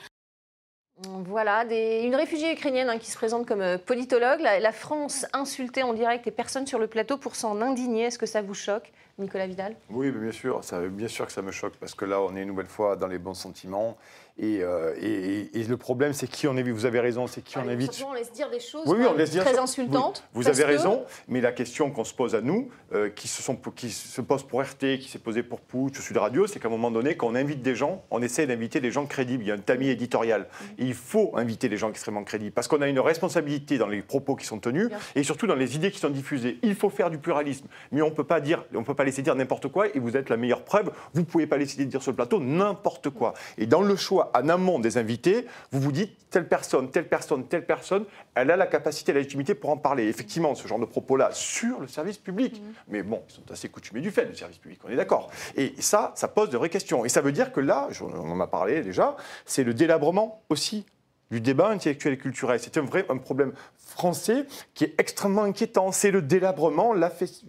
Voilà, 1.24 1.64
des- 1.64 2.02
une 2.04 2.14
réfugiée 2.14 2.52
ukrainienne 2.52 2.88
hein, 2.88 2.98
qui 2.98 3.10
se 3.10 3.16
présente 3.16 3.46
comme 3.46 3.62
euh, 3.62 3.78
politologue. 3.78 4.40
La, 4.40 4.60
la 4.60 4.72
France 4.72 5.26
insultée 5.32 5.82
en 5.82 5.94
direct 5.94 6.26
et 6.26 6.30
personne 6.30 6.66
sur 6.66 6.78
le 6.78 6.86
plateau 6.86 7.16
pour 7.18 7.34
s'en 7.34 7.60
indigner. 7.60 8.04
Est-ce 8.04 8.18
que 8.18 8.26
ça 8.26 8.42
vous 8.42 8.54
choque, 8.54 8.92
Nicolas 9.18 9.46
Vidal? 9.46 9.76
Oui, 9.90 10.10
bien 10.10 10.32
sûr, 10.32 10.60
bien 10.90 11.08
sûr 11.08 11.26
que 11.26 11.32
ça 11.32 11.42
me 11.42 11.50
choque 11.50 11.76
parce 11.76 11.94
que 11.94 12.04
là, 12.04 12.20
on 12.20 12.34
est 12.36 12.42
une 12.42 12.48
nouvelle 12.48 12.66
fois 12.66 12.96
dans 12.96 13.06
les 13.06 13.18
bons 13.18 13.34
sentiments. 13.34 13.96
Et, 14.38 14.60
euh, 14.62 14.94
et- 15.00 15.60
et 15.60 15.64
le 15.64 15.76
problème, 15.76 16.14
c'est 16.14 16.26
qui 16.26 16.48
on 16.48 16.56
évite. 16.56 16.72
Vous 16.74 16.86
avez 16.86 17.00
raison, 17.00 17.26
c'est 17.26 17.42
qui 17.42 17.58
on 17.58 17.62
Allez, 17.62 17.72
évite. 17.74 17.92
simplement, 17.92 18.12
on 18.12 18.14
laisse 18.14 18.32
dire 18.32 18.48
des 18.50 18.60
choses 18.60 18.82
Oui, 18.86 18.94
oui, 18.96 19.02
quand 19.04 19.08
on 19.08 19.10
même 19.10 19.18
laisse 19.18 19.30
dire 19.30 19.44
très 19.44 19.58
insultantes. 19.58 20.24
Oui, 20.34 20.42
vous 20.42 20.48
avez 20.48 20.62
que- 20.62 20.68
raison, 20.68 21.04
mais 21.28 21.42
la 21.42 21.52
question 21.52 21.90
qu'on 21.90 22.02
se 22.04 22.14
pose 22.14 22.34
à 22.34 22.40
nous, 22.40 22.70
euh, 22.94 23.10
qui, 23.10 23.28
se 23.28 23.42
sont, 23.42 23.56
qui 23.56 23.90
se 23.90 24.20
pose 24.22 24.42
pour 24.42 24.62
RT, 24.62 24.98
qui 24.98 25.08
s'est 25.10 25.18
posée 25.18 25.42
pour 25.42 25.60
Pouch, 25.60 26.00
Sud 26.00 26.16
Radio, 26.16 26.46
c'est 26.46 26.58
qu'à 26.60 26.68
un 26.68 26.70
moment 26.70 26.90
donné, 26.90 27.14
quand 27.14 27.26
on 27.28 27.34
invite 27.34 27.60
des 27.60 27.74
gens, 27.74 28.04
on 28.10 28.22
essaie 28.22 28.46
d'inviter 28.46 28.80
des 28.80 28.90
gens 28.90 29.04
crédibles. 29.04 29.44
Il 29.44 29.48
y 29.48 29.50
a 29.50 29.54
un 29.54 29.58
tamis 29.58 29.88
éditorial. 29.88 30.48
Et 30.78 30.84
il 30.86 30.94
faut 30.94 31.32
inviter 31.36 31.68
les 31.68 31.76
gens 31.76 31.90
extrêmement 31.90 32.24
crédibles 32.24 32.52
parce 32.52 32.68
qu'on 32.68 32.80
a 32.80 32.88
une 32.88 33.00
responsabilité 33.00 33.76
dans 33.76 33.86
les 33.88 34.00
propos 34.02 34.34
qui 34.34 34.46
sont 34.46 34.58
tenus 34.58 34.88
Bien 34.88 34.98
et 35.14 35.22
surtout 35.24 35.46
dans 35.46 35.54
les 35.54 35.76
idées 35.76 35.90
qui 35.90 35.98
sont 35.98 36.08
diffusées. 36.10 36.58
Il 36.62 36.74
faut 36.74 36.88
faire 36.90 37.10
du 37.10 37.18
pluralisme, 37.18 37.66
mais 37.92 38.00
on 38.00 38.10
peut 38.10 38.24
pas 38.24 38.40
dire, 38.40 38.64
on 38.74 38.82
peut 38.82 38.94
pas 38.94 39.04
laisser 39.04 39.20
dire 39.20 39.34
n'importe 39.34 39.68
quoi. 39.68 39.88
Et 39.94 39.98
vous 39.98 40.16
êtes 40.16 40.30
la 40.30 40.38
meilleure 40.38 40.64
preuve. 40.64 40.90
Vous 41.12 41.24
pouvez 41.24 41.46
pas 41.46 41.58
laisser 41.58 41.84
dire 41.84 42.00
sur 42.02 42.12
le 42.12 42.16
plateau 42.16 42.40
n'importe 42.40 43.10
quoi. 43.10 43.34
Et 43.58 43.66
dans 43.66 43.82
le 43.82 43.94
choix 43.94 44.21
en 44.34 44.48
amont 44.48 44.78
des 44.78 44.98
invités, 44.98 45.46
vous 45.70 45.80
vous 45.80 45.92
dites 45.92 46.16
telle 46.30 46.48
personne, 46.48 46.90
telle 46.90 47.08
personne, 47.08 47.46
telle 47.46 47.66
personne, 47.66 48.04
elle 48.34 48.50
a 48.50 48.56
la 48.56 48.66
capacité, 48.66 49.12
la 49.12 49.18
légitimité 49.18 49.54
pour 49.54 49.70
en 49.70 49.76
parler. 49.76 50.08
Effectivement, 50.08 50.54
ce 50.54 50.66
genre 50.66 50.78
de 50.78 50.86
propos-là 50.86 51.30
sur 51.32 51.80
le 51.80 51.88
service 51.88 52.18
public. 52.18 52.62
Mais 52.88 53.02
bon, 53.02 53.22
ils 53.28 53.32
sont 53.32 53.50
assez 53.50 53.68
coutumés 53.68 54.00
du 54.00 54.10
fait 54.10 54.26
du 54.26 54.36
service 54.36 54.58
public, 54.58 54.80
on 54.84 54.88
est 54.88 54.96
d'accord. 54.96 55.30
Et 55.56 55.74
ça, 55.78 56.12
ça 56.14 56.28
pose 56.28 56.50
de 56.50 56.56
vraies 56.56 56.70
questions. 56.70 57.04
Et 57.04 57.08
ça 57.08 57.20
veut 57.20 57.32
dire 57.32 57.52
que 57.52 57.60
là, 57.60 57.88
on 58.00 58.30
en 58.30 58.40
a 58.40 58.46
parlé 58.46 58.82
déjà, 58.82 59.16
c'est 59.44 59.64
le 59.64 59.74
délabrement 59.74 60.42
aussi 60.48 60.86
du 61.32 61.40
débat 61.40 61.68
intellectuel 61.70 62.14
et 62.14 62.18
culturel. 62.18 62.60
C'est 62.60 62.76
un 62.76 62.82
vrai 62.82 63.06
un 63.08 63.16
problème 63.16 63.52
français 63.78 64.46
qui 64.74 64.84
est 64.84 64.94
extrêmement 64.98 65.42
inquiétant. 65.42 65.90
C'est 65.90 66.10
le 66.10 66.22
délabrement, 66.22 66.94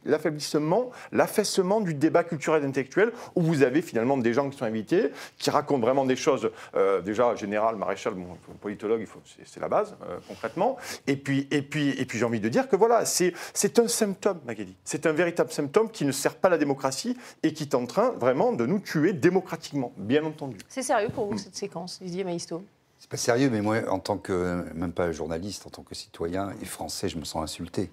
l'affaiblissement, 0.05 0.89
l'affaissement 1.11 1.81
du 1.81 1.93
débat 1.93 2.23
culturel 2.23 2.63
et 2.63 2.65
intellectuel, 2.65 3.11
où 3.35 3.41
vous 3.41 3.61
avez 3.61 3.81
finalement 3.81 4.17
des 4.17 4.33
gens 4.33 4.49
qui 4.49 4.57
sont 4.57 4.65
invités, 4.65 5.11
qui 5.37 5.49
racontent 5.49 5.81
vraiment 5.81 6.05
des 6.05 6.15
choses, 6.15 6.49
euh, 6.75 7.01
déjà, 7.01 7.35
général, 7.35 7.75
maréchal, 7.75 8.13
politologue, 8.61 9.05
c'est 9.45 9.59
la 9.59 9.67
base, 9.67 9.95
euh, 10.03 10.17
concrètement. 10.27 10.77
Et 11.05 11.17
puis, 11.17 11.47
et 11.51 11.61
puis, 11.61 11.89
et 11.89 12.05
puis 12.05 12.17
j'ai 12.17 12.25
envie 12.25 12.39
de 12.39 12.49
dire 12.49 12.69
que 12.69 12.77
voilà, 12.77 13.03
c'est 13.05 13.33
un 13.79 13.87
symptôme, 13.87 14.39
Magali. 14.45 14.75
C'est 14.85 15.05
un 15.05 15.11
véritable 15.11 15.51
symptôme 15.51 15.91
qui 15.91 16.05
ne 16.05 16.13
sert 16.13 16.35
pas 16.35 16.47
la 16.47 16.57
démocratie 16.57 17.17
et 17.43 17.53
qui 17.53 17.63
est 17.63 17.75
en 17.75 17.85
train 17.85 18.11
vraiment 18.11 18.53
de 18.53 18.65
nous 18.65 18.79
tuer 18.79 19.11
démocratiquement, 19.11 19.91
bien 19.97 20.23
entendu. 20.23 20.57
C'est 20.69 20.83
sérieux 20.83 21.09
pour 21.09 21.25
vous, 21.25 21.37
cette 21.37 21.55
séquence, 21.55 22.01
Didier 22.01 22.23
Maïsto 22.23 22.63
C'est 23.03 23.09
pas 23.09 23.17
sérieux, 23.17 23.49
mais 23.49 23.59
moi, 23.59 23.79
en 23.89 23.99
tant 23.99 24.17
que, 24.17 24.63
même 24.73 24.93
pas 24.93 25.11
journaliste, 25.11 25.67
en 25.67 25.69
tant 25.69 25.83
que 25.83 25.93
citoyen 25.93 26.53
et 26.61 26.65
français, 26.65 27.09
je 27.09 27.17
me 27.17 27.25
sens 27.25 27.43
insulté. 27.43 27.91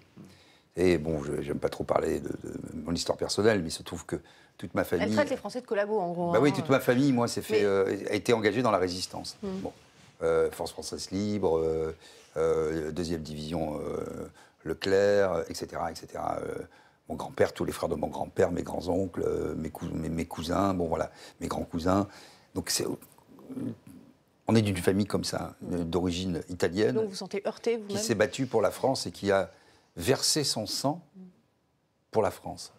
Et 0.76 0.98
bon, 0.98 1.20
je 1.24 1.42
j'aime 1.42 1.58
pas 1.58 1.68
trop 1.68 1.82
parler 1.82 2.20
de, 2.20 2.28
de 2.28 2.54
mon 2.84 2.92
histoire 2.94 3.18
personnelle, 3.18 3.60
mais 3.60 3.70
il 3.70 3.72
se 3.72 3.82
trouve 3.82 4.06
que 4.06 4.14
toute 4.56 4.72
ma 4.72 4.82
Elle 4.82 4.86
famille. 4.86 5.12
traite 5.16 5.30
les 5.30 5.36
Français 5.36 5.62
de 5.62 5.66
collabos, 5.66 5.98
en 5.98 6.12
gros. 6.12 6.30
Bah 6.30 6.38
oui, 6.40 6.50
hein. 6.50 6.52
toute 6.54 6.68
ma 6.68 6.78
famille, 6.78 7.12
moi, 7.12 7.26
s'est 7.26 7.42
fait, 7.42 7.62
Mais- 7.62 7.64
euh, 7.64 7.96
a 8.08 8.14
été 8.14 8.32
engagée 8.32 8.62
dans 8.62 8.70
la 8.70 8.78
résistance. 8.78 9.36
Mm. 9.42 9.48
Bon. 9.62 9.72
Euh, 10.22 10.48
Force 10.52 10.70
française 10.70 11.10
libre, 11.10 11.58
euh, 11.58 11.92
euh, 12.36 12.92
deuxième 12.92 13.22
division 13.22 13.80
Leclerc, 14.62 15.42
etc. 15.48 15.66
etc. 15.90 16.22
Mon 17.08 17.16
grand-père, 17.16 17.52
tous 17.52 17.64
les 17.64 17.72
frères 17.72 17.88
de 17.88 17.96
mon 17.96 18.06
grand-père, 18.06 18.52
mes 18.52 18.62
grands-oncles, 18.62 19.24
mes, 19.56 19.70
cou- 19.70 19.86
mes- 19.92 20.08
mes 20.08 20.26
cousins, 20.26 20.72
bon 20.72 20.86
voilà, 20.86 21.10
mes 21.40 21.48
grands-cousins. 21.48 22.06
Donc 22.54 22.70
c'est, 22.70 22.86
on 24.50 24.54
est 24.56 24.62
d'une 24.62 24.76
famille 24.76 25.06
comme 25.06 25.24
ça, 25.24 25.54
euh, 25.72 25.84
d'origine 25.84 26.42
italienne 26.48 26.94
Donc 26.94 27.04
vous 27.04 27.10
vous 27.10 27.14
sentez 27.16 27.42
heurté 27.46 27.76
qui 27.76 27.82
vous-même 27.88 28.02
s'est 28.02 28.14
battu 28.14 28.46
pour 28.46 28.60
la 28.62 28.70
France 28.70 29.06
et 29.06 29.10
qui 29.10 29.30
a 29.30 29.50
versé 29.96 30.44
son 30.44 30.66
sang 30.66 31.02
pour 32.10 32.22
la 32.22 32.30
France. 32.30 32.72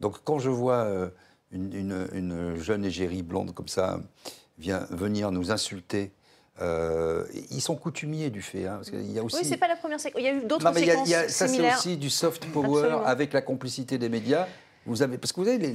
Donc 0.00 0.16
quand 0.24 0.38
je 0.38 0.50
vois 0.50 0.84
euh, 0.84 1.08
une, 1.52 1.72
une- 1.74 2.08
une 2.12 2.56
jeune 2.56 2.84
égérie 2.84 3.22
blonde 3.22 3.54
comme 3.54 3.68
ça 3.68 4.00
vient, 4.58 4.86
venir 4.90 5.30
nous 5.32 5.50
insulter, 5.50 6.12
euh, 6.62 7.24
ils 7.50 7.60
sont 7.60 7.76
coutumiers 7.76 8.30
du 8.30 8.40
fait. 8.42 8.66
hein, 8.66 8.76
parce 8.76 8.90
qu'il 8.90 9.10
y 9.12 9.18
a 9.18 9.22
aussi... 9.22 9.36
Oui, 9.36 9.44
c'est 9.44 9.56
pas 9.58 9.68
la 9.68 9.76
première 9.76 10.00
séquence. 10.00 10.20
Il 10.20 10.24
y 10.24 10.28
a 10.28 10.34
eu 10.34 10.44
d'autres 10.44 10.70
il 10.78 10.86
y 10.86 10.90
a- 10.90 10.92
séquences 10.92 11.08
il 11.08 11.10
y 11.10 11.14
a- 11.14 11.28
ça, 11.28 11.48
c'est 11.48 11.74
aussi 11.74 11.96
du 11.98 12.08
soft 12.10 12.46
power 12.52 12.78
Absolument. 12.78 13.04
avec 13.04 13.32
la 13.32 13.42
complicité 13.42 13.98
des 13.98 14.08
médias. 14.08 14.46
Vous 14.86 15.02
avez, 15.02 15.18
parce 15.18 15.32
que 15.32 15.40
vous 15.40 15.48
avez 15.48 15.74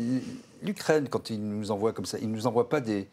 l'Ukraine, 0.64 1.08
quand 1.10 1.30
ils 1.30 1.40
nous 1.44 1.70
envoient 1.70 1.94
comme 1.94 2.06
ça, 2.06 2.18
ils 2.20 2.30
ne 2.30 2.36
nous 2.36 2.48
envoient 2.48 2.70
pas 2.70 2.80
des 2.82 3.08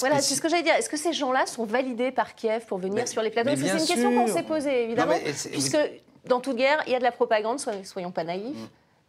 Voilà, 0.00 0.20
c'est 0.20 0.34
ce 0.34 0.40
que 0.42 0.48
j'allais 0.48 0.62
dire. 0.62 0.74
Est-ce 0.74 0.88
que 0.90 0.96
ces 0.96 1.12
gens-là 1.12 1.46
sont 1.46 1.64
validés 1.64 2.10
par 2.10 2.34
Kiev 2.34 2.64
pour 2.66 2.78
venir 2.78 2.94
Mais- 2.96 3.06
sur 3.06 3.22
les 3.22 3.30
plateaux? 3.30 3.50
C'est 3.56 3.68
une 3.72 3.86
question 3.86 4.12
qu'on 4.14 4.26
s'est 4.32 4.42
posée, 4.42 4.84
évidemment. 4.84 5.14
Non, 5.14 5.20
puisque 5.52 5.78
dans 6.26 6.40
toute 6.40 6.56
guerre, 6.56 6.82
il 6.86 6.92
y 6.92 6.94
a 6.94 6.98
de 6.98 7.04
la 7.04 7.12
propagande, 7.12 7.58
soyons, 7.84 8.10
pas 8.10 8.24
naïfs. 8.24 8.56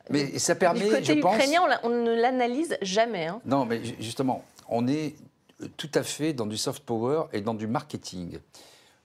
Mais 0.09 0.39
ça 0.39 0.55
permet, 0.55 0.79
du 0.85 0.89
côté 0.89 1.03
je 1.03 1.13
pense... 1.19 1.35
ukrainien, 1.35 1.61
on, 1.63 1.67
la- 1.67 1.79
on 1.83 1.89
ne 1.89 2.15
l'analyse 2.19 2.77
jamais. 2.81 3.27
hein. 3.27 3.41
Non, 3.45 3.65
mais 3.65 3.83
ju- 3.83 3.95
justement, 3.99 4.43
on 4.67 4.87
est 4.87 5.15
euh, 5.61 5.67
tout 5.77 5.89
à 5.93 6.01
fait 6.01 6.33
dans 6.33 6.47
du 6.47 6.57
soft 6.57 6.83
power 6.83 7.23
et 7.31 7.41
dans 7.41 7.53
du 7.53 7.67
marketing. 7.67 8.39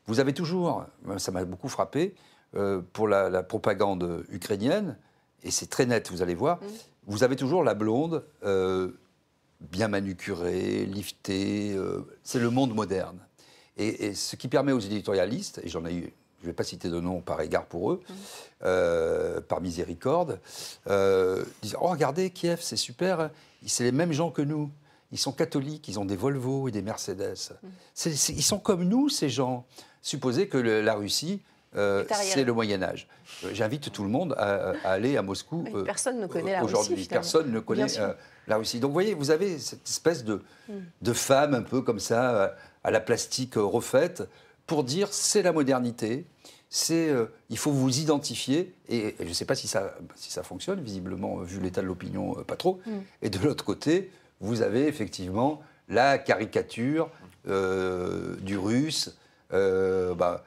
Vous 0.06 0.20
avez 0.20 0.32
toujours, 0.32 0.84
euh, 1.10 1.18
ça 1.18 1.30
m'a 1.30 1.44
beaucoup 1.44 1.68
frappé, 1.68 2.14
euh, 2.56 2.80
pour 2.94 3.06
la, 3.08 3.28
la 3.28 3.42
propagande 3.42 4.24
ukrainienne, 4.30 4.96
et 5.42 5.50
c'est 5.50 5.66
très 5.68 5.84
net, 5.84 6.10
vous 6.10 6.22
allez 6.22 6.34
voir, 6.34 6.58
vous 7.06 7.22
avez 7.22 7.37
toujours 7.37 7.62
la 7.64 7.74
blonde, 7.74 8.24
euh, 8.44 8.92
bien 9.70 9.88
manucurée, 9.88 10.85
liftée, 10.87 11.72
euh, 11.74 12.00
c'est 12.22 12.38
le 12.38 12.50
monde 12.50 12.74
moderne. 12.74 13.18
Et, 13.77 14.07
et 14.07 14.14
ce 14.14 14.37
qui 14.37 14.48
permet 14.48 14.72
aux 14.72 14.79
éditorialistes, 14.81 15.61
et 15.64 15.68
j'en 15.68 15.85
ai 15.85 15.94
eu, 15.94 16.12
je 16.40 16.46
ne 16.46 16.50
vais 16.50 16.53
pas 16.55 16.64
citer 16.64 16.88
de 16.90 17.00
nom 17.00 17.20
par 17.20 17.40
égard 17.40 17.66
pour 17.66 17.92
eux, 17.92 18.03
euh, 18.64 19.40
par 19.40 19.61
miséricorde, 19.61 20.40
euh, 20.88 21.44
disent 21.62 21.77
Oh, 21.81 21.88
regardez, 21.88 22.31
Kiev, 22.31 22.61
c'est 22.62 22.77
super, 22.77 23.31
c'est 23.66 23.85
les 23.85 23.92
mêmes 23.92 24.12
gens 24.12 24.31
que 24.31 24.42
nous. 24.42 24.70
Ils 25.12 25.18
sont 25.18 25.33
catholiques, 25.33 25.87
ils 25.88 25.98
ont 25.98 26.05
des 26.05 26.16
Volvo 26.16 26.68
et 26.68 26.70
des 26.72 26.83
Mercedes. 26.83 27.35
C'est- 27.94 28.33
ils 28.33 28.42
sont 28.42 28.59
comme 28.59 28.85
nous, 28.85 29.09
ces 29.09 29.29
gens. 29.29 29.64
Supposez 30.03 30.48
que 30.48 30.59
le- 30.59 30.81
la 30.83 30.94
Russie, 30.94 31.40
euh, 31.76 32.04
c'est 32.10 32.44
le 32.44 32.52
Moyen-Âge. 32.52 33.06
Euh, 33.44 33.50
J'invite 33.52 33.90
tout 33.92 34.02
le 34.02 34.08
monde 34.08 34.34
à, 34.38 34.72
à 34.84 34.90
aller 34.92 35.16
à 35.16 35.22
Moscou. 35.22 35.64
Euh, 35.74 35.82
personne 35.84 36.20
ne 36.20 36.26
connaît 36.26 36.52
la 36.52 36.60
Russie, 36.62 36.84
finalement. 36.84 37.06
personne 37.10 37.50
ne 37.52 37.60
connaît 37.60 37.87
la 38.46 38.56
Russie. 38.56 38.78
Donc, 38.80 38.90
vous 38.90 38.94
voyez, 38.94 39.14
vous 39.14 39.30
avez 39.30 39.58
cette 39.58 39.88
espèce 39.88 40.24
de, 40.24 40.42
Mm. 40.68 40.72
de 41.02 41.12
femme 41.12 41.54
un 41.54 41.62
peu 41.62 41.82
comme 41.82 41.98
ça, 42.00 42.54
à 42.84 42.90
la 42.90 43.00
plastique 43.00 43.54
refaite, 43.56 44.22
pour 44.66 44.82
dire 44.84 45.08
c'est 45.12 45.42
la 45.42 45.52
modernité, 45.52 46.24
c'est 46.70 47.08
euh, 47.10 47.26
il 47.50 47.58
faut 47.58 47.70
vous 47.70 47.98
identifier. 47.98 48.74
Et, 48.88 49.08
et 49.08 49.14
je 49.20 49.28
ne 49.28 49.32
sais 49.34 49.44
pas 49.44 49.54
si 49.54 49.68
ça, 49.68 49.94
si 50.16 50.30
ça 50.32 50.42
fonctionne, 50.42 50.80
visiblement, 50.80 51.37
vu 51.38 51.60
l'état 51.60 51.82
de 51.82 51.87
l'opinion, 51.87 52.37
euh, 52.38 52.44
pas 52.44 52.56
trop. 52.56 52.80
Mm. 52.87 52.90
Et 53.22 53.30
de 53.30 53.38
l'autre 53.40 53.64
côté, 53.64 54.10
vous 54.40 54.62
avez 54.62 54.87
effectivement 54.88 55.60
la 55.88 56.16
caricature 56.18 57.10
euh, 57.46 58.37
du 58.40 58.56
russe, 58.56 59.16
bah, 59.50 60.44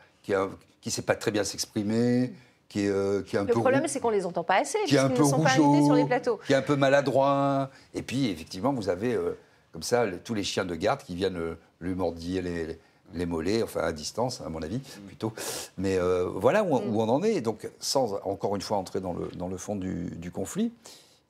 qui 0.82 0.90
ne 0.90 0.92
sait 0.92 1.02
pas 1.02 1.16
très 1.16 1.32
bien 1.32 1.44
s'exprimer, 1.44 2.34
qui 2.70 2.82
est, 2.82 2.90
euh, 2.90 3.22
qui 3.22 3.36
est 3.36 3.40
un 3.40 3.44
Le 3.44 3.54
peu 3.54 3.60
problème, 3.60 3.88
c'est 3.88 4.00
qu'on 4.00 4.10
les 4.10 4.26
entend 4.26 4.44
pas 4.44 4.62
assez, 4.62 4.78
qui 4.86 4.96
est 4.96 5.00
un 5.00 5.10
peu 5.10 5.24
ne 5.24 5.28
sont 5.30 5.42
pas 5.42 5.52
invités 5.52 5.86
sur 5.86 5.96
les 5.96 6.06
plateaux. 6.06 6.40
qui 6.46 6.54
est 6.54 6.58
un 6.58 6.62
peu 6.62 6.76
maladroit. 6.76 7.70
Et 7.94 8.02
puis, 8.02 8.30
effectivement, 8.30 8.74
vous 8.74 8.90
avez 8.90 9.14
euh, 9.14 9.38
comme 9.72 9.84
ça 9.84 10.06
tous 10.24 10.34
les 10.34 10.44
chiens 10.44 10.66
de 10.66 10.76
garde 10.76 11.02
qui 11.04 11.16
viennent 11.16 11.38
euh, 11.38 11.58
lui 11.80 11.96
mordiller 11.96 12.42
les, 12.42 12.80
les 13.14 13.26
mollets, 13.26 13.64
enfin 13.64 13.82
à 13.82 13.92
distance, 13.92 14.42
à 14.42 14.50
mon 14.50 14.62
avis, 14.62 14.80
plutôt. 15.08 15.34
Mais 15.78 15.98
euh, 15.98 16.28
voilà 16.28 16.64
où, 16.64 16.76
où 16.76 17.02
on 17.02 17.10
en 17.10 17.24
est. 17.24 17.36
Et 17.36 17.42
donc, 17.42 17.70
sans 17.80 18.16
encore 18.26 18.56
une 18.56 18.62
fois 18.62 18.78
entrer 18.78 19.00
dans 19.00 19.14
le, 19.14 19.30
dans 19.36 19.48
le 19.48 19.58
fond 19.58 19.76
du, 19.76 20.10
du 20.12 20.32
conflit, 20.32 20.74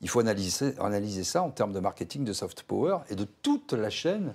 il 0.00 0.08
faut 0.08 0.20
analyser, 0.20 0.74
analyser 0.80 1.24
ça 1.24 1.42
en 1.42 1.50
termes 1.50 1.72
de 1.72 1.80
marketing, 1.80 2.24
de 2.24 2.32
soft 2.32 2.62
power 2.62 2.98
et 3.10 3.14
de 3.16 3.26
toute 3.42 3.72
la 3.72 3.90
chaîne 3.90 4.34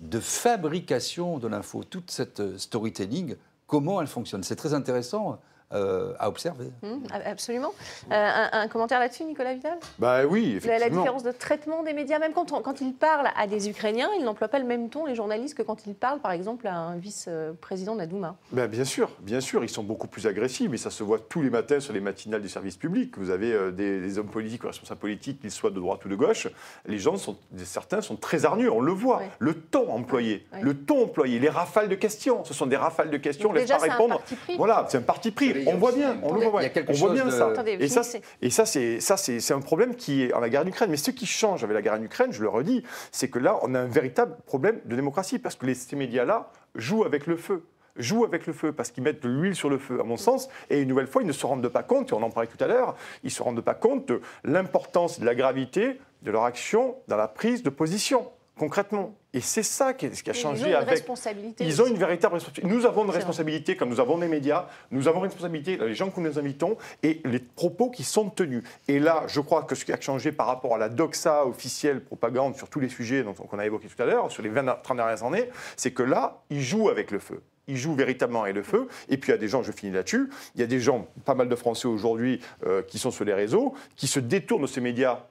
de 0.00 0.20
fabrication 0.20 1.38
de 1.38 1.48
l'info, 1.48 1.82
toute 1.82 2.10
cette 2.10 2.40
euh, 2.40 2.58
storytelling, 2.58 3.34
comment 3.68 4.00
elle 4.00 4.08
fonctionne. 4.08 4.42
C'est 4.42 4.56
très 4.56 4.74
intéressant 4.74 5.40
euh, 5.72 6.14
à 6.18 6.28
observer. 6.28 6.70
Mmh, 6.82 7.06
absolument. 7.26 7.74
Euh, 8.10 8.46
un, 8.52 8.68
commentaire 8.68 9.00
là-dessus, 9.00 9.24
Nicolas 9.24 9.52
Vidal? 9.52 9.78
Bah 9.98 10.24
oui, 10.24 10.56
effectivement. 10.56 10.78
La, 10.78 10.88
différence 10.88 11.22
de 11.22 11.30
traitement 11.30 11.82
des 11.82 11.92
médias, 11.92 12.18
même 12.18 12.32
quand, 12.32 12.50
quand 12.62 12.80
il 12.80 12.94
parle 12.94 13.28
à 13.36 13.46
des 13.46 13.68
Ukrainiens, 13.68 14.08
il 14.18 14.24
n'emploie 14.24 14.48
pas 14.48 14.58
le 14.58 14.64
même 14.64 14.88
ton, 14.88 15.04
les 15.04 15.14
journalistes, 15.14 15.56
que 15.56 15.62
quand 15.62 15.86
il 15.86 15.94
parle, 15.94 16.20
par 16.20 16.32
exemple, 16.32 16.66
à 16.66 16.74
un 16.74 16.96
vice-président 16.96 17.94
de 17.94 18.00
la 18.00 18.06
Douma. 18.06 18.36
Bah 18.52 18.66
bien 18.66 18.84
sûr, 18.84 19.10
bien 19.20 19.40
sûr, 19.40 19.62
ils 19.62 19.68
sont 19.68 19.82
beaucoup 19.82 20.06
plus 20.06 20.26
agressifs, 20.26 20.70
mais 20.70 20.78
ça 20.78 20.90
se 20.90 21.02
voit 21.02 21.18
tous 21.18 21.42
les 21.42 21.50
matins 21.50 21.80
sur 21.80 21.92
les 21.92 22.00
matinales 22.00 22.40
des 22.40 22.48
services 22.48 22.76
publics. 22.76 23.18
Vous 23.18 23.28
avez 23.28 23.52
euh, 23.52 23.70
des, 23.70 24.18
hommes 24.18 24.30
politiques 24.30 24.64
ou 24.64 24.68
responsables 24.68 25.00
politiques, 25.00 25.40
qu'ils 25.40 25.50
soient 25.50 25.70
de 25.70 25.80
droite 25.80 26.04
ou 26.04 26.08
de 26.08 26.16
gauche, 26.16 26.48
les 26.86 26.98
gens, 26.98 27.18
sont, 27.18 27.36
certains 27.58 28.00
sont 28.00 28.16
très 28.16 28.46
hargneux, 28.46 28.72
on 28.72 28.80
le 28.80 28.92
voit. 28.92 29.22
Le 29.38 29.54
ton 29.54 29.90
employé, 29.90 30.46
le 30.62 30.74
ton 30.74 31.04
employé, 31.04 31.38
les 31.38 31.50
rafales 31.50 31.88
de 31.88 31.94
questions, 31.94 32.42
ce 32.44 32.54
sont 32.54 32.66
des 32.66 32.76
rafales 32.76 33.10
de 33.10 33.18
questions, 33.18 33.50
on 33.50 33.52
ne 33.52 33.58
laisse 33.58 33.68
pas 33.68 33.76
répondre. 33.76 34.22
Voilà, 34.56 34.86
c'est 34.88 34.96
un 34.96 35.02
parti 35.02 35.30
pris 35.30 35.57
on 35.66 35.76
voit 35.76 35.92
bien, 35.92 36.18
on 36.22 36.34
le 36.34 36.46
voit, 36.46 36.62
on 36.88 36.92
voit 36.92 37.12
bien 37.12 37.30
ça. 37.30 37.52
Et 37.66 37.88
ça, 37.88 38.02
et 38.42 38.50
ça, 38.50 38.66
c'est 38.66 39.00
ça, 39.00 39.16
c'est 39.16 39.52
un 39.52 39.60
problème 39.60 39.94
qui 39.94 40.24
est 40.24 40.32
en 40.32 40.40
la 40.40 40.48
guerre 40.48 40.62
en 40.62 40.66
Ukraine. 40.66 40.90
Mais 40.90 40.96
ce 40.96 41.10
qui 41.10 41.26
change 41.26 41.64
avec 41.64 41.74
la 41.74 41.82
guerre 41.82 41.94
en 41.94 42.02
Ukraine, 42.02 42.32
je 42.32 42.42
le 42.42 42.48
redis, 42.48 42.82
c'est 43.12 43.28
que 43.28 43.38
là, 43.38 43.58
on 43.62 43.74
a 43.74 43.80
un 43.80 43.86
véritable 43.86 44.36
problème 44.46 44.80
de 44.84 44.96
démocratie 44.96 45.38
parce 45.38 45.56
que 45.56 45.66
les, 45.66 45.74
ces 45.74 45.96
médias-là 45.96 46.50
jouent 46.74 47.04
avec 47.04 47.26
le 47.26 47.36
feu 47.36 47.64
jouent 47.96 48.24
avec 48.24 48.46
le 48.46 48.52
feu 48.52 48.72
parce 48.72 48.92
qu'ils 48.92 49.02
mettent 49.02 49.24
de 49.24 49.28
l'huile 49.28 49.56
sur 49.56 49.68
le 49.68 49.76
feu, 49.76 49.98
à 50.00 50.04
mon 50.04 50.16
sens. 50.16 50.48
Et 50.70 50.80
une 50.80 50.88
nouvelle 50.88 51.08
fois, 51.08 51.20
ils 51.22 51.26
ne 51.26 51.32
se 51.32 51.44
rendent 51.44 51.68
pas 51.68 51.82
compte, 51.82 52.10
et 52.10 52.14
on 52.14 52.22
en 52.22 52.30
parlait 52.30 52.48
tout 52.48 52.62
à 52.62 52.68
l'heure, 52.68 52.94
ils 53.24 53.26
ne 53.26 53.32
se 53.32 53.42
rendent 53.42 53.60
pas 53.60 53.74
compte 53.74 54.06
de 54.06 54.20
l'importance, 54.44 55.18
de 55.18 55.26
la 55.26 55.34
gravité 55.34 55.98
de 56.22 56.30
leur 56.30 56.44
action 56.44 56.94
dans 57.08 57.16
la 57.16 57.26
prise 57.26 57.62
de 57.62 57.70
position 57.70 58.28
concrètement. 58.58 59.14
Et 59.32 59.40
c'est 59.40 59.62
ça 59.62 59.94
qui, 59.94 60.06
a 60.06 60.32
changé 60.32 60.70
ils 60.70 60.76
ont. 60.76 60.80
Une 60.80 60.88
responsabilité 60.88 61.64
ils 61.64 61.82
ont 61.82 61.86
une 61.86 61.96
véritable 61.96 62.34
responsabilité. 62.34 62.74
Nous 62.74 62.86
avons 62.86 63.04
une 63.04 63.10
responsabilité 63.10 63.76
comme 63.76 63.88
nous 63.88 64.00
avons 64.00 64.18
des 64.18 64.28
médias, 64.28 64.66
nous 64.90 65.08
avons 65.08 65.18
une 65.20 65.26
responsabilité 65.26 65.76
les 65.76 65.94
gens 65.94 66.10
que 66.10 66.20
nous 66.20 66.38
invitons 66.38 66.76
et 67.02 67.20
les 67.24 67.38
propos 67.38 67.90
qui 67.90 68.04
sont 68.04 68.28
tenus. 68.30 68.62
Et 68.88 68.98
là, 68.98 69.24
je 69.26 69.40
crois 69.40 69.62
que 69.62 69.74
ce 69.74 69.84
qui 69.84 69.92
a 69.92 70.00
changé 70.00 70.32
par 70.32 70.46
rapport 70.46 70.74
à 70.74 70.78
la 70.78 70.88
doxa 70.88 71.46
officielle 71.46 72.02
propagande 72.02 72.56
sur 72.56 72.68
tous 72.68 72.80
les 72.80 72.88
sujets 72.88 73.24
qu'on 73.48 73.58
a 73.58 73.66
évoqués 73.66 73.88
tout 73.88 74.02
à 74.02 74.06
l'heure, 74.06 74.30
sur 74.30 74.42
les 74.42 74.50
20, 74.50 74.82
30 74.82 74.96
dernières 74.96 75.22
années, 75.24 75.48
c'est 75.76 75.92
que 75.92 76.02
là, 76.02 76.42
ils 76.50 76.62
jouent 76.62 76.88
avec 76.88 77.10
le 77.10 77.18
feu 77.18 77.42
ils 77.68 77.76
jouent 77.76 77.94
véritablement 77.94 78.42
avec 78.42 78.56
le 78.56 78.62
feu. 78.62 78.88
Et 79.08 79.18
puis 79.18 79.30
il 79.30 79.34
y 79.34 79.34
a 79.34 79.38
des 79.38 79.46
gens, 79.46 79.62
je 79.62 79.70
finis 79.72 79.92
là-dessus, 79.92 80.30
il 80.54 80.60
y 80.60 80.64
a 80.64 80.66
des 80.66 80.80
gens, 80.80 81.06
pas 81.24 81.34
mal 81.34 81.48
de 81.48 81.54
Français 81.54 81.86
aujourd'hui, 81.86 82.40
euh, 82.66 82.82
qui 82.82 82.98
sont 82.98 83.10
sur 83.10 83.24
les 83.24 83.34
réseaux, 83.34 83.74
qui 83.94 84.06
se 84.06 84.18
détournent 84.18 84.62
de 84.62 84.66
ces 84.66 84.80
médias 84.80 85.26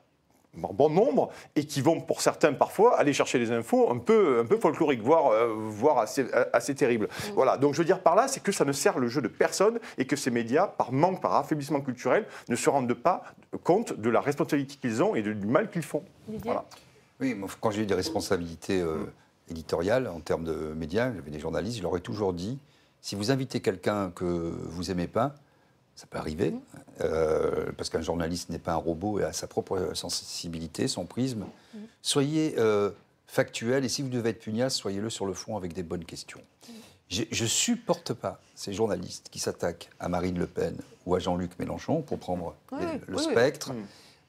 bon 0.58 0.89
nombre 0.89 1.30
et 1.55 1.66
qui 1.66 1.82
vont 1.82 2.01
pour 2.01 2.22
certains 2.22 2.53
parfois 2.53 2.99
aller 2.99 3.14
chercher 3.14 3.39
des 3.39 3.51
infos 3.51 3.91
un 3.91 3.97
peu, 3.97 4.39
un 4.39 4.45
peu 4.45 4.58
folkloriques, 4.58 5.01
voire, 5.01 5.32
euh, 5.32 5.53
voire 5.55 5.99
assez, 5.99 6.26
assez 6.53 6.76
terribles. 6.76 7.08
Mm. 7.08 7.32
Voilà, 7.36 7.58
donc 7.58 7.74
je 7.74 7.80
veux 7.80 7.86
dire 7.86 8.01
par 8.01 8.16
là, 8.16 8.28
c'est 8.28 8.41
que 8.41 8.51
ça 8.51 8.66
ne 8.66 8.72
sert 8.72 8.99
le 8.99 9.08
jeu 9.08 9.22
de 9.22 9.28
personne 9.28 9.80
et 9.97 10.05
que 10.05 10.16
ces 10.16 10.32
médias, 10.32 10.68
par 10.68 10.91
manque, 10.91 11.22
par 11.22 11.36
affaiblissement 11.36 11.82
culturel, 11.82 12.26
ne 12.49 12.55
se 12.55 12.70
rendent 12.70 12.93
pas 12.93 13.24
compte 13.64 13.93
de 13.99 14.10
la 14.10 14.22
responsabilité 14.22 14.76
qu'ils 14.82 15.03
ont 15.03 15.16
et 15.16 15.22
du 15.22 15.47
mal 15.47 15.70
qu'ils 15.70 15.84
font. 15.84 16.03
Oui, 17.20 17.36
quand 17.62 17.72
j'ai 17.72 17.84
eu 17.84 17.86
des 17.86 17.95
responsabilités 17.95 18.80
euh, 18.80 19.05
éditoriales 19.49 20.08
en 20.08 20.20
termes 20.20 20.43
de 20.43 20.74
médias, 20.76 21.12
j'avais 21.14 21.32
des 21.32 21.39
journalistes, 21.39 21.78
je 21.78 21.84
leur 21.84 21.95
ai 21.97 22.01
toujours 22.01 22.34
dit, 22.34 22.60
si 23.01 23.16
vous 23.16 23.32
invitez 23.32 23.60
quelqu'un 23.60 24.12
que 24.12 24.26
vous 24.26 24.91
aimez 24.91 25.08
pas, 25.08 25.34
ça 25.97 26.05
peut 26.05 26.19
arriver, 26.19 26.53
euh, 27.01 27.71
parce 27.75 27.89
qu'un 27.89 28.03
journaliste 28.03 28.51
n'est 28.51 28.59
pas 28.59 28.73
un 28.73 28.77
robot 28.77 29.19
et 29.19 29.23
a 29.23 29.33
sa 29.33 29.47
propre 29.47 29.95
sensibilité, 29.95 30.87
son 30.87 31.05
prisme. 31.05 31.47
Soyez 32.03 32.53
euh, 32.59 32.91
factuel 33.25 33.83
et 33.83 33.89
si 33.89 34.03
vous 34.03 34.09
devez 34.09 34.29
être 34.29 34.39
pugnace, 34.39 34.75
soyez-le 34.75 35.09
sur 35.09 35.25
le 35.25 35.33
fond 35.33 35.57
avec 35.57 35.73
des 35.73 35.81
bonnes 35.81 36.05
questions. 36.05 36.39
Je 37.09 37.23
ne 37.23 37.47
supporte 37.47 38.13
pas 38.13 38.39
ces 38.53 38.73
journalistes 38.73 39.29
qui 39.31 39.39
s'attaquent 39.39 39.89
à 39.99 40.07
Marine 40.07 40.37
Le 40.37 40.45
Pen 40.45 40.77
ou 41.07 41.15
à 41.15 41.19
Jean-Luc 41.19 41.57
Mélenchon, 41.57 42.03
pour 42.03 42.19
prendre 42.19 42.53
le 43.07 43.17
spectre, 43.17 43.71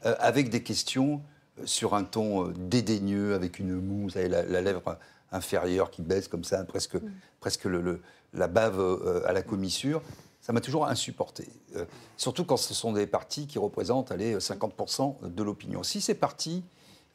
euh, 0.07 0.15
avec 0.21 0.49
des 0.49 0.63
questions 0.63 1.21
sur 1.67 1.95
un 1.95 2.05
ton 2.05 2.49
dédaigneux, 2.49 3.35
avec 3.35 3.59
une 3.59 3.75
moue, 3.75 4.05
vous 4.05 4.11
savez, 4.11 4.29
la, 4.29 4.63
lèvre 4.63 4.97
inférieure 5.33 5.91
qui 5.91 6.01
baisse 6.01 6.29
comme 6.29 6.45
ça, 6.45 6.65
presque, 6.65 6.97
presque 7.41 7.65
le, 7.65 8.01
la 8.33 8.49
bave 8.49 9.23
à 9.27 9.35
la 9.35 9.43
commissure 9.43 10.01
ça 10.49 10.55
m'a 10.55 10.63
toujours 10.63 10.87
insupporté. 10.87 11.47
Euh, 11.77 11.85
surtout 12.17 12.43
quand 12.43 12.57
ce 12.57 12.73
sont 12.73 12.95
des 12.95 13.07
partis 13.07 13.47
qui 13.47 13.59
représentent 13.59 14.11
allez, 14.11 14.39
50% 14.39 15.17
de 15.29 15.43
l'opinion. 15.43 15.83
Si 15.83 16.01
ces 16.01 16.15
partis, 16.15 16.65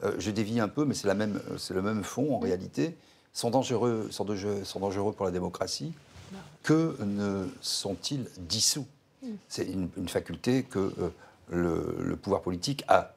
euh, 0.04 0.14
je 0.20 0.30
dévie 0.30 0.60
un 0.60 0.68
peu, 0.68 0.86
mais 0.86 0.94
c'est 0.94 1.08
le 1.08 1.82
même 1.82 2.04
fond 2.04 2.36
en 2.36 2.38
réalité, 2.38 2.96
sont 3.34 3.50
dangereux, 3.50 4.08
sont, 4.12 4.26
dangereux 4.26 5.14
pour 5.14 5.26
la 5.26 5.32
démocratie, 5.32 5.94
que 6.62 6.96
ne 7.04 7.48
sont-ils 7.60 8.28
dissous? 8.38 8.86
C'est 9.48 9.66
une, 9.66 9.90
faculté 10.08 10.62
que 10.62 10.94
euh, 11.00 11.96
le, 12.04 12.16
pouvoir 12.16 12.44
politique 12.44 12.84
a. 12.88 13.16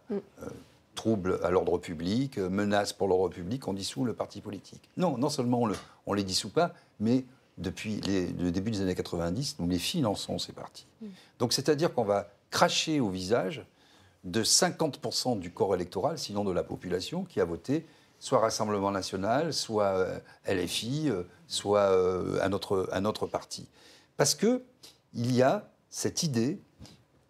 trouble 0.95 1.39
à 1.45 1.51
l'ordre 1.51 1.77
public, 1.77 2.39
menace 2.39 2.95
pour 2.95 3.07
l'ordre 3.07 3.29
public, 3.29 3.69
on 3.69 3.75
dissout 3.75 4.07
le 4.07 4.15
parti 4.15 4.41
politique. 4.41 4.89
Non, 4.97 5.19
non 5.19 5.29
seulement 5.29 5.69
on 6.07 6.13
ne 6.13 6.17
les 6.17 6.25
dissout 6.25 6.49
pas, 6.49 6.73
mais 7.01 7.27
depuis 7.59 8.01
le 8.03 8.51
début 8.51 8.71
des 8.71 8.81
années 8.81 8.95
90, 8.95 9.57
nous 9.59 9.69
les 9.69 9.79
finançons, 9.79 10.39
ces 10.39 10.53
partis. 10.53 10.87
Mm. 11.01 11.07
Donc 11.39 11.53
c'est-à-dire 11.53 11.95
qu'on 11.95 12.05
va 12.05 12.31
cracher 12.51 13.01
au 13.01 13.09
visage 13.09 13.65
de 14.25 14.43
50% 14.43 15.39
du 15.39 15.53
corps 15.53 15.75
électoral, 15.75 16.19
sinon 16.19 16.45
de 16.45 16.53
la 16.53 16.63
population, 16.63 17.25
qui 17.25 17.41
a 17.41 17.45
voté 17.45 17.87
soit 18.19 18.39
Rassemblement 18.41 18.91
national, 18.91 19.53
soit 19.53 19.99
euh, 19.99 20.19
LFI, 20.47 21.09
euh, 21.09 21.23
soit 21.47 21.91
euh, 21.91 22.41
un, 22.43 22.53
autre, 22.53 22.89
un 22.93 23.05
autre 23.05 23.27
parti. 23.27 23.69
Parce 24.17 24.35
qu'il 24.35 24.61
y 25.15 25.43
a 25.43 25.71
cette 25.91 26.23
idée 26.23 26.61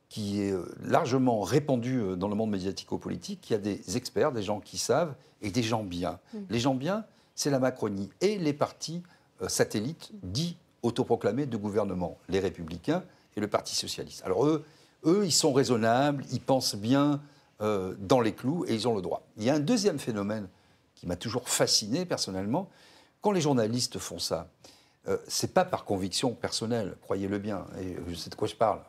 qui 0.08 0.40
est 0.40 0.54
largement 0.82 1.42
répandue 1.42 2.16
dans 2.16 2.28
le 2.28 2.34
monde 2.34 2.50
médiatico-politique, 2.50 3.42
qu'il 3.42 3.54
y 3.54 3.58
a 3.58 3.60
des 3.60 3.96
experts, 3.96 4.32
des 4.32 4.42
gens 4.42 4.60
qui 4.60 4.78
savent, 4.78 5.14
et 5.42 5.50
des 5.50 5.62
gens 5.62 5.82
bien. 5.82 6.18
Mm. 6.32 6.38
Les 6.48 6.58
gens 6.58 6.74
bien, 6.74 7.04
c'est 7.34 7.50
la 7.50 7.58
Macronie 7.58 8.08
et 8.20 8.38
les 8.38 8.54
partis 8.54 9.02
satellites 9.48 10.10
dits 10.22 10.56
autoproclamés 10.82 11.46
de 11.46 11.56
gouvernement, 11.56 12.18
les 12.28 12.40
Républicains 12.40 13.02
et 13.36 13.40
le 13.40 13.48
Parti 13.48 13.74
Socialiste. 13.74 14.22
Alors 14.24 14.46
eux, 14.46 14.64
eux 15.04 15.24
ils 15.24 15.32
sont 15.32 15.52
raisonnables, 15.52 16.24
ils 16.32 16.40
pensent 16.40 16.76
bien 16.76 17.20
euh, 17.60 17.94
dans 17.98 18.20
les 18.20 18.32
clous 18.32 18.64
et 18.66 18.74
ils 18.74 18.86
ont 18.86 18.94
le 18.94 19.02
droit. 19.02 19.26
Il 19.36 19.44
y 19.44 19.50
a 19.50 19.54
un 19.54 19.60
deuxième 19.60 19.98
phénomène 19.98 20.48
qui 20.94 21.06
m'a 21.06 21.16
toujours 21.16 21.48
fasciné 21.48 22.04
personnellement. 22.04 22.68
Quand 23.20 23.32
les 23.32 23.40
journalistes 23.40 23.98
font 23.98 24.18
ça, 24.18 24.48
euh, 25.08 25.18
c'est 25.28 25.54
pas 25.54 25.64
par 25.64 25.84
conviction 25.84 26.32
personnelle, 26.34 26.96
croyez-le 27.02 27.38
bien, 27.38 27.66
et 27.80 27.96
je 28.08 28.14
sais 28.14 28.30
de 28.30 28.34
quoi 28.34 28.48
je 28.48 28.54
parle. 28.56 28.80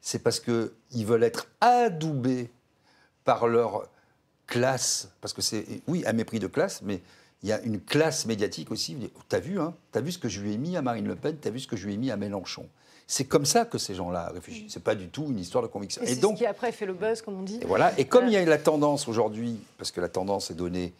C'est 0.00 0.18
parce 0.18 0.40
qu'ils 0.40 1.06
veulent 1.06 1.22
être 1.22 1.48
adoubés 1.60 2.50
par 3.24 3.46
leur 3.46 3.88
classe, 4.46 5.10
parce 5.20 5.32
que 5.32 5.42
c'est, 5.42 5.82
oui, 5.86 6.02
un 6.06 6.12
mépris 6.12 6.38
de 6.38 6.46
classe, 6.46 6.82
mais 6.82 7.00
il 7.42 7.48
y 7.48 7.52
a 7.52 7.60
une 7.62 7.80
classe 7.80 8.26
médiatique 8.26 8.70
aussi. 8.70 8.96
Tu 9.28 9.36
as 9.36 9.40
vu, 9.40 9.60
hein, 9.60 9.74
as 9.94 10.00
vu 10.00 10.12
ce 10.12 10.18
que 10.18 10.28
je 10.28 10.40
lui 10.40 10.52
ai 10.52 10.58
mis 10.58 10.76
à 10.76 10.82
Marine 10.82 11.06
Le 11.06 11.16
Pen, 11.16 11.36
tu 11.40 11.48
as 11.48 11.50
vu 11.50 11.60
ce 11.60 11.66
que 11.66 11.76
je 11.76 11.86
lui 11.86 11.94
ai 11.94 11.96
mis 11.96 12.10
à 12.10 12.16
Mélenchon. 12.16 12.68
C'est 13.06 13.24
comme 13.24 13.44
ça 13.44 13.64
que 13.64 13.78
ces 13.78 13.94
gens-là 13.94 14.30
réfléchissent. 14.32 14.72
Ce 14.72 14.78
n'est 14.78 14.82
pas 14.82 14.94
du 14.94 15.08
tout 15.08 15.26
une 15.28 15.38
histoire 15.38 15.62
de 15.62 15.68
conviction. 15.68 16.02
Et, 16.02 16.16
donc, 16.16 16.36
ce 16.36 16.38
qui 16.38 16.46
après 16.46 16.72
fait 16.72 16.86
le 16.86 16.94
buzz, 16.94 17.20
comme 17.20 17.38
on 17.38 17.42
dit. 17.42 17.58
Et 17.60 17.66
voilà. 17.66 17.98
Et 17.98 18.04
comme 18.04 18.26
il 18.26 18.32
y 18.32 18.36
a 18.36 18.44
la 18.44 18.58
tendance 18.58 19.08
aujourd'hui, 19.08 19.58
parce 19.76 19.90
que 19.90 20.00
la 20.00 20.08
tendance 20.08 20.50
est 20.50 20.54
donnée 20.54 20.94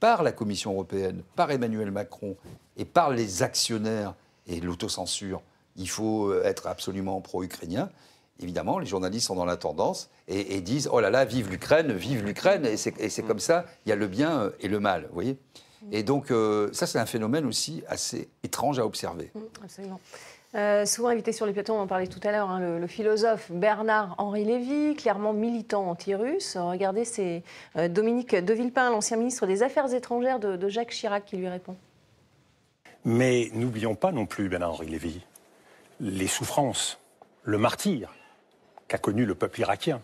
par 0.00 0.22
la 0.22 0.32
Commission 0.32 0.72
européenne, 0.72 1.22
par 1.36 1.50
Emmanuel 1.50 1.90
Macron 1.90 2.36
et 2.76 2.84
par 2.84 3.10
les 3.10 3.42
actionnaires 3.42 4.14
et 4.46 4.60
l'autocensure, 4.60 5.40
il 5.76 5.88
faut 5.88 6.28
euh, 6.28 6.42
être 6.44 6.66
absolument 6.66 7.20
pro-ukrainien. 7.20 7.88
Évidemment, 8.40 8.78
les 8.78 8.86
journalistes 8.86 9.28
sont 9.28 9.36
dans 9.36 9.44
la 9.44 9.56
tendance 9.56 10.10
et, 10.26 10.60
disent 10.60 10.88
Oh 10.92 10.98
là 10.98 11.08
là, 11.08 11.24
vive 11.24 11.50
l'Ukraine, 11.50 11.92
vive 11.92 12.24
l'Ukraine. 12.24 12.66
Et 12.66 12.76
c'est 12.76 13.22
comme 13.22 13.38
ça, 13.38 13.64
il 13.86 13.90
y 13.90 13.92
a 13.92 13.96
le 13.96 14.08
bien 14.08 14.50
et 14.58 14.66
le 14.66 14.80
mal. 14.80 15.04
Vous 15.06 15.14
voyez 15.14 15.38
et 15.92 16.02
donc, 16.02 16.30
euh, 16.30 16.70
ça, 16.72 16.86
c'est 16.86 16.98
un 16.98 17.06
phénomène 17.06 17.46
aussi 17.46 17.82
assez 17.88 18.28
étrange 18.42 18.78
à 18.78 18.86
observer. 18.86 19.30
Mmh, 19.34 19.40
absolument. 19.62 20.00
Euh, 20.54 20.86
souvent 20.86 21.08
invité 21.08 21.32
sur 21.32 21.46
les 21.46 21.52
plateaux, 21.52 21.72
on 21.72 21.80
en 21.80 21.86
parlait 21.88 22.06
tout 22.06 22.20
à 22.22 22.30
l'heure, 22.30 22.48
hein, 22.48 22.78
le, 22.78 22.86
philosophe 22.86 23.50
Bernard-Henri 23.50 24.44
Lévy, 24.44 24.94
clairement 24.94 25.32
militant 25.32 25.90
anti-russe. 25.90 26.56
Regardez, 26.56 27.04
c'est 27.04 27.42
euh, 27.76 27.88
Dominique 27.88 28.36
de 28.36 28.54
Villepin, 28.54 28.90
l'ancien 28.90 29.16
ministre 29.16 29.46
des 29.46 29.64
Affaires 29.64 29.92
étrangères 29.92 30.38
de, 30.38 30.56
de, 30.56 30.68
Jacques 30.68 30.90
Chirac, 30.90 31.24
qui 31.24 31.36
lui 31.36 31.48
répond. 31.48 31.76
Mais 33.04 33.50
n'oublions 33.52 33.96
pas 33.96 34.12
non 34.12 34.26
plus, 34.26 34.48
Bernard-Henri 34.48 34.86
Lévy, 34.86 35.20
les 36.00 36.28
souffrances, 36.28 37.00
le 37.42 37.58
martyr 37.58 38.14
qu'a 38.86 38.98
connu 38.98 39.26
le 39.26 39.34
peuple 39.34 39.60
irakien, 39.60 40.00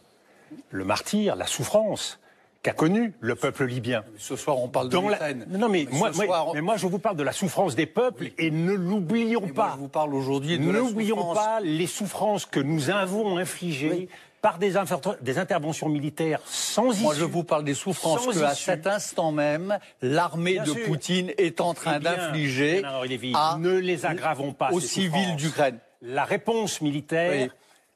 le 0.70 0.84
martyr, 0.84 1.36
la 1.36 1.46
souffrance 1.46 2.18
qu'a 2.62 2.72
connu 2.72 3.14
le 3.20 3.34
peuple 3.34 3.64
libyen. 3.64 4.04
Ce 4.18 4.36
soir, 4.36 4.58
on 4.58 4.68
parle 4.68 4.88
de 4.88 4.98
l'Ukraine. 4.98 5.46
Non, 5.48 5.68
mais, 5.68 5.86
moi, 5.90 6.10
mais 6.54 6.60
moi, 6.60 6.76
je 6.76 6.86
vous 6.86 6.98
parle 6.98 7.16
de 7.16 7.22
la 7.22 7.32
souffrance 7.32 7.74
des 7.74 7.86
peuples 7.86 8.32
et 8.38 8.50
ne 8.50 8.72
l'oublions 8.72 9.48
pas. 9.48 9.72
je 9.74 9.80
vous 9.80 9.88
parle 9.88 10.14
aujourd'hui 10.14 10.58
de 10.58 10.64
N'oublions 10.64 11.34
pas 11.34 11.60
les 11.60 11.86
souffrances 11.86 12.46
que 12.46 12.60
nous 12.60 12.90
avons 12.90 13.36
infligées. 13.36 14.08
Par 14.42 14.56
des, 14.56 14.72
des, 15.20 15.38
interventions 15.38 15.90
militaires 15.90 16.40
sans 16.46 16.92
issue. 16.92 17.02
Moi, 17.02 17.14
je 17.14 17.24
vous 17.24 17.44
parle 17.44 17.62
des 17.62 17.74
souffrances 17.74 18.26
que, 18.26 18.42
à 18.42 18.54
cet 18.54 18.86
instant 18.86 19.32
même, 19.32 19.78
l'armée 20.00 20.58
de 20.60 20.72
Poutine 20.86 21.30
est 21.36 21.60
en 21.60 21.74
train 21.74 21.98
eh 21.98 22.02
d'infliger 22.02 22.80
ne 22.80 23.76
les 23.76 24.06
aggravons 24.06 24.54
pas. 24.54 24.70
Aux 24.72 24.80
civils 24.80 25.36
d'Ukraine. 25.36 25.78
la 26.00 26.24
réponse 26.24 26.80
militaire 26.80 27.50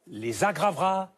les 0.07 0.45
aggravera. 0.45 1.14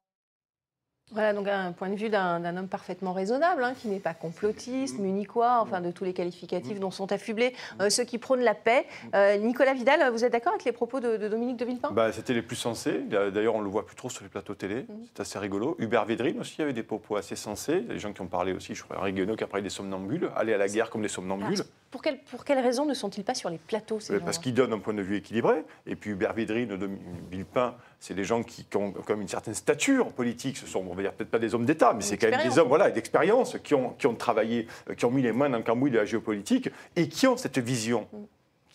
Voilà, 1.12 1.32
donc 1.32 1.46
un 1.46 1.70
point 1.70 1.88
de 1.88 1.94
vue 1.94 2.08
d'un 2.08 2.56
homme 2.56 2.66
parfaitement 2.66 3.12
raisonnable, 3.12 3.62
hein, 3.62 3.74
qui 3.80 3.86
n'est 3.86 4.00
pas 4.00 4.12
complotiste, 4.12 4.98
munichois, 4.98 5.60
enfin 5.60 5.80
de 5.80 5.92
tous 5.92 6.02
les 6.02 6.12
qualificatifs 6.12 6.80
dont 6.80 6.90
sont 6.90 7.12
affublés 7.12 7.54
euh, 7.80 7.90
ceux 7.90 8.02
qui 8.02 8.18
prônent 8.18 8.40
la 8.40 8.54
paix. 8.54 8.86
Euh, 9.14 9.36
Nicolas 9.36 9.72
Vidal, 9.72 10.10
vous 10.10 10.24
êtes 10.24 10.32
d'accord 10.32 10.54
avec 10.54 10.64
les 10.64 10.72
propos 10.72 10.98
de, 10.98 11.16
Dominique 11.16 11.58
de 11.58 11.64
Villepin? 11.64 11.92
Bah, 11.92 12.10
C'était 12.10 12.34
les 12.34 12.42
plus 12.42 12.56
sensés. 12.56 13.02
D'ailleurs, 13.08 13.54
on 13.54 13.60
ne 13.60 13.64
le 13.64 13.70
voit 13.70 13.86
plus 13.86 13.94
trop 13.94 14.10
sur 14.10 14.24
les 14.24 14.28
plateaux 14.28 14.54
télé. 14.54 14.84
C'est 15.14 15.20
assez 15.20 15.38
rigolo. 15.38 15.76
Hubert 15.78 16.04
Védrine 16.06 16.40
aussi 16.40 16.60
avait 16.60 16.72
des 16.72 16.82
propos 16.82 17.14
assez 17.14 17.36
sensés. 17.36 17.78
Il 17.82 17.86
y 17.86 17.90
a 17.90 17.94
des 17.94 18.00
gens 18.00 18.12
qui 18.12 18.22
ont 18.22 18.26
parlé 18.26 18.52
aussi, 18.52 18.74
je 18.74 18.82
crois, 18.82 19.00
Régionaux 19.00 19.36
qui 19.36 19.44
a 19.44 19.46
parlé 19.46 19.62
des 19.62 19.70
somnambules, 19.70 20.28
aller 20.34 20.54
à 20.54 20.58
la 20.58 20.66
guerre 20.66 20.90
comme 20.90 21.02
des 21.02 21.08
somnambules. 21.08 21.62
pour, 21.92 22.02
quelle, 22.02 22.18
pour 22.18 22.44
quelles 22.44 22.58
raisons 22.58 22.84
ne 22.84 22.94
sont-ils 22.94 23.22
pas 23.22 23.34
sur 23.34 23.48
les 23.48 23.58
plateaux 23.58 24.00
ces 24.00 24.18
Parce 24.18 24.38
qu'ils 24.38 24.54
donnent 24.54 24.72
un 24.72 24.80
point 24.80 24.94
de 24.94 25.02
vue 25.02 25.18
équilibré. 25.18 25.64
Et 25.86 25.94
puis 25.94 26.10
Hubert 26.10 26.32
Védrine, 26.32 26.76
Villepin, 27.30 27.76
c'est 28.00 28.14
des 28.14 28.24
gens 28.24 28.42
qui, 28.42 28.66
ont 28.74 28.92
comme 28.92 29.20
une 29.20 29.28
certaine 29.28 29.54
stature 29.54 30.12
politique. 30.12 30.56
Ce 30.56 30.66
sont, 30.66 30.84
on 30.88 30.94
va 30.94 31.02
dire, 31.02 31.12
peut-être 31.12 31.30
pas 31.30 31.38
des 31.38 31.54
hommes 31.54 31.64
d'État, 31.64 31.92
mais 31.94 32.02
c'est 32.02 32.18
quand 32.18 32.30
même 32.30 32.48
des 32.48 32.58
hommes 32.58 32.68
voilà, 32.68 32.90
d'expérience 32.90 33.56
qui 33.62 33.74
ont, 33.74 33.90
qui 33.98 34.06
ont 34.06 34.14
travaillé, 34.14 34.66
euh, 34.90 34.94
qui 34.94 35.04
ont 35.04 35.10
mis 35.10 35.22
les 35.22 35.32
mains 35.32 35.48
dans 35.48 35.58
le 35.58 35.64
cambouis 35.64 35.90
de 35.90 35.98
la 35.98 36.04
géopolitique 36.04 36.70
et 36.94 37.08
qui 37.08 37.26
ont 37.26 37.36
cette 37.36 37.58
vision 37.58 38.06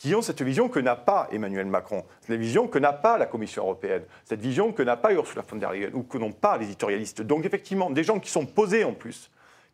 qui 0.02 0.16
ont 0.16 0.24
cette 0.24 0.42
vision 0.42 0.68
que 0.68 0.80
n'a 0.80 0.96
pas 0.96 1.28
Emmanuel 1.32 1.68
Macron, 1.68 2.04
cette 2.22 2.40
vision 2.40 2.68
que 2.68 2.80
n'a 2.80 2.92
pas 2.92 3.20
la 3.20 3.28
Commission 3.28 3.62
européenne, 3.62 4.02
cette 4.26 4.42
vision 4.42 4.72
que 4.72 4.82
n'a 4.82 4.98
pas 4.98 5.14
Ursula 5.14 5.44
von 5.48 5.58
der 5.58 5.72
Leyen 5.72 5.92
ou 5.94 6.02
que 6.02 6.18
n'ont 6.18 6.32
pas 6.32 6.58
les 6.58 6.66
éditorialistes. 6.66 7.22
Donc 7.22 7.46
effectivement, 7.46 7.92
des 7.92 8.04
gens 8.04 8.20
qui 8.20 8.32
sont 8.32 8.48
posés 8.48 8.84
en 8.84 8.94
plus, 8.94 9.30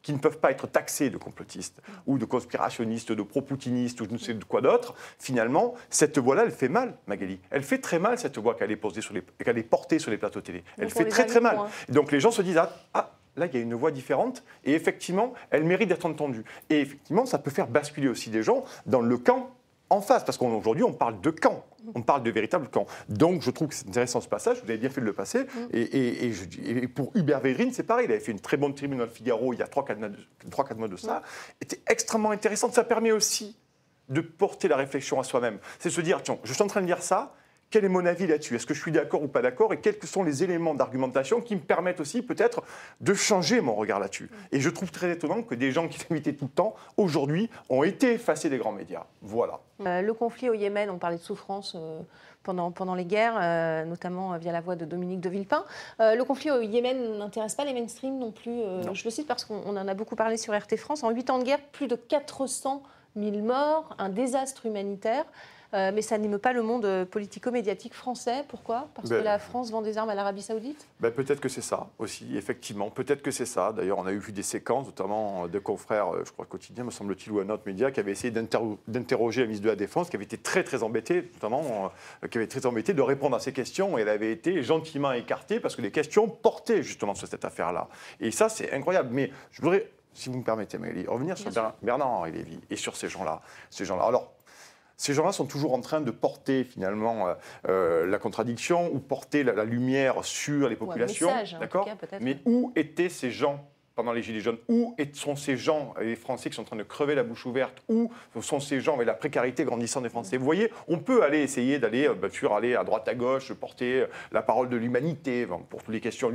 qui 0.07 0.13
ne 0.13 0.19
peuvent 0.19 0.37
pas 0.37 0.51
être 0.51 0.67
taxés 0.67 1.09
de 1.09 1.17
complotistes 1.17 1.81
ou 2.05 2.17
de 2.17 2.23
conspirationnistes, 2.23 3.11
de 3.11 3.21
pro-poutinistes 3.23 3.99
ou 3.99 4.05
je 4.05 4.11
ne 4.11 4.17
sais 4.17 4.33
de 4.33 4.43
quoi 4.45 4.61
d'autre, 4.61 4.95
finalement, 5.19 5.73
cette 5.89 6.17
voix-là, 6.17 6.43
elle 6.45 6.51
fait 6.51 6.69
mal, 6.69 6.95
Magali. 7.07 7.41
Elle 7.49 7.61
fait 7.61 7.79
très 7.79 7.99
mal, 7.99 8.17
cette 8.17 8.37
voix 8.37 8.55
qu'elle 8.55 8.71
est, 8.71 8.77
posée 8.77 9.01
sur 9.01 9.13
les, 9.13 9.21
qu'elle 9.43 9.57
est 9.57 9.63
portée 9.63 9.99
sur 9.99 10.09
les 10.09 10.17
plateaux 10.17 10.39
télé. 10.39 10.63
Elle 10.77 10.91
fait 10.91 11.09
très 11.09 11.25
très 11.25 11.41
mal. 11.41 11.59
Donc 11.89 12.13
les 12.13 12.21
gens 12.21 12.31
se 12.31 12.41
disent, 12.41 12.55
ah, 12.55 12.71
ah, 12.93 13.11
là, 13.35 13.47
il 13.47 13.53
y 13.53 13.57
a 13.57 13.59
une 13.59 13.73
voix 13.73 13.91
différente, 13.91 14.45
et 14.63 14.75
effectivement, 14.75 15.33
elle 15.49 15.65
mérite 15.65 15.89
d'être 15.89 16.05
entendue. 16.05 16.45
Et 16.69 16.79
effectivement, 16.79 17.25
ça 17.25 17.37
peut 17.37 17.51
faire 17.51 17.67
basculer 17.67 18.07
aussi 18.07 18.29
des 18.29 18.43
gens 18.43 18.63
dans 18.85 19.01
le 19.01 19.17
camp 19.17 19.56
en 19.89 20.01
face, 20.01 20.23
parce 20.23 20.37
qu'aujourd'hui, 20.37 20.83
on 20.83 20.93
parle 20.93 21.21
de 21.21 21.29
camp, 21.29 21.65
on 21.95 22.01
parle 22.01 22.23
de 22.23 22.31
véritable 22.31 22.67
camp. 22.67 22.85
Donc, 23.09 23.41
je 23.41 23.51
trouve 23.51 23.69
que 23.69 23.75
c'est 23.75 23.87
intéressant 23.87 24.21
ce 24.21 24.27
passage, 24.27 24.61
vous 24.63 24.69
avez 24.69 24.77
bien 24.77 24.89
fait 24.89 25.01
de 25.01 25.05
le 25.05 25.13
passer. 25.13 25.43
Mm. 25.43 25.67
Et, 25.73 26.31
et, 26.65 26.87
pour 26.87 27.11
Hubert 27.15 27.39
Védrine, 27.39 27.71
c'est 27.71 27.83
pareil, 27.83 28.05
il 28.05 28.11
avait 28.11 28.19
fait 28.19 28.31
une 28.31 28.39
très 28.39 28.57
bonne 28.57 28.73
tribune 28.73 28.97
dans 28.99 29.05
le 29.05 29.09
Figaro 29.09 29.53
il 29.53 29.59
y 29.59 29.63
a 29.63 29.67
3-4 29.67 30.75
mois 30.75 30.87
de 30.87 30.97
ça. 30.97 31.21
C'était 31.61 31.81
extrêmement 31.87 32.31
intéressant. 32.31 32.71
Ça 32.71 32.83
permet 32.83 33.11
aussi 33.11 33.57
de 34.09 34.21
porter 34.21 34.67
la 34.67 34.77
réflexion 34.77 35.19
à 35.19 35.23
soi-même. 35.23 35.59
C'est 35.79 35.89
se 35.89 36.01
dire, 36.01 36.21
tiens, 36.23 36.37
je 36.43 36.53
suis 36.53 36.63
en 36.63 36.67
train 36.67 36.81
de 36.81 36.85
dire 36.85 37.01
ça, 37.01 37.33
quel 37.69 37.85
est 37.85 37.89
mon 37.89 38.05
avis 38.05 38.27
là-dessus? 38.27 38.55
Est-ce 38.55 38.65
que 38.65 38.73
je 38.73 38.81
suis 38.81 38.91
d'accord 38.91 39.23
ou 39.23 39.27
pas 39.27 39.41
d'accord? 39.41 39.73
Et 39.73 39.79
quels 39.79 39.95
sont 40.03 40.23
les 40.23 40.43
éléments 40.43 40.73
d'argumentation 40.73 41.41
qui 41.41 41.55
me 41.55 41.61
permettent 41.61 41.99
aussi 41.99 42.21
peut-être 42.21 42.63
de 43.01 43.13
changer 43.13 43.61
mon 43.61 43.75
regard 43.75 43.99
là-dessus? 43.99 44.29
Et 44.51 44.59
je 44.59 44.69
trouve 44.69 44.91
très 44.91 45.11
étonnant 45.11 45.41
que 45.43 45.55
des 45.55 45.71
gens 45.71 45.87
qui 45.87 45.99
s'invitaient 45.99 46.33
tout 46.33 46.45
le 46.45 46.51
temps, 46.51 46.75
aujourd'hui, 46.95 47.49
ont 47.69 47.83
été 47.83 48.13
effacés 48.13 48.49
des 48.49 48.57
grands 48.57 48.71
médias. 48.71 49.05
Voilà. 49.21 49.59
Euh, 49.85 50.01
le 50.01 50.13
conflit 50.13 50.49
au 50.49 50.53
Yémen, 50.53 50.89
on 50.89 50.97
parlait 50.97 51.17
de 51.17 51.21
souffrance. 51.21 51.75
Euh, 51.75 51.99
pendant, 52.43 52.71
pendant, 52.71 52.95
les 52.95 53.03
guerres, 53.03 53.37
euh, 53.41 53.83
notamment 53.83 54.37
via 54.37 54.53
la 54.53 54.61
voix 54.61 54.77
de 54.77 54.85
Dominique 54.85 55.19
de 55.19 55.27
Villepin. 55.27 55.65
le 55.99 56.23
conflit 56.23 56.49
au 56.49 56.61
Yémen 56.61 57.17
n'intéresse 57.17 57.55
pas 57.55 57.65
les 57.65 57.73
mainstream 57.73 58.17
non 58.17 58.31
plus. 58.31 58.61
je 58.93 59.03
le 59.03 59.09
cite 59.09 59.27
parce 59.27 59.43
qu'on 59.43 59.75
en 59.75 59.87
a 59.87 59.93
beaucoup 59.93 60.15
parlé 60.15 60.37
sur 60.37 60.57
RT 60.57 60.77
France. 60.77 61.03
En 61.03 61.09
huit 61.09 61.29
ans 61.29 61.39
de 61.39 61.43
guerre, 61.43 61.59
plus 61.73 61.87
de 61.87 61.97
400 61.97 62.83
000 63.17 63.37
morts, 63.39 63.93
un 63.97 64.07
désastre 64.07 64.65
humanitaire. 64.65 65.25
Euh, 65.73 65.91
mais 65.93 66.01
ça 66.01 66.17
n'émeut 66.17 66.37
pas 66.37 66.53
le 66.53 66.61
monde 66.61 66.85
euh, 66.85 67.05
politico-médiatique 67.05 67.93
français. 67.93 68.43
Pourquoi? 68.47 68.87
Parce 68.93 69.09
que 69.09 69.15
ben, 69.15 69.23
la 69.23 69.37
France 69.37 69.71
vend 69.71 69.81
des 69.81 69.97
armes 69.97 70.09
à 70.09 70.15
l'Arabie 70.15 70.41
Saoudite? 70.41 70.87
ben, 70.99 71.11
Peut-être 71.11 71.41
que 71.41 71.49
c'est 71.49 71.61
ça 71.61 71.87
aussi, 71.99 72.37
effectivement. 72.37 72.89
Peut-être 72.89 73.21
que 73.21 73.31
c'est 73.31 73.45
ça. 73.45 73.73
D'ailleurs, 73.73 73.97
on 73.97 74.05
a 74.05 74.11
eu 74.11 74.17
vu 74.17 74.31
des 74.31 74.43
séquences, 74.43 74.85
notamment 74.85 75.45
euh, 75.45 75.47
de 75.47 75.59
confrères, 75.59 76.07
je 76.25 76.31
crois, 76.31 76.45
quotidien, 76.45 76.83
me 76.85 76.91
semble-t-il, 76.91 77.31
ou 77.31 77.39
un 77.39 77.49
autre 77.49 77.63
média, 77.65 77.91
qui 77.91 77.99
avait 77.99 78.11
essayé 78.11 78.31
d'interroger 78.31 79.41
la 79.41 79.47
ministre 79.47 79.65
de 79.65 79.69
la 79.69 79.75
Défense, 79.75 80.09
qui 80.09 80.15
avait 80.15 80.25
été 80.25 80.37
très, 80.37 80.63
très 80.63 80.83
embêtée, 80.83 81.29
notamment, 81.33 81.91
qui 82.31 82.37
avait 82.37 82.47
très 82.47 82.65
embêtée 82.65 82.93
de 82.93 83.01
répondre 83.01 83.35
à 83.35 83.39
ces 83.39 83.51
questions. 83.51 83.97
Et 83.97 84.01
elle 84.01 84.09
avait 84.09 84.31
été 84.31 84.63
gentiment 84.63 85.11
écartée 85.11 85.59
parce 85.59 85.75
que 85.75 85.81
les 85.81 85.91
questions 85.91 86.27
portaient 86.27 86.83
justement 86.83 87.13
sur 87.13 87.27
cette 87.27 87.45
affaire-là. 87.45 87.89
Et 88.19 88.31
ça, 88.31 88.49
c'est 88.49 88.71
incroyable. 88.73 89.09
Mais 89.11 89.31
je 89.51 89.61
voudrais 89.61 89.89
si 90.17 90.29
vous 90.29 90.39
me 90.39 90.43
permettez, 90.43 90.79
Maëlie, 90.79 91.05
revenir 91.05 91.37
sur 91.37 91.51
Bernard-Henri 91.83 92.31
Lévy 92.31 92.59
et 92.71 92.75
sur 92.75 92.95
ces 92.95 93.07
gens-là. 93.07 93.41
Ces 93.69 93.85
gens-là. 93.85 94.05
Alors, 94.05 94.33
ces 94.97 95.13
gens-là 95.13 95.31
sont 95.31 95.45
toujours 95.45 95.73
en 95.73 95.81
train 95.81 96.01
de 96.01 96.11
porter 96.11 96.63
finalement 96.63 97.27
euh, 97.27 97.33
euh, 97.69 98.07
la 98.07 98.17
contradiction 98.17 98.91
ou 98.91 98.99
porter 98.99 99.43
la, 99.43 99.63
lumière 99.63 100.25
sur 100.25 100.67
les 100.67 100.75
populations. 100.75 101.29
D'accord 101.59 101.87
Mais 102.19 102.39
où 102.45 102.73
étaient 102.75 103.09
ces 103.09 103.29
gens 103.29 103.63
pendant 103.95 104.11
les 104.11 104.23
Gilets 104.23 104.39
jaunes? 104.39 104.57
Où 104.67 104.95
sont 105.13 105.35
ces 105.35 105.55
gens, 105.55 105.93
les 106.01 106.15
Français 106.15 106.49
qui 106.49 106.55
sont 106.55 106.63
en 106.63 106.65
train 106.65 106.75
de 106.77 106.83
crever 106.83 107.13
la 107.13 107.23
bouche 107.23 107.45
ouverte? 107.45 107.83
Où 107.89 108.11
sont 108.41 108.59
ces 108.59 108.79
gens 108.79 108.95
avec 108.95 109.05
la 109.05 109.13
précarité 109.13 109.65
grandissante 109.65 110.01
des 110.01 110.09
Français? 110.09 110.37
Vous 110.37 110.45
voyez, 110.45 110.71
on 110.87 110.97
peut 110.97 111.23
aller 111.23 111.41
essayer 111.41 111.77
d'aller, 111.77 112.07
euh, 112.07 112.15
bien 112.15 112.29
sûr, 112.29 112.53
aller 112.53 112.75
à 112.75 112.83
droite 112.83 113.07
à 113.07 113.13
gauche, 113.13 113.53
porter 113.53 114.05
la 114.31 114.41
parole 114.41 114.67
de 114.69 114.77
l'humanité 114.77 115.47
pour 115.69 115.83
toutes 115.83 115.93
les 115.93 116.01
questions. 116.01 116.31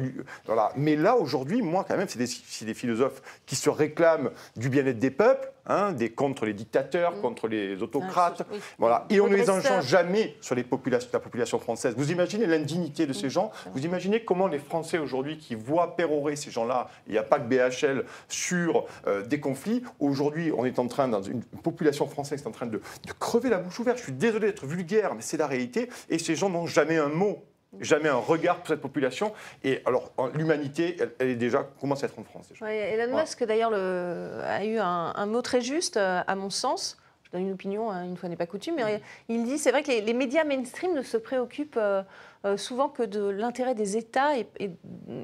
Voilà. 0.46 0.72
Mais 0.76 0.94
là, 0.94 1.16
aujourd'hui, 1.16 1.62
moi, 1.62 1.84
quand 1.86 1.96
même, 1.96 2.08
c'est 2.08 2.18
des, 2.18 2.66
des 2.66 2.74
philosophes 2.74 3.22
qui 3.44 3.56
se 3.56 3.70
réclament 3.70 4.30
du 4.56 4.68
bien-être 4.68 5.00
des 5.00 5.10
peuples 5.10 5.52
Hein, 5.64 5.92
des, 5.92 6.10
contre 6.10 6.44
les 6.44 6.54
dictateurs, 6.54 7.16
mm. 7.16 7.20
contre 7.20 7.46
les 7.46 7.82
autocrates. 7.82 8.42
Voilà. 8.78 9.06
Et 9.10 9.20
on 9.20 9.28
ne 9.28 9.36
les 9.36 9.48
entend 9.48 9.80
jamais 9.80 10.36
sur 10.40 10.56
les 10.56 10.64
populations, 10.64 11.08
la 11.12 11.20
population 11.20 11.60
française. 11.60 11.94
Vous 11.96 12.10
imaginez 12.10 12.46
l'indignité 12.46 13.06
de 13.06 13.12
ces 13.12 13.26
mm. 13.26 13.30
gens 13.30 13.52
Vous 13.72 13.84
imaginez 13.84 14.24
comment 14.24 14.48
les 14.48 14.58
Français 14.58 14.98
aujourd'hui 14.98 15.38
qui 15.38 15.54
voient 15.54 15.94
pérorer 15.94 16.34
ces 16.34 16.50
gens-là, 16.50 16.88
il 17.06 17.12
n'y 17.12 17.18
a 17.18 17.22
pas 17.22 17.38
que 17.38 17.44
BHL, 17.44 18.04
sur 18.28 18.86
euh, 19.06 19.24
des 19.24 19.38
conflits, 19.38 19.84
aujourd'hui 20.00 20.50
on 20.56 20.64
est 20.64 20.80
en 20.80 20.88
train, 20.88 21.06
dans 21.06 21.22
une 21.22 21.42
population 21.42 22.08
française 22.08 22.42
est 22.42 22.48
en 22.48 22.52
train 22.52 22.66
de, 22.66 22.78
de 22.78 23.12
crever 23.20 23.48
la 23.48 23.58
bouche 23.58 23.78
ouverte. 23.78 23.98
Je 23.98 24.04
suis 24.04 24.12
désolé 24.12 24.48
d'être 24.48 24.66
vulgaire, 24.66 25.14
mais 25.14 25.22
c'est 25.22 25.36
la 25.36 25.46
réalité. 25.46 25.88
Et 26.08 26.18
ces 26.18 26.34
gens 26.34 26.50
n'ont 26.50 26.66
jamais 26.66 26.98
un 26.98 27.08
mot 27.08 27.44
jamais 27.80 28.08
un 28.08 28.16
regard 28.16 28.58
pour 28.58 28.68
cette 28.68 28.80
population. 28.80 29.32
Et 29.64 29.80
alors, 29.86 30.12
l'humanité, 30.34 30.96
elle, 31.18 31.28
est 31.28 31.36
déjà 31.36 31.66
commence 31.80 32.02
à 32.02 32.06
être 32.06 32.18
en 32.18 32.24
France. 32.24 32.48
Déjà. 32.48 32.72
Elon 32.72 33.16
Musk, 33.16 33.44
d'ailleurs, 33.44 33.72
a 33.72 34.64
eu 34.64 34.78
un, 34.78 35.26
mot 35.26 35.42
très 35.42 35.60
juste, 35.60 35.96
euh, 35.96 36.22
à 36.26 36.34
mon 36.34 36.50
sens. 36.50 36.98
Je 37.24 37.30
donne 37.30 37.42
une 37.42 37.52
opinion, 37.52 37.90
hein, 37.90 38.04
une 38.04 38.16
fois 38.16 38.28
n'est 38.28 38.36
pas 38.36 38.46
coutume, 38.46 38.76
mais 38.76 39.00
il 39.28 39.44
dit 39.44 39.56
c'est 39.56 39.70
vrai 39.70 39.82
que 39.82 39.90
les, 39.90 40.12
médias 40.12 40.44
mainstream 40.44 40.92
ne 40.92 41.02
se 41.02 41.16
préoccupent 41.16 41.78
euh, 41.78 42.02
euh, 42.44 42.58
souvent 42.58 42.90
que 42.90 43.02
de 43.02 43.22
l'intérêt 43.22 43.74
des 43.74 43.96
États 43.96 44.36
et, 44.36 44.44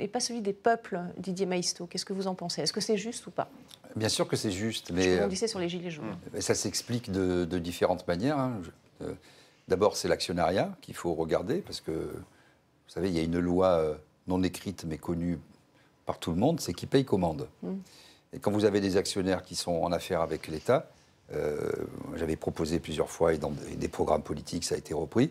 pas 0.09 0.21
celui 0.21 0.41
des 0.41 0.55
peuples, 0.55 1.01
Didier 1.19 1.45
Maisto. 1.45 1.87
Qu'est-ce 1.87 2.07
que 2.07 2.15
vous 2.15 2.27
en 2.27 2.35
pensez? 2.35 2.63
Est-ce 2.63 2.73
que 2.73 2.81
c'est 2.81 2.97
juste 2.97 3.27
ou 3.27 3.31
pas? 3.31 3.51
Bien 3.95 4.09
sûr 4.09 4.27
que 4.27 4.37
c'est 4.37 4.51
juste. 4.51 4.91
Mais, 4.93 5.23
on 5.23 5.29
disait 5.29 5.49
sur 5.49 5.59
les 5.59 5.69
Gilets 5.69 5.91
jaunes. 5.91 6.17
Ça 6.41 6.55
s'explique 6.55 7.11
de, 7.11 7.45
différentes 7.59 8.07
manières. 8.09 8.39
Hein. 8.39 8.61
D'abord, 9.67 9.97
c'est 9.97 10.09
l'actionnariat 10.09 10.75
qu'il 10.81 10.95
faut 10.95 11.13
regarder, 11.13 11.59
parce 11.59 11.83
que 11.83 11.93
vous 12.89 12.95
savez, 12.95 13.11
il 13.11 13.17
y 13.17 13.21
a 13.21 13.23
une 13.23 13.39
loi 13.39 13.69
euh, 13.69 13.95
non 14.29 14.43
écrite 14.43 14.85
mais 14.87 14.97
connue 14.97 15.39
par 16.07 16.19
tout 16.19 16.31
le 16.31 16.39
monde, 16.39 16.59
c'est 16.59 16.73
qui 16.73 16.87
paye 16.87 17.05
commande. 17.05 17.49
Mm. 17.63 17.75
Et 18.33 18.39
quand 18.39 18.51
vous 18.51 18.65
avez 18.65 18.81
des 18.81 18.97
actionnaires 18.97 19.43
qui 19.43 19.57
sont 19.57 19.73
en 19.73 19.93
affaire 19.93 20.23
avec 20.23 20.49
l'État, 20.49 20.91
euh, 21.33 21.71
j'avais 22.17 22.37
proposé 22.37 22.81
plusieurs 22.81 23.11
fois 23.11 23.35
et 23.35 23.39
dans 23.39 23.51
des 23.51 23.89
programmes 23.89 24.23
politiques, 24.23 24.65
ça 24.65 24.75
a 24.75 24.79
été 24.79 24.95
repris, 24.95 25.31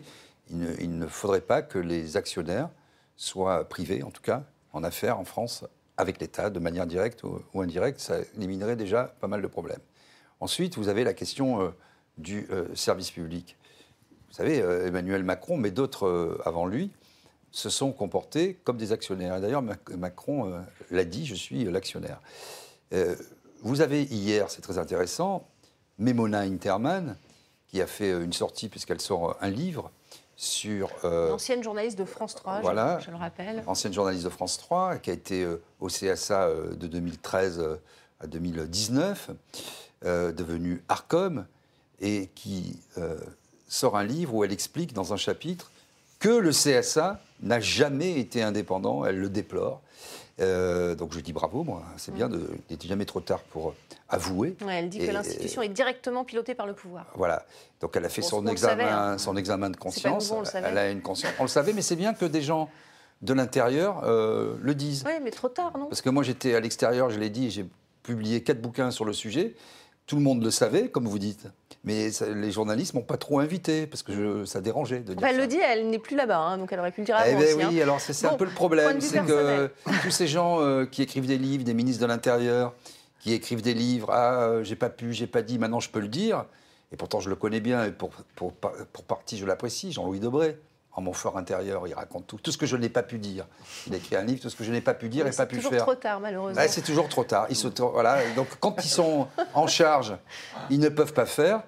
il 0.50 0.98
ne, 0.98 1.06
faudrait 1.06 1.40
pas 1.40 1.60
que 1.60 1.78
les 1.78 2.16
actionnaires 2.16 2.70
soient 3.16 3.68
privés, 3.68 4.02
en 4.02 4.10
tout 4.10 4.22
cas, 4.22 4.44
en 4.72 4.82
affaires 4.82 5.18
en 5.18 5.24
France 5.24 5.64
avec 5.96 6.20
l'État, 6.20 6.48
de 6.48 6.60
manière 6.60 6.86
directe 6.86 7.24
ou, 7.24 7.60
indirecte. 7.60 7.98
Ça 7.98 8.18
éliminerait 8.36 8.76
déjà 8.76 9.14
pas 9.20 9.26
mal 9.26 9.42
de 9.42 9.46
problèmes. 9.48 9.80
Ensuite, 10.40 10.76
vous 10.76 10.88
avez 10.88 11.02
la 11.02 11.12
question 11.12 11.60
euh, 11.60 11.68
du 12.16 12.48
service 12.74 13.10
public. 13.10 13.56
Vous 14.28 14.34
savez, 14.34 14.58
Emmanuel 14.58 15.22
Macron, 15.22 15.56
mais 15.56 15.70
d'autres 15.70 16.40
avant 16.44 16.66
lui, 16.66 16.90
se 17.50 17.70
sont 17.70 17.92
comportés 17.92 18.54
comme 18.64 18.76
des 18.76 18.92
actionnaires. 18.92 19.40
D'ailleurs, 19.40 19.62
Macron 19.96 20.52
euh, 20.52 20.60
l'a 20.90 21.04
dit, 21.04 21.26
je 21.26 21.34
suis 21.34 21.64
l'actionnaire. 21.64 22.20
Euh, 22.92 23.16
vous 23.62 23.80
avez 23.80 24.02
hier, 24.02 24.50
c'est 24.50 24.60
très 24.60 24.78
intéressant, 24.78 25.48
Memona 25.98 26.40
Interman, 26.40 27.16
qui 27.66 27.80
a 27.80 27.86
fait 27.86 28.10
une 28.10 28.32
sortie, 28.32 28.68
puisqu'elle 28.68 29.00
sort 29.00 29.36
un 29.40 29.50
livre 29.50 29.90
sur... 30.36 30.90
Euh, 31.04 31.32
ancienne 31.32 31.62
journaliste 31.62 31.98
de 31.98 32.04
France 32.04 32.34
3, 32.34 32.60
voilà, 32.60 33.00
je, 33.00 33.10
le 33.10 33.16
rappelle. 33.16 33.62
Ancienne 33.66 33.92
journaliste 33.92 34.24
de 34.24 34.30
France 34.30 34.58
3, 34.58 34.98
qui 34.98 35.10
a 35.10 35.12
été 35.12 35.46
au 35.80 35.88
CSA 35.88 36.50
de 36.78 36.86
2013 36.86 37.78
à 38.20 38.26
2019, 38.26 39.30
devenue 40.04 40.82
Arcom, 40.88 41.44
et 42.00 42.28
qui 42.36 42.78
sort 43.66 43.96
un 43.96 44.04
livre 44.04 44.34
où 44.34 44.44
elle 44.44 44.52
explique 44.52 44.92
dans 44.92 45.12
un 45.12 45.16
chapitre 45.16 45.72
que 46.18 46.28
le 46.28 46.50
CSA 46.50 47.20
n'a 47.42 47.60
jamais 47.60 48.18
été 48.18 48.42
indépendant, 48.42 49.04
elle 49.04 49.18
le 49.18 49.28
déplore. 49.28 49.80
Euh, 50.40 50.94
donc 50.94 51.12
je 51.14 51.20
dis 51.20 51.32
bravo, 51.32 51.64
moi, 51.64 51.82
c'est 51.96 52.14
bien, 52.14 52.28
de, 52.28 52.38
il 52.38 52.60
n'était 52.70 52.86
jamais 52.86 53.04
trop 53.04 53.20
tard 53.20 53.40
pour 53.40 53.74
avouer. 54.08 54.56
elle 54.68 54.88
dit 54.88 54.98
que 54.98 55.10
l'institution 55.10 55.62
est 55.62 55.68
directement 55.68 56.24
pilotée 56.24 56.54
par 56.54 56.66
le 56.66 56.74
pouvoir. 56.74 57.06
Voilà, 57.16 57.44
donc 57.80 57.96
elle 57.96 58.04
a 58.04 58.08
fait 58.08 58.22
son, 58.22 58.46
examen, 58.46 58.86
hein. 58.86 59.18
son 59.18 59.36
examen 59.36 59.70
de 59.70 59.76
conscience. 59.76 60.30
on 60.30 60.44
elle 60.44 60.78
a 60.78 60.90
une 60.90 61.02
conscience. 61.02 61.32
On 61.40 61.42
le 61.42 61.48
savait, 61.48 61.72
mais 61.72 61.82
c'est 61.82 61.96
bien 61.96 62.14
que 62.14 62.24
des 62.24 62.42
gens 62.42 62.70
de 63.22 63.34
l'intérieur 63.34 64.02
euh, 64.04 64.56
le 64.60 64.74
disent. 64.76 65.02
Oui, 65.06 65.14
mais 65.22 65.32
trop 65.32 65.48
tard, 65.48 65.76
non? 65.76 65.86
Parce 65.86 66.02
que 66.02 66.10
moi 66.10 66.22
j'étais 66.22 66.54
à 66.54 66.60
l'extérieur, 66.60 67.10
je 67.10 67.18
l'ai 67.18 67.30
dit, 67.30 67.50
j'ai 67.50 67.66
publié 68.04 68.42
quatre 68.44 68.60
bouquins 68.60 68.92
sur 68.92 69.04
le 69.04 69.12
sujet. 69.12 69.56
Tout 70.08 70.16
le 70.16 70.22
monde 70.22 70.42
le 70.42 70.50
savait, 70.50 70.88
comme 70.88 71.06
vous 71.06 71.18
dites. 71.18 71.46
Mais 71.84 72.08
les 72.34 72.50
journalistes 72.50 72.94
m'ont 72.94 73.02
pas 73.02 73.18
trop 73.18 73.38
invité 73.38 73.86
parce 73.86 74.02
que 74.02 74.44
ça 74.46 74.60
dérangeait 74.60 75.00
de 75.00 75.14
dire 75.14 75.26
Elle 75.26 75.36
le 75.36 75.46
dit, 75.46 75.58
elle 75.58 75.88
n'est 75.88 76.00
plus 76.00 76.16
là-bas, 76.16 76.38
hein, 76.38 76.58
donc 76.58 76.72
elle 76.72 76.80
aurait 76.80 76.90
pu 76.90 77.02
le 77.02 77.06
dire 77.06 77.16
eh 77.24 77.30
avant. 77.30 77.38
Ben 77.38 77.56
oui, 77.56 77.78
hein. 77.78 77.82
alors 77.82 78.00
c'est 78.00 78.26
un 78.26 78.34
peu 78.34 78.44
le 78.44 78.50
problème, 78.50 79.00
c'est 79.00 79.24
que 79.24 79.70
tous 80.02 80.10
ces 80.10 80.26
gens 80.26 80.60
euh, 80.60 80.86
qui 80.86 81.02
écrivent 81.02 81.26
des 81.26 81.38
livres, 81.38 81.62
des 81.62 81.74
ministres 81.74 82.02
de 82.02 82.06
l'Intérieur, 82.06 82.74
qui 83.20 83.32
écrivent 83.32 83.62
des 83.62 83.74
livres, 83.74 84.10
ah 84.10 84.42
euh, 84.42 84.64
j'ai 84.64 84.76
pas 84.76 84.90
pu, 84.90 85.12
j'ai 85.12 85.26
pas 85.26 85.42
dit, 85.42 85.58
maintenant 85.58 85.80
je 85.80 85.90
peux 85.90 86.00
le 86.00 86.08
dire. 86.08 86.46
Et 86.90 86.96
pourtant 86.96 87.20
je 87.20 87.28
le 87.28 87.36
connais 87.36 87.60
bien 87.60 87.84
et 87.84 87.92
pour, 87.92 88.10
pour, 88.34 88.54
pour 88.54 89.04
partie 89.04 89.36
je 89.36 89.44
l'apprécie, 89.44 89.92
Jean-Louis 89.92 90.20
Debré 90.20 90.56
en 90.92 91.00
mon 91.00 91.12
fort 91.12 91.38
intérieur, 91.38 91.86
il 91.86 91.94
raconte 91.94 92.26
tout, 92.26 92.38
tout 92.38 92.50
ce 92.50 92.58
que 92.58 92.66
je 92.66 92.76
n'ai 92.76 92.88
pas 92.88 93.02
pu 93.02 93.18
dire. 93.18 93.46
Il 93.86 93.94
a 93.94 93.98
écrit 93.98 94.16
un 94.16 94.24
livre, 94.24 94.40
tout 94.40 94.50
ce 94.50 94.56
que 94.56 94.64
je 94.64 94.72
n'ai 94.72 94.80
pas 94.80 94.94
pu 94.94 95.08
dire 95.08 95.26
et 95.26 95.30
pas 95.30 95.46
pu 95.46 95.56
faire. 95.56 95.62
C'est 95.62 95.68
toujours 95.70 95.84
trop 95.84 95.94
tard, 95.94 96.20
malheureusement. 96.20 96.62
c'est 96.68 96.82
toujours 96.82 97.08
trop 97.08 97.24
tard. 97.24 97.46
Ils 97.50 97.72
voilà. 97.78 98.18
Donc, 98.34 98.48
quand 98.58 98.84
ils 98.84 98.88
sont 98.88 99.28
en 99.54 99.66
charge, 99.66 100.16
ils 100.70 100.80
ne 100.80 100.88
peuvent 100.88 101.12
pas 101.12 101.26
faire. 101.26 101.62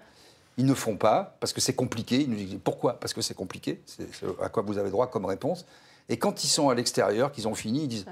Ils 0.57 0.66
ne 0.66 0.75
font 0.75 0.97
pas 0.97 1.37
parce 1.41 1.53
que 1.53 1.61
c'est 1.61 1.75
compliqué. 1.75 2.21
Ils 2.21 2.29
nous 2.29 2.37
disent 2.37 2.59
pourquoi? 2.62 2.99
Parce 2.99 3.14
que 3.14 3.23
c'est 3.23 3.35
compliqué. 3.35 3.81
C'est 3.87 4.09
à 4.43 4.49
quoi 4.49 4.62
vous 4.62 4.79
avez 4.79 4.91
droit 4.91 5.07
comme 5.07 5.25
réponse. 5.25 5.64
Et 6.09 6.18
quand 6.18 6.43
ils 6.43 6.49
sont 6.49 6.68
à 6.68 6.75
l'extérieur, 6.75 7.31
qu'ils 7.31 7.47
ont 7.47 7.55
fini, 7.55 7.85
ils 7.85 7.89
disent 7.89 8.07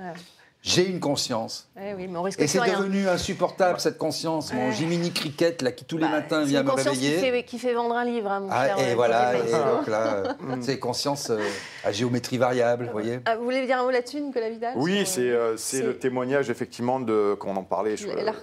j'ai 0.62 0.88
une 0.88 0.98
conscience. 0.98 1.68
Eh 1.80 1.94
oui, 1.94 2.08
mais 2.08 2.18
on 2.18 2.26
et 2.26 2.46
c'est 2.46 2.58
devenu 2.58 3.08
insupportable 3.08 3.78
cette 3.78 3.96
conscience. 3.96 4.52
Mon 4.52 4.72
Jiminy 4.72 5.12
Cricket 5.12 5.62
là, 5.62 5.70
qui 5.70 5.84
tous 5.84 5.96
les 5.96 6.04
bah, 6.04 6.10
matins 6.10 6.42
vient 6.42 6.64
me 6.64 6.72
réveiller. 6.72 7.14
Qui 7.14 7.20
fait, 7.20 7.42
qui 7.44 7.58
fait 7.58 7.74
vendre 7.74 7.94
un 7.94 8.04
livre, 8.04 8.30
hein, 8.30 8.40
mon 8.40 8.48
ah, 8.50 8.66
cher. 8.66 8.78
Et 8.80 8.92
euh, 8.92 8.94
voilà, 8.96 9.36
et 9.36 9.52
donc 9.52 9.86
là, 9.86 10.34
mm. 10.40 10.56
c'est 10.62 10.80
conscience 10.80 11.30
euh, 11.30 11.38
à 11.84 11.92
géométrie 11.92 12.38
variable, 12.38 12.86
vous 12.86 12.92
voyez. 12.92 13.20
Ah, 13.24 13.36
vous 13.36 13.44
voulez 13.44 13.64
dire 13.66 13.78
un 13.78 13.84
mot 13.84 13.90
là-dessus, 13.90 14.20
Nicolas 14.20 14.50
Vidal 14.50 14.74
Oui, 14.76 15.04
euh, 15.18 15.54
c'est 15.56 15.82
le 15.82 15.96
témoignage 15.96 16.50
effectivement 16.50 16.98
de 16.98 17.36
qu'on 17.38 17.54
en 17.54 17.62
parlait. 17.62 17.94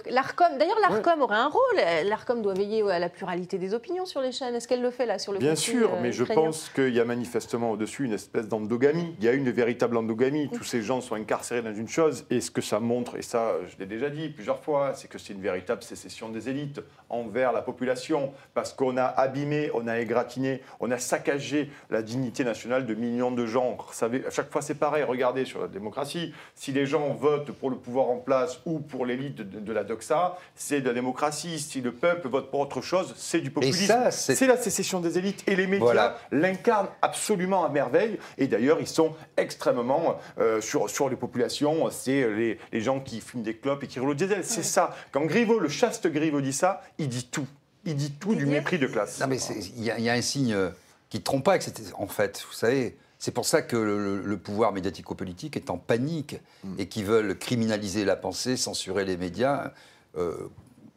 L'Arcom, 0.08 0.56
d'ailleurs, 0.58 0.78
l'Arcom 0.80 1.20
aurait 1.20 1.36
un 1.36 1.48
rôle. 1.48 2.06
L'Arcom 2.06 2.40
doit 2.40 2.54
veiller 2.54 2.82
à 2.90 2.98
la 2.98 3.10
pluralité 3.10 3.58
des 3.58 3.74
opinions 3.74 4.06
sur 4.06 4.22
les 4.22 4.32
chaînes. 4.32 4.54
Est-ce 4.54 4.66
qu'elle 4.66 4.82
le 4.82 4.90
fait 4.90 5.04
là 5.04 5.18
sur 5.18 5.32
le 5.32 5.38
Bien 5.38 5.54
sûr, 5.54 5.90
mais 6.00 6.12
je 6.12 6.24
pense 6.24 6.70
qu'il 6.74 6.94
y 6.94 7.00
a 7.00 7.04
manifestement 7.04 7.72
au-dessus 7.72 8.04
une 8.04 8.14
espèce 8.14 8.48
d'endogamie. 8.48 9.14
Il 9.18 9.24
y 9.24 9.28
a 9.28 9.32
une 9.32 9.50
véritable 9.50 9.98
endogamie. 9.98 10.48
Tous 10.48 10.64
ces 10.64 10.80
gens 10.80 11.02
sont 11.02 11.14
incarcérés 11.14 11.60
dans 11.60 11.74
une 11.74 11.88
chose. 11.88 12.05
Et 12.30 12.40
ce 12.40 12.50
que 12.50 12.60
ça 12.60 12.80
montre, 12.80 13.16
et 13.16 13.22
ça 13.22 13.54
je 13.68 13.76
l'ai 13.78 13.86
déjà 13.86 14.10
dit 14.10 14.28
plusieurs 14.28 14.62
fois, 14.62 14.94
c'est 14.94 15.08
que 15.08 15.18
c'est 15.18 15.32
une 15.32 15.40
véritable 15.40 15.82
sécession 15.82 16.28
des 16.28 16.48
élites 16.48 16.80
envers 17.08 17.52
la 17.52 17.62
population, 17.62 18.32
parce 18.54 18.72
qu'on 18.72 18.96
a 18.96 19.04
abîmé, 19.04 19.70
on 19.74 19.86
a 19.86 19.98
égratigné, 19.98 20.62
on 20.80 20.90
a 20.90 20.98
saccagé 20.98 21.70
la 21.90 22.02
dignité 22.02 22.44
nationale 22.44 22.86
de 22.86 22.94
millions 22.94 23.30
de 23.30 23.46
gens. 23.46 23.76
Savez, 23.92 24.24
à 24.26 24.30
chaque 24.30 24.50
fois 24.50 24.62
c'est 24.62 24.74
pareil, 24.74 25.04
regardez 25.04 25.44
sur 25.44 25.60
la 25.60 25.68
démocratie, 25.68 26.32
si 26.54 26.72
les 26.72 26.86
gens 26.86 27.14
votent 27.14 27.52
pour 27.52 27.70
le 27.70 27.76
pouvoir 27.76 28.10
en 28.10 28.18
place 28.18 28.60
ou 28.66 28.80
pour 28.80 29.06
l'élite 29.06 29.36
de, 29.36 29.72
la 29.72 29.84
doxa, 29.84 30.36
c'est 30.54 30.80
de 30.80 30.88
la 30.88 30.94
démocratie. 30.94 31.58
Si 31.58 31.80
le 31.80 31.92
peuple 31.92 32.28
vote 32.28 32.50
pour 32.50 32.60
autre 32.60 32.80
chose, 32.80 33.14
c'est 33.16 33.40
du 33.40 33.50
populisme. 33.50 34.10
C'est 34.10 34.46
la 34.46 34.56
sécession 34.56 35.00
des 35.00 35.18
élites. 35.18 35.44
Et 35.46 35.56
les 35.56 35.66
médias 35.66 36.14
l'incarnent 36.30 36.88
absolument 37.02 37.64
à 37.64 37.68
merveille. 37.68 38.18
Et 38.38 38.46
d'ailleurs, 38.46 38.80
ils 38.80 38.86
sont 38.86 39.14
extrêmement 39.36 40.18
euh, 40.38 40.60
sur, 40.60 40.88
sur 40.90 41.08
les 41.08 41.16
populations. 41.16 41.90
C'est 42.02 42.28
les, 42.30 42.58
les 42.72 42.80
gens 42.80 43.00
qui 43.00 43.20
fument 43.20 43.42
des 43.42 43.56
clopes 43.56 43.82
et 43.84 43.86
qui 43.86 44.00
roulent 44.00 44.10
au 44.10 44.14
diesel. 44.14 44.44
C'est 44.44 44.62
ça. 44.62 44.96
Quand 45.12 45.24
Griveaux, 45.24 45.58
le 45.58 45.68
chaste 45.68 46.06
Griveaux 46.06 46.40
dit 46.40 46.52
ça, 46.52 46.82
il 46.98 47.08
dit 47.08 47.28
tout. 47.30 47.46
Il 47.86 47.94
dit 47.94 48.10
tout 48.10 48.34
du 48.34 48.46
mépris 48.46 48.78
de 48.78 48.86
classe. 48.86 49.20
Non, 49.20 49.28
mais 49.28 49.38
il 49.76 49.84
y, 49.84 50.10
a 50.10 50.12
un 50.12 50.20
signe 50.20 50.52
euh, 50.52 50.70
qui 51.08 51.18
ne 51.18 51.22
trompe 51.22 51.44
pas, 51.44 51.56
en 51.94 52.06
fait, 52.08 52.44
vous 52.48 52.54
savez. 52.54 52.96
C'est 53.18 53.30
pour 53.30 53.46
ça 53.46 53.62
que 53.62 53.76
le, 53.76 54.36
pouvoir 54.36 54.72
médiatico-politique 54.72 55.56
est 55.56 55.70
en 55.70 55.78
panique 55.78 56.36
mm. 56.64 56.74
et 56.78 56.86
qui 56.86 57.02
veulent 57.02 57.38
criminaliser 57.38 58.04
la 58.04 58.16
pensée, 58.16 58.56
censurer 58.56 59.04
les 59.04 59.16
médias, 59.16 59.72
euh, 60.18 60.36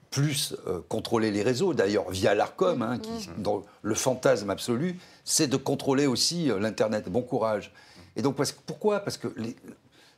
plus 0.10 0.56
euh, 0.68 0.82
contrôler 0.90 1.32
les 1.32 1.44
réseaux. 1.44 1.74
D'ailleurs, 1.74 2.10
via 2.10 2.34
l'ARCOM, 2.34 2.82
hein, 2.82 2.98
qui, 2.98 3.30
mm. 3.30 3.42
dont 3.42 3.64
le 3.84 3.96
fantasme 3.96 4.50
absolu, 4.50 4.98
c'est 5.24 5.48
de 5.48 5.58
contrôler 5.58 6.08
aussi 6.08 6.52
l'Internet. 6.60 7.08
Bon 7.08 7.22
courage. 7.22 7.72
Et 8.16 8.22
donc, 8.22 8.36
pourquoi? 8.66 9.00
Parce 9.00 9.18
que 9.18 9.28
les, 9.38 9.56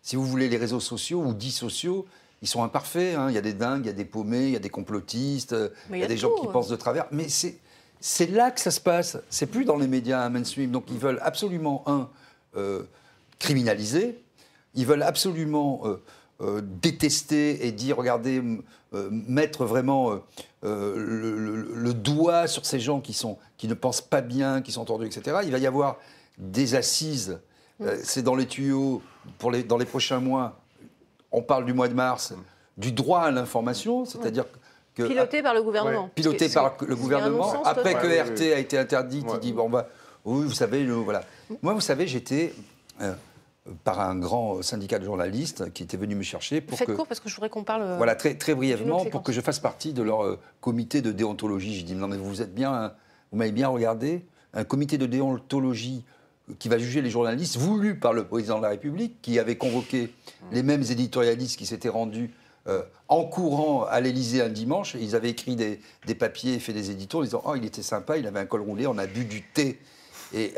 si 0.02 0.16
vous 0.16 0.26
voulez, 0.26 0.50
les 0.50 0.58
réseaux 0.58 0.80
sociaux 0.80 1.22
ou 1.24 1.34
dits 1.34 1.52
sociaux, 1.52 2.06
ils 2.42 2.48
sont 2.48 2.64
imparfaits. 2.64 3.16
Hein. 3.16 3.30
Il 3.30 3.36
y 3.36 3.38
a 3.38 3.42
des 3.42 3.54
dingues, 3.54 3.86
il 3.86 3.88
y 3.88 3.92
a 3.92 3.94
des 3.94 4.06
paumés, 4.06 4.48
il 4.48 4.54
y 4.54 4.56
a 4.56 4.60
des 4.60 4.70
complotistes, 4.70 5.56
il 5.92 5.98
y 5.98 6.04
a, 6.04 6.08
des 6.08 6.18
gens 6.18 6.32
qui 6.42 6.48
pensent 6.48 6.70
de 6.70 6.76
travers. 6.76 7.06
Mais 7.12 7.28
c'est 7.30 8.28
là 8.28 8.52
que 8.52 8.60
ça 8.60 8.72
se 8.72 8.82
passe. 8.82 9.18
C'est 9.30 9.46
plus 9.46 9.66
dans 9.66 9.78
les 9.78 9.88
médias 9.88 10.28
mainstream. 10.30 10.72
Donc 10.72 10.86
ils 10.90 10.98
veulent 10.98 11.20
absolument, 11.22 11.84
un, 11.86 12.10
euh, 12.58 12.84
criminaliser. 13.38 14.20
Ils 14.74 14.86
veulent 14.86 15.04
absolument 15.04 15.82
euh, 15.86 16.02
euh, 16.42 16.62
détester 16.64 17.68
et 17.68 17.72
dire, 17.72 17.98
regardez, 17.98 18.42
mettre 19.10 19.64
vraiment 19.64 20.20
le, 20.64 21.94
doigt 21.94 22.48
sur 22.48 22.66
ces 22.66 22.80
gens 22.80 23.00
qui, 23.00 23.14
sont, 23.14 23.38
qui 23.58 23.70
ne 23.70 23.74
pensent 23.74 24.02
pas 24.02 24.22
bien, 24.22 24.62
qui 24.62 24.74
sont 24.74 24.84
tordus, 24.84 25.06
etc. 25.06 25.38
Il 25.46 25.52
va 25.52 25.60
y 25.60 25.68
avoir 25.68 25.98
des 26.38 26.76
assises. 26.76 27.40
c'est 28.04 28.22
dans 28.22 28.36
les 28.36 28.48
tuyaux 28.48 29.02
pour 29.38 29.52
les, 29.52 29.64
dans 29.64 29.78
les 29.78 29.86
prochains 29.86 30.20
mois, 30.20 30.60
on 31.32 31.42
parle 31.42 31.66
du 31.66 31.74
mois 31.74 31.88
de 31.88 31.94
mars, 31.94 32.34
du 32.78 32.92
droit 32.92 33.22
à 33.22 33.32
l'information, 33.32 34.06
c'est-à-dire 34.06 34.46
que... 34.96 35.08
Piloté 35.08 35.42
par 35.42 35.54
le 35.54 35.64
gouvernement. 35.64 36.10
Piloté 36.14 36.50
par 36.50 36.76
le 36.82 36.96
gouvernement. 36.96 37.64
Après 37.64 37.94
que 37.94 38.08
RT 38.08 38.54
a 38.54 38.60
été 38.60 38.78
interdite, 38.78 39.26
il 39.34 39.40
dit, 39.40 39.54
bon, 39.54 39.70
bah, 39.70 39.88
oui, 40.26 40.46
vous 40.46 40.54
savez, 40.54 40.86
voilà. 40.86 41.24
Moi, 41.62 41.74
vous 41.74 41.82
savez, 41.82 42.08
j'étais... 42.08 42.54
Euh, 43.02 43.14
par 43.84 44.00
un 44.00 44.16
grand 44.16 44.64
syndicat 44.64 44.98
de 44.98 45.06
journalistes 45.06 45.72
qui 45.74 45.84
était 45.84 45.98
venu 45.98 46.16
me 46.16 46.24
chercher 46.24 46.62
pour 46.62 46.80
Faites 46.80 46.88
que... 46.88 46.94
court 46.94 47.06
parce 47.06 47.20
que 47.20 47.30
je 47.30 47.36
voudrais 47.36 47.50
qu'on 47.50 47.64
parle... 47.64 47.84
Euh, 47.84 47.98
voilà, 47.98 48.16
très, 48.16 48.34
très 48.36 48.56
brièvement, 48.56 49.06
pour 49.06 49.22
que 49.22 49.32
je 49.32 49.40
fasse 49.40 49.60
partie 49.60 49.94
de 49.94 50.02
leur 50.02 50.24
euh, 50.24 50.40
comité 50.62 51.02
de 51.02 51.12
déontologie. 51.12 51.76
J'ai 51.76 51.84
dit, 51.84 51.96
non 51.96 52.08
mais 52.08 52.18
vous 52.18 52.42
êtes 52.42 52.54
bien... 52.54 52.94
Vous 53.32 53.38
m'avez 53.38 53.52
bien 53.52 53.68
regardé 53.68 54.26
Un 54.54 54.64
comité 54.64 54.98
de 54.98 55.06
déontologie 55.06 56.04
qui 56.60 56.70
va 56.70 56.78
juger 56.78 57.02
les 57.02 57.10
journalistes, 57.10 57.58
voulu 57.58 57.98
par 57.98 58.14
le 58.14 58.26
président 58.26 58.58
de 58.58 58.64
la 58.64 58.70
République, 58.70 59.22
qui 59.22 59.40
avait 59.40 59.58
convoqué 59.58 60.14
les 60.52 60.64
mêmes 60.64 60.84
éditorialistes 60.84 61.58
qui 61.58 61.66
s'étaient 61.66 61.90
rendus 61.90 62.32
euh, 62.68 62.84
en 63.08 63.26
courant 63.26 63.86
à 63.86 64.00
l'Élysée 64.02 64.42
un 64.42 64.50
dimanche. 64.50 64.96
ils 65.00 65.16
avaient 65.16 65.30
écrit 65.30 65.56
des, 65.56 65.80
papiers, 66.16 66.60
fait 66.60 66.74
des 66.74 66.92
éditos 66.92 67.20
en 67.20 67.24
disant 67.24 67.42
Oh, 67.46 67.56
il 67.56 67.66
était 67.66 67.82
sympa, 67.82 68.18
il 68.18 68.28
avait 68.28 68.40
un 68.40 68.46
col 68.46 68.62
roulé, 68.62 68.86
on 68.88 68.98
a 68.98 69.08
bu 69.08 69.26
du 69.26 69.42
thé. 69.42 69.80
Et, 70.34 70.54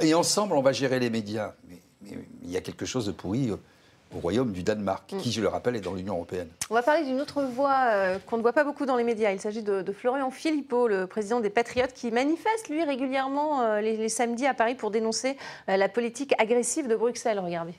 et, 0.00 0.14
ensemble, 0.14 0.54
on 0.54 0.62
va 0.62 0.72
gérer 0.72 1.00
les 1.00 1.10
médias. 1.10 1.54
Mais, 1.68 1.82
mais, 2.02 2.18
il 2.44 2.50
y 2.50 2.56
a 2.56 2.60
quelque 2.60 2.86
chose 2.86 3.06
de 3.06 3.12
pourri 3.12 3.50
euh, 3.50 3.56
au 4.14 4.20
royaume 4.20 4.52
du 4.52 4.62
Danemark, 4.62 5.12
mm. 5.12 5.18
qui, 5.18 5.32
je 5.32 5.40
le 5.40 5.48
rappelle, 5.48 5.76
est 5.76 5.80
dans 5.80 5.94
l'Union 5.94 6.14
européenne. 6.14 6.48
On 6.70 6.74
va 6.74 6.82
parler 6.82 7.04
d'une 7.04 7.20
autre 7.20 7.42
voix 7.42 7.76
euh, 7.90 8.18
qu'on 8.26 8.36
ne 8.36 8.42
voit 8.42 8.52
pas 8.52 8.64
beaucoup 8.64 8.86
dans 8.86 8.96
les 8.96 9.04
médias. 9.04 9.32
Il 9.32 9.40
s'agit 9.40 9.62
de, 9.62 9.84
Florian 9.92 10.30
Philippot, 10.30 10.88
le 10.88 11.06
président 11.06 11.40
des 11.40 11.50
Patriotes, 11.50 11.92
qui 11.92 12.10
manifeste, 12.10 12.68
lui, 12.68 12.84
régulièrement 12.84 13.62
euh, 13.62 13.80
les, 13.80 14.08
samedis 14.08 14.46
à 14.46 14.54
Paris 14.54 14.74
pour 14.74 14.90
dénoncer 14.90 15.36
euh, 15.68 15.76
la 15.76 15.88
politique 15.88 16.34
agressive 16.38 16.88
de 16.88 16.96
Bruxelles. 16.96 17.38
Regardez. 17.38 17.74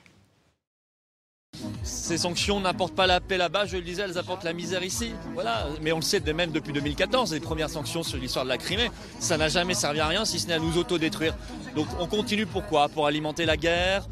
Ces 1.82 2.18
sanctions 2.18 2.60
n'apportent 2.60 2.94
pas 2.94 3.06
la 3.06 3.20
paix 3.20 3.38
là-bas, 3.38 3.64
je 3.64 3.76
le 3.76 3.82
disais, 3.82 4.02
elles 4.02 4.18
apportent 4.18 4.44
la 4.44 4.52
misère 4.52 4.82
ici. 4.82 5.12
Voilà. 5.32 5.66
Mais 5.80 5.92
on 5.92 5.96
le 5.96 6.02
sait 6.02 6.20
même 6.20 6.50
depuis 6.50 6.72
2014, 6.72 7.32
les 7.32 7.40
premières 7.40 7.70
sanctions 7.70 8.02
sur 8.02 8.18
l'histoire 8.18 8.44
de 8.44 8.50
la 8.50 8.58
Crimée, 8.58 8.90
ça 9.18 9.38
n'a 9.38 9.48
jamais 9.48 9.74
servi 9.74 10.00
à 10.00 10.06
rien 10.06 10.24
si 10.24 10.38
ce 10.38 10.46
n'est 10.46 10.54
à 10.54 10.58
nous 10.58 10.76
autodétruire. 10.76 11.34
Donc 11.74 11.86
on 11.98 12.06
continue 12.06 12.46
pourquoi? 12.46 12.88
Pour 12.88 13.06
alimenter 13.06 13.46
la 13.46 13.56
guerre, 13.56 14.06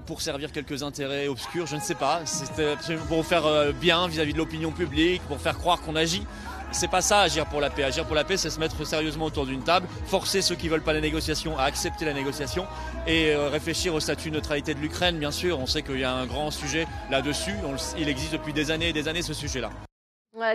pour 0.00 0.22
servir 0.22 0.52
quelques 0.52 0.82
intérêts 0.82 1.28
obscurs, 1.28 1.66
je 1.66 1.76
ne 1.76 1.80
sais 1.80 1.94
pas. 1.94 2.22
C'était 2.24 2.76
pour 3.08 3.24
faire 3.24 3.46
euh, 3.46 3.72
bien 3.72 4.06
vis-à-vis 4.08 4.32
de 4.32 4.38
l'opinion 4.38 4.70
publique, 4.70 5.22
pour 5.28 5.40
faire 5.40 5.58
croire 5.58 5.80
qu'on 5.80 5.96
agit. 5.96 6.26
C'est 6.72 6.88
pas 6.88 7.02
ça 7.02 7.20
agir 7.20 7.44
pour 7.46 7.60
la 7.60 7.68
paix. 7.68 7.84
Agir 7.84 8.06
pour 8.06 8.14
la 8.14 8.24
paix, 8.24 8.38
c'est 8.38 8.48
se 8.48 8.58
mettre 8.58 8.86
sérieusement 8.86 9.26
autour 9.26 9.44
d'une 9.44 9.62
table, 9.62 9.86
forcer 10.06 10.40
ceux 10.40 10.54
qui 10.54 10.68
veulent 10.68 10.82
pas 10.82 10.94
la 10.94 11.02
négociation 11.02 11.58
à 11.58 11.64
accepter 11.64 12.06
la 12.06 12.14
négociation 12.14 12.66
et 13.06 13.32
euh, 13.32 13.50
réfléchir 13.50 13.94
au 13.94 14.00
statut 14.00 14.30
de 14.30 14.36
neutralité 14.36 14.72
de 14.72 14.80
l'Ukraine. 14.80 15.18
Bien 15.18 15.30
sûr, 15.30 15.58
on 15.60 15.66
sait 15.66 15.82
qu'il 15.82 16.00
y 16.00 16.04
a 16.04 16.14
un 16.14 16.26
grand 16.26 16.50
sujet 16.50 16.86
là-dessus. 17.10 17.54
Il 17.98 18.08
existe 18.08 18.32
depuis 18.32 18.54
des 18.54 18.70
années 18.70 18.88
et 18.88 18.92
des 18.94 19.08
années 19.08 19.22
ce 19.22 19.34
sujet-là 19.34 19.70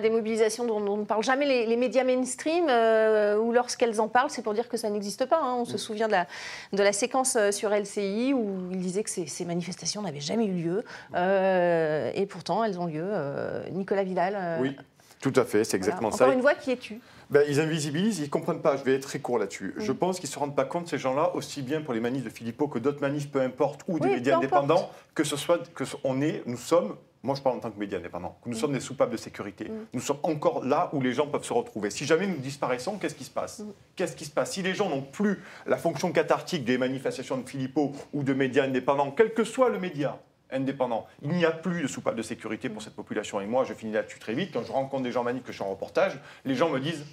des 0.01 0.09
mobilisations 0.09 0.65
dont, 0.65 0.81
on 0.81 0.97
ne 0.97 1.05
parle 1.05 1.23
jamais 1.23 1.65
les, 1.65 1.77
médias 1.77 2.03
mainstream, 2.03 2.65
euh, 2.67 3.37
ou 3.37 3.51
lorsqu'elles 3.51 4.01
en 4.01 4.07
parlent, 4.07 4.29
c'est 4.31 4.41
pour 4.41 4.53
dire 4.53 4.67
que 4.69 4.77
ça 4.77 4.89
n'existe 4.89 5.25
pas. 5.25 5.39
Hein. 5.39 5.55
On 5.59 5.65
se 5.65 5.75
mm. 5.75 5.77
souvient 5.77 6.07
de 6.07 6.13
la, 6.13 6.27
de 6.73 6.81
la 6.81 6.93
séquence 6.93 7.35
euh, 7.35 7.51
sur 7.51 7.69
LCI 7.69 8.33
où 8.33 8.69
il 8.71 8.79
disait 8.79 9.03
que 9.03 9.09
ces, 9.09 9.45
manifestations 9.45 10.01
n'avaient 10.01 10.19
jamais 10.19 10.45
eu 10.45 10.53
lieu, 10.53 10.83
euh, 11.15 12.11
et 12.15 12.25
pourtant 12.25 12.63
elles 12.63 12.79
ont 12.79 12.87
lieu. 12.87 13.07
Nicolas 13.71 14.03
Vidal 14.03 14.59
Oui. 14.61 14.75
Tout 15.21 15.33
à 15.35 15.45
fait, 15.45 15.63
c'est 15.63 15.77
exactement 15.77 16.09
Encore 16.09 16.27
ça. 16.27 16.33
une 16.33 16.41
voix 16.41 16.53
qui 16.53 16.71
est 16.71 16.77
tue. 16.77 16.99
Ben, 17.29 17.43
ils 17.49 17.59
invisibilisent, 17.59 18.19
ils 18.19 18.23
ne 18.23 18.29
comprennent 18.29 18.61
pas. 18.61 18.77
Je 18.77 18.83
vais 18.83 18.95
être 18.95 19.03
très 19.07 19.19
court 19.19 19.37
là-dessus. 19.37 19.73
Mm. 19.77 19.81
Je 19.81 19.91
pense 19.91 20.19
qu'ils 20.19 20.29
ne 20.29 20.33
se 20.33 20.39
rendent 20.39 20.55
pas 20.55 20.65
compte, 20.65 20.87
ces 20.87 20.97
gens-là, 20.97 21.35
aussi 21.35 21.61
bien 21.61 21.81
pour 21.81 21.93
les 21.93 21.99
manifs 21.99 22.23
de 22.23 22.29
Philippot 22.29 22.67
que 22.67 22.79
d'autres 22.79 23.01
manifs, 23.01 23.29
peu 23.29 23.41
importe, 23.41 23.81
ou 23.87 23.99
des 23.99 24.07
Oui, 24.07 24.15
médias 24.15 24.37
indépendants, 24.37 24.89
que 25.13 25.23
ce 25.23 25.35
soit, 25.35 25.71
que 25.73 25.83
on 26.05 26.21
est, 26.21 26.43
nous 26.45 26.55
sommes, 26.57 26.95
moi 27.23 27.35
je 27.35 27.41
parle 27.41 27.57
en 27.57 27.59
tant 27.59 27.71
que 27.71 27.79
média 27.79 27.97
indépendant, 27.97 28.37
que 28.43 28.49
nous 28.49 28.55
Mm. 28.55 28.59
sommes 28.59 28.73
des 28.73 28.79
soupapes 28.79 29.09
de 29.11 29.17
sécurité. 29.17 29.65
Mm. 29.65 29.73
Nous 29.93 29.99
sommes 30.01 30.19
encore 30.23 30.63
là 30.63 30.89
où 30.93 31.01
les 31.01 31.11
gens 31.13 31.27
peuvent 31.27 31.43
se 31.43 31.51
retrouver. 31.53 31.89
Si 31.89 32.05
jamais 32.05 32.27
nous 32.27 32.37
disparaissons, 32.37 32.97
qu'est-ce 32.97 33.15
qui 33.15 33.25
se 33.25 33.29
passe? 33.31 33.59
Mm. 33.59 33.71
Qu'est-ce 33.97 34.15
qui 34.15 34.23
se 34.25 34.31
passe? 34.31 34.51
Si 34.53 34.61
les 34.61 34.73
gens 34.73 34.89
n'ont 34.89 35.01
plus 35.01 35.41
la 35.65 35.77
fonction 35.77 36.11
cathartique 36.13 36.63
des 36.63 36.77
manifestations 36.77 37.37
de 37.37 37.47
Philippot 37.49 37.91
ou 38.13 38.23
de 38.23 38.33
médias 38.33 38.63
indépendants, 38.63 39.11
quel 39.11 39.33
que 39.33 39.43
soit 39.43 39.69
le 39.69 39.79
média, 39.79 40.17
indépendant. 40.51 41.07
Il 41.21 41.29
n'y 41.31 41.45
a 41.45 41.51
plus 41.51 41.81
de 41.81 41.87
soupape 41.87 42.15
de 42.15 42.21
sécurité 42.21 42.69
pour 42.69 42.81
cette 42.81 42.95
population. 42.95 43.41
Et 43.41 43.45
moi, 43.45 43.63
je 43.65 43.73
finis 43.73 43.91
là-dessus 43.93 44.19
très 44.19 44.33
vite. 44.33 44.51
Quand 44.53 44.63
je 44.63 44.71
rencontre 44.71 45.03
des 45.03 45.11
gens 45.11 45.23
manifs, 45.23 45.43
que 45.43 45.51
je 45.51 45.57
suis 45.57 45.63
en 45.65 45.69
reportage, 45.69 46.19
les 46.45 46.55
gens 46.55 46.69
me 46.69 46.79
disent 46.79 47.03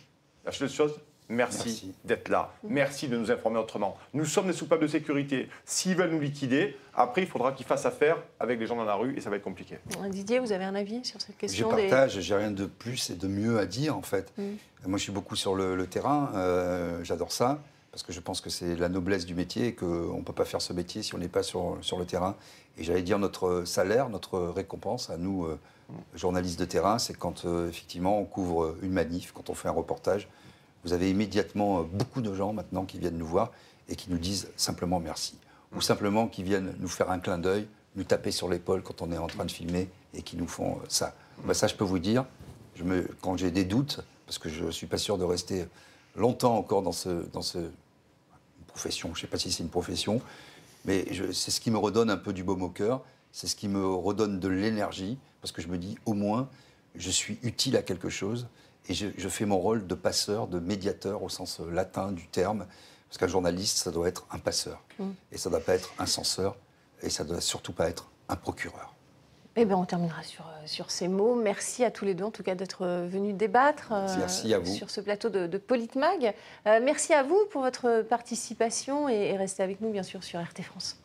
la 0.44 0.52
seule 0.52 0.68
chose, 0.70 0.94
merci, 1.28 1.94
d'être 2.04 2.28
là. 2.28 2.52
Merci 2.62 3.08
de 3.08 3.16
nous 3.16 3.30
informer 3.30 3.58
autrement. 3.58 3.96
Nous 4.12 4.24
sommes 4.26 4.46
des 4.46 4.52
soupapes 4.52 4.80
de 4.82 4.86
sécurité. 4.86 5.48
S'ils 5.64 5.96
veulent 5.96 6.10
nous 6.10 6.20
liquider, 6.20 6.76
après, 6.94 7.22
il 7.22 7.28
faudra 7.28 7.52
qu'ils 7.52 7.66
fassent 7.66 7.86
affaire 7.86 8.18
avec 8.38 8.60
les 8.60 8.66
gens 8.66 8.76
dans 8.76 8.84
la 8.84 8.94
rue 8.94 9.16
et 9.16 9.20
ça 9.20 9.30
va 9.30 9.36
être 9.36 9.42
compliqué. 9.42 9.78
Didier, 10.10 10.38
vous 10.38 10.52
avez 10.52 10.64
un 10.64 10.74
avis 10.74 11.04
sur 11.04 11.20
cette 11.20 11.34
Je 11.34 11.40
question 11.40 11.74
des- 11.74 11.88
partage, 11.88 12.20
j'ai 12.20 12.34
rien 12.34 12.50
de 12.50 12.66
plus 12.66 13.10
et 13.10 13.14
de 13.14 13.26
mieux 13.26 13.58
à 13.58 13.66
dire 13.66 13.96
en 13.96 14.02
fait. 14.02 14.32
Mm. 14.36 14.42
Moi 14.86 14.98
je 14.98 15.02
suis 15.04 15.12
beaucoup 15.12 15.34
sur 15.34 15.54
le, 15.54 15.76
le 15.76 15.86
terrain, 15.86 16.30
euh, 16.34 17.02
j'adore 17.04 17.32
ça, 17.32 17.58
parce 17.94 18.02
que 18.02 18.12
je 18.12 18.18
pense 18.18 18.40
que 18.40 18.50
c'est 18.50 18.74
la 18.74 18.88
noblesse 18.88 19.24
du 19.24 19.36
métier 19.36 19.68
et 19.68 19.72
qu'on 19.72 20.16
ne 20.16 20.22
peut 20.22 20.32
pas 20.32 20.44
faire 20.44 20.60
ce 20.60 20.72
métier 20.72 21.04
si 21.04 21.14
on 21.14 21.18
n'est 21.18 21.28
pas 21.28 21.44
sur, 21.44 21.78
sur 21.80 21.96
le 21.96 22.04
terrain. 22.04 22.34
Et 22.76 22.82
j'allais 22.82 23.02
dire 23.02 23.20
notre 23.20 23.62
salaire, 23.66 24.08
notre 24.08 24.36
récompense 24.40 25.10
à 25.10 25.16
nous, 25.16 25.44
euh, 25.44 25.56
journalistes 26.16 26.58
de 26.58 26.64
terrain, 26.64 26.98
c'est 26.98 27.14
quand 27.14 27.44
euh, 27.44 27.68
effectivement 27.68 28.18
on 28.18 28.24
couvre 28.24 28.74
une 28.82 28.90
manif, 28.90 29.30
quand 29.30 29.48
on 29.48 29.54
fait 29.54 29.68
un 29.68 29.72
reportage. 29.72 30.26
Vous 30.82 30.92
avez 30.92 31.08
immédiatement 31.08 31.78
euh, 31.78 31.82
beaucoup 31.84 32.20
de 32.20 32.34
gens 32.34 32.52
maintenant 32.52 32.84
qui 32.84 32.98
viennent 32.98 33.16
nous 33.16 33.28
voir 33.28 33.52
et 33.88 33.94
qui 33.94 34.10
nous 34.10 34.18
disent 34.18 34.48
simplement 34.56 34.98
merci. 34.98 35.38
Ou 35.76 35.80
simplement 35.80 36.26
qui 36.26 36.42
viennent 36.42 36.74
nous 36.80 36.88
faire 36.88 37.12
un 37.12 37.20
clin 37.20 37.38
d'œil, 37.38 37.68
nous 37.94 38.02
taper 38.02 38.32
sur 38.32 38.48
l'épaule 38.48 38.82
quand 38.82 39.02
on 39.02 39.12
est 39.12 39.18
en 39.18 39.28
train 39.28 39.44
de 39.44 39.52
filmer 39.52 39.88
et 40.14 40.22
qui 40.22 40.36
nous 40.36 40.48
font 40.48 40.80
ça. 40.88 41.14
Bah, 41.44 41.54
ça, 41.54 41.68
je 41.68 41.76
peux 41.76 41.84
vous 41.84 42.00
dire, 42.00 42.24
quand 43.20 43.36
j'ai 43.36 43.52
des 43.52 43.64
doutes, 43.64 44.00
parce 44.26 44.38
que 44.38 44.48
je 44.48 44.64
ne 44.64 44.70
suis 44.72 44.88
pas 44.88 44.98
sûr 44.98 45.16
de 45.16 45.22
rester 45.22 45.68
longtemps 46.16 46.56
encore 46.56 46.82
dans 46.82 46.92
ce, 46.92 47.08
dans 47.32 47.42
ce 47.42 47.70
profession, 48.74 49.10
je 49.14 49.18
ne 49.18 49.20
sais 49.22 49.26
pas 49.28 49.38
si 49.38 49.52
c'est 49.52 49.62
une 49.62 49.68
profession, 49.70 50.20
mais 50.84 51.06
c'est 51.32 51.52
ce 51.52 51.60
qui 51.60 51.70
me 51.70 51.78
redonne 51.78 52.10
un 52.10 52.16
peu 52.16 52.32
du 52.32 52.42
baume 52.42 52.62
au 52.62 52.68
cœur, 52.68 53.02
c'est 53.32 53.46
ce 53.46 53.54
qui 53.54 53.68
me 53.68 53.86
redonne 53.86 54.40
de 54.40 54.48
l'énergie, 54.48 55.16
parce 55.40 55.52
que 55.52 55.62
je 55.62 55.68
me 55.68 55.78
dis, 55.78 55.96
au 56.06 56.12
moins, 56.14 56.48
je 56.96 57.10
suis 57.10 57.38
utile 57.42 57.76
à 57.76 57.82
quelque 57.82 58.08
chose, 58.08 58.48
et 58.88 58.94
je, 58.94 59.06
je 59.16 59.28
fais 59.28 59.46
mon 59.46 59.58
rôle 59.58 59.86
de 59.86 59.94
passeur, 59.94 60.48
de 60.48 60.58
médiateur 60.58 61.22
au 61.22 61.28
sens 61.28 61.60
latin 61.60 62.10
du 62.12 62.26
terme, 62.26 62.66
parce 63.08 63.18
qu'un 63.18 63.28
journaliste, 63.28 63.78
ça 63.78 63.90
doit 63.92 64.08
être 64.08 64.26
un 64.30 64.38
passeur, 64.38 64.82
Mm. 64.98 65.10
et 65.32 65.38
ça 65.38 65.48
ne 65.50 65.54
doit 65.54 65.64
pas 65.64 65.74
être 65.74 65.92
un 65.98 66.06
censeur, 66.06 66.56
et 67.02 67.10
ça 67.10 67.24
ne 67.24 67.28
doit 67.30 67.40
surtout 67.40 67.72
pas 67.72 67.88
être 67.88 68.08
un 68.28 68.36
procureur. 68.36 68.93
Eh 69.56 69.64
ben, 69.64 69.76
on 69.76 69.84
terminera 69.84 70.20
euh, 70.20 70.66
sur, 70.66 70.90
ces 70.90 71.06
mots. 71.06 71.36
Merci 71.36 71.84
à 71.84 71.90
tous 71.90 72.04
les 72.04 72.14
deux, 72.14 72.24
en 72.24 72.30
tout 72.30 72.42
cas, 72.42 72.54
d'être 72.54 72.82
euh, 72.82 73.06
venus 73.08 73.34
débattre 73.34 73.92
euh, 73.92 74.28
sur 74.64 74.90
ce 74.90 75.00
plateau 75.00 75.28
de, 75.28 75.46
de 75.46 75.58
Politmag. 75.58 76.34
Merci 76.66 77.12
à 77.14 77.22
vous 77.22 77.38
pour 77.50 77.62
votre 77.62 78.02
participation 78.02 79.08
et, 79.08 79.30
et 79.30 79.36
restez 79.36 79.62
avec 79.62 79.80
nous, 79.80 79.90
bien 79.90 80.02
sûr, 80.02 80.24
sur 80.24 80.40
RT 80.40 80.62
France. 80.62 80.98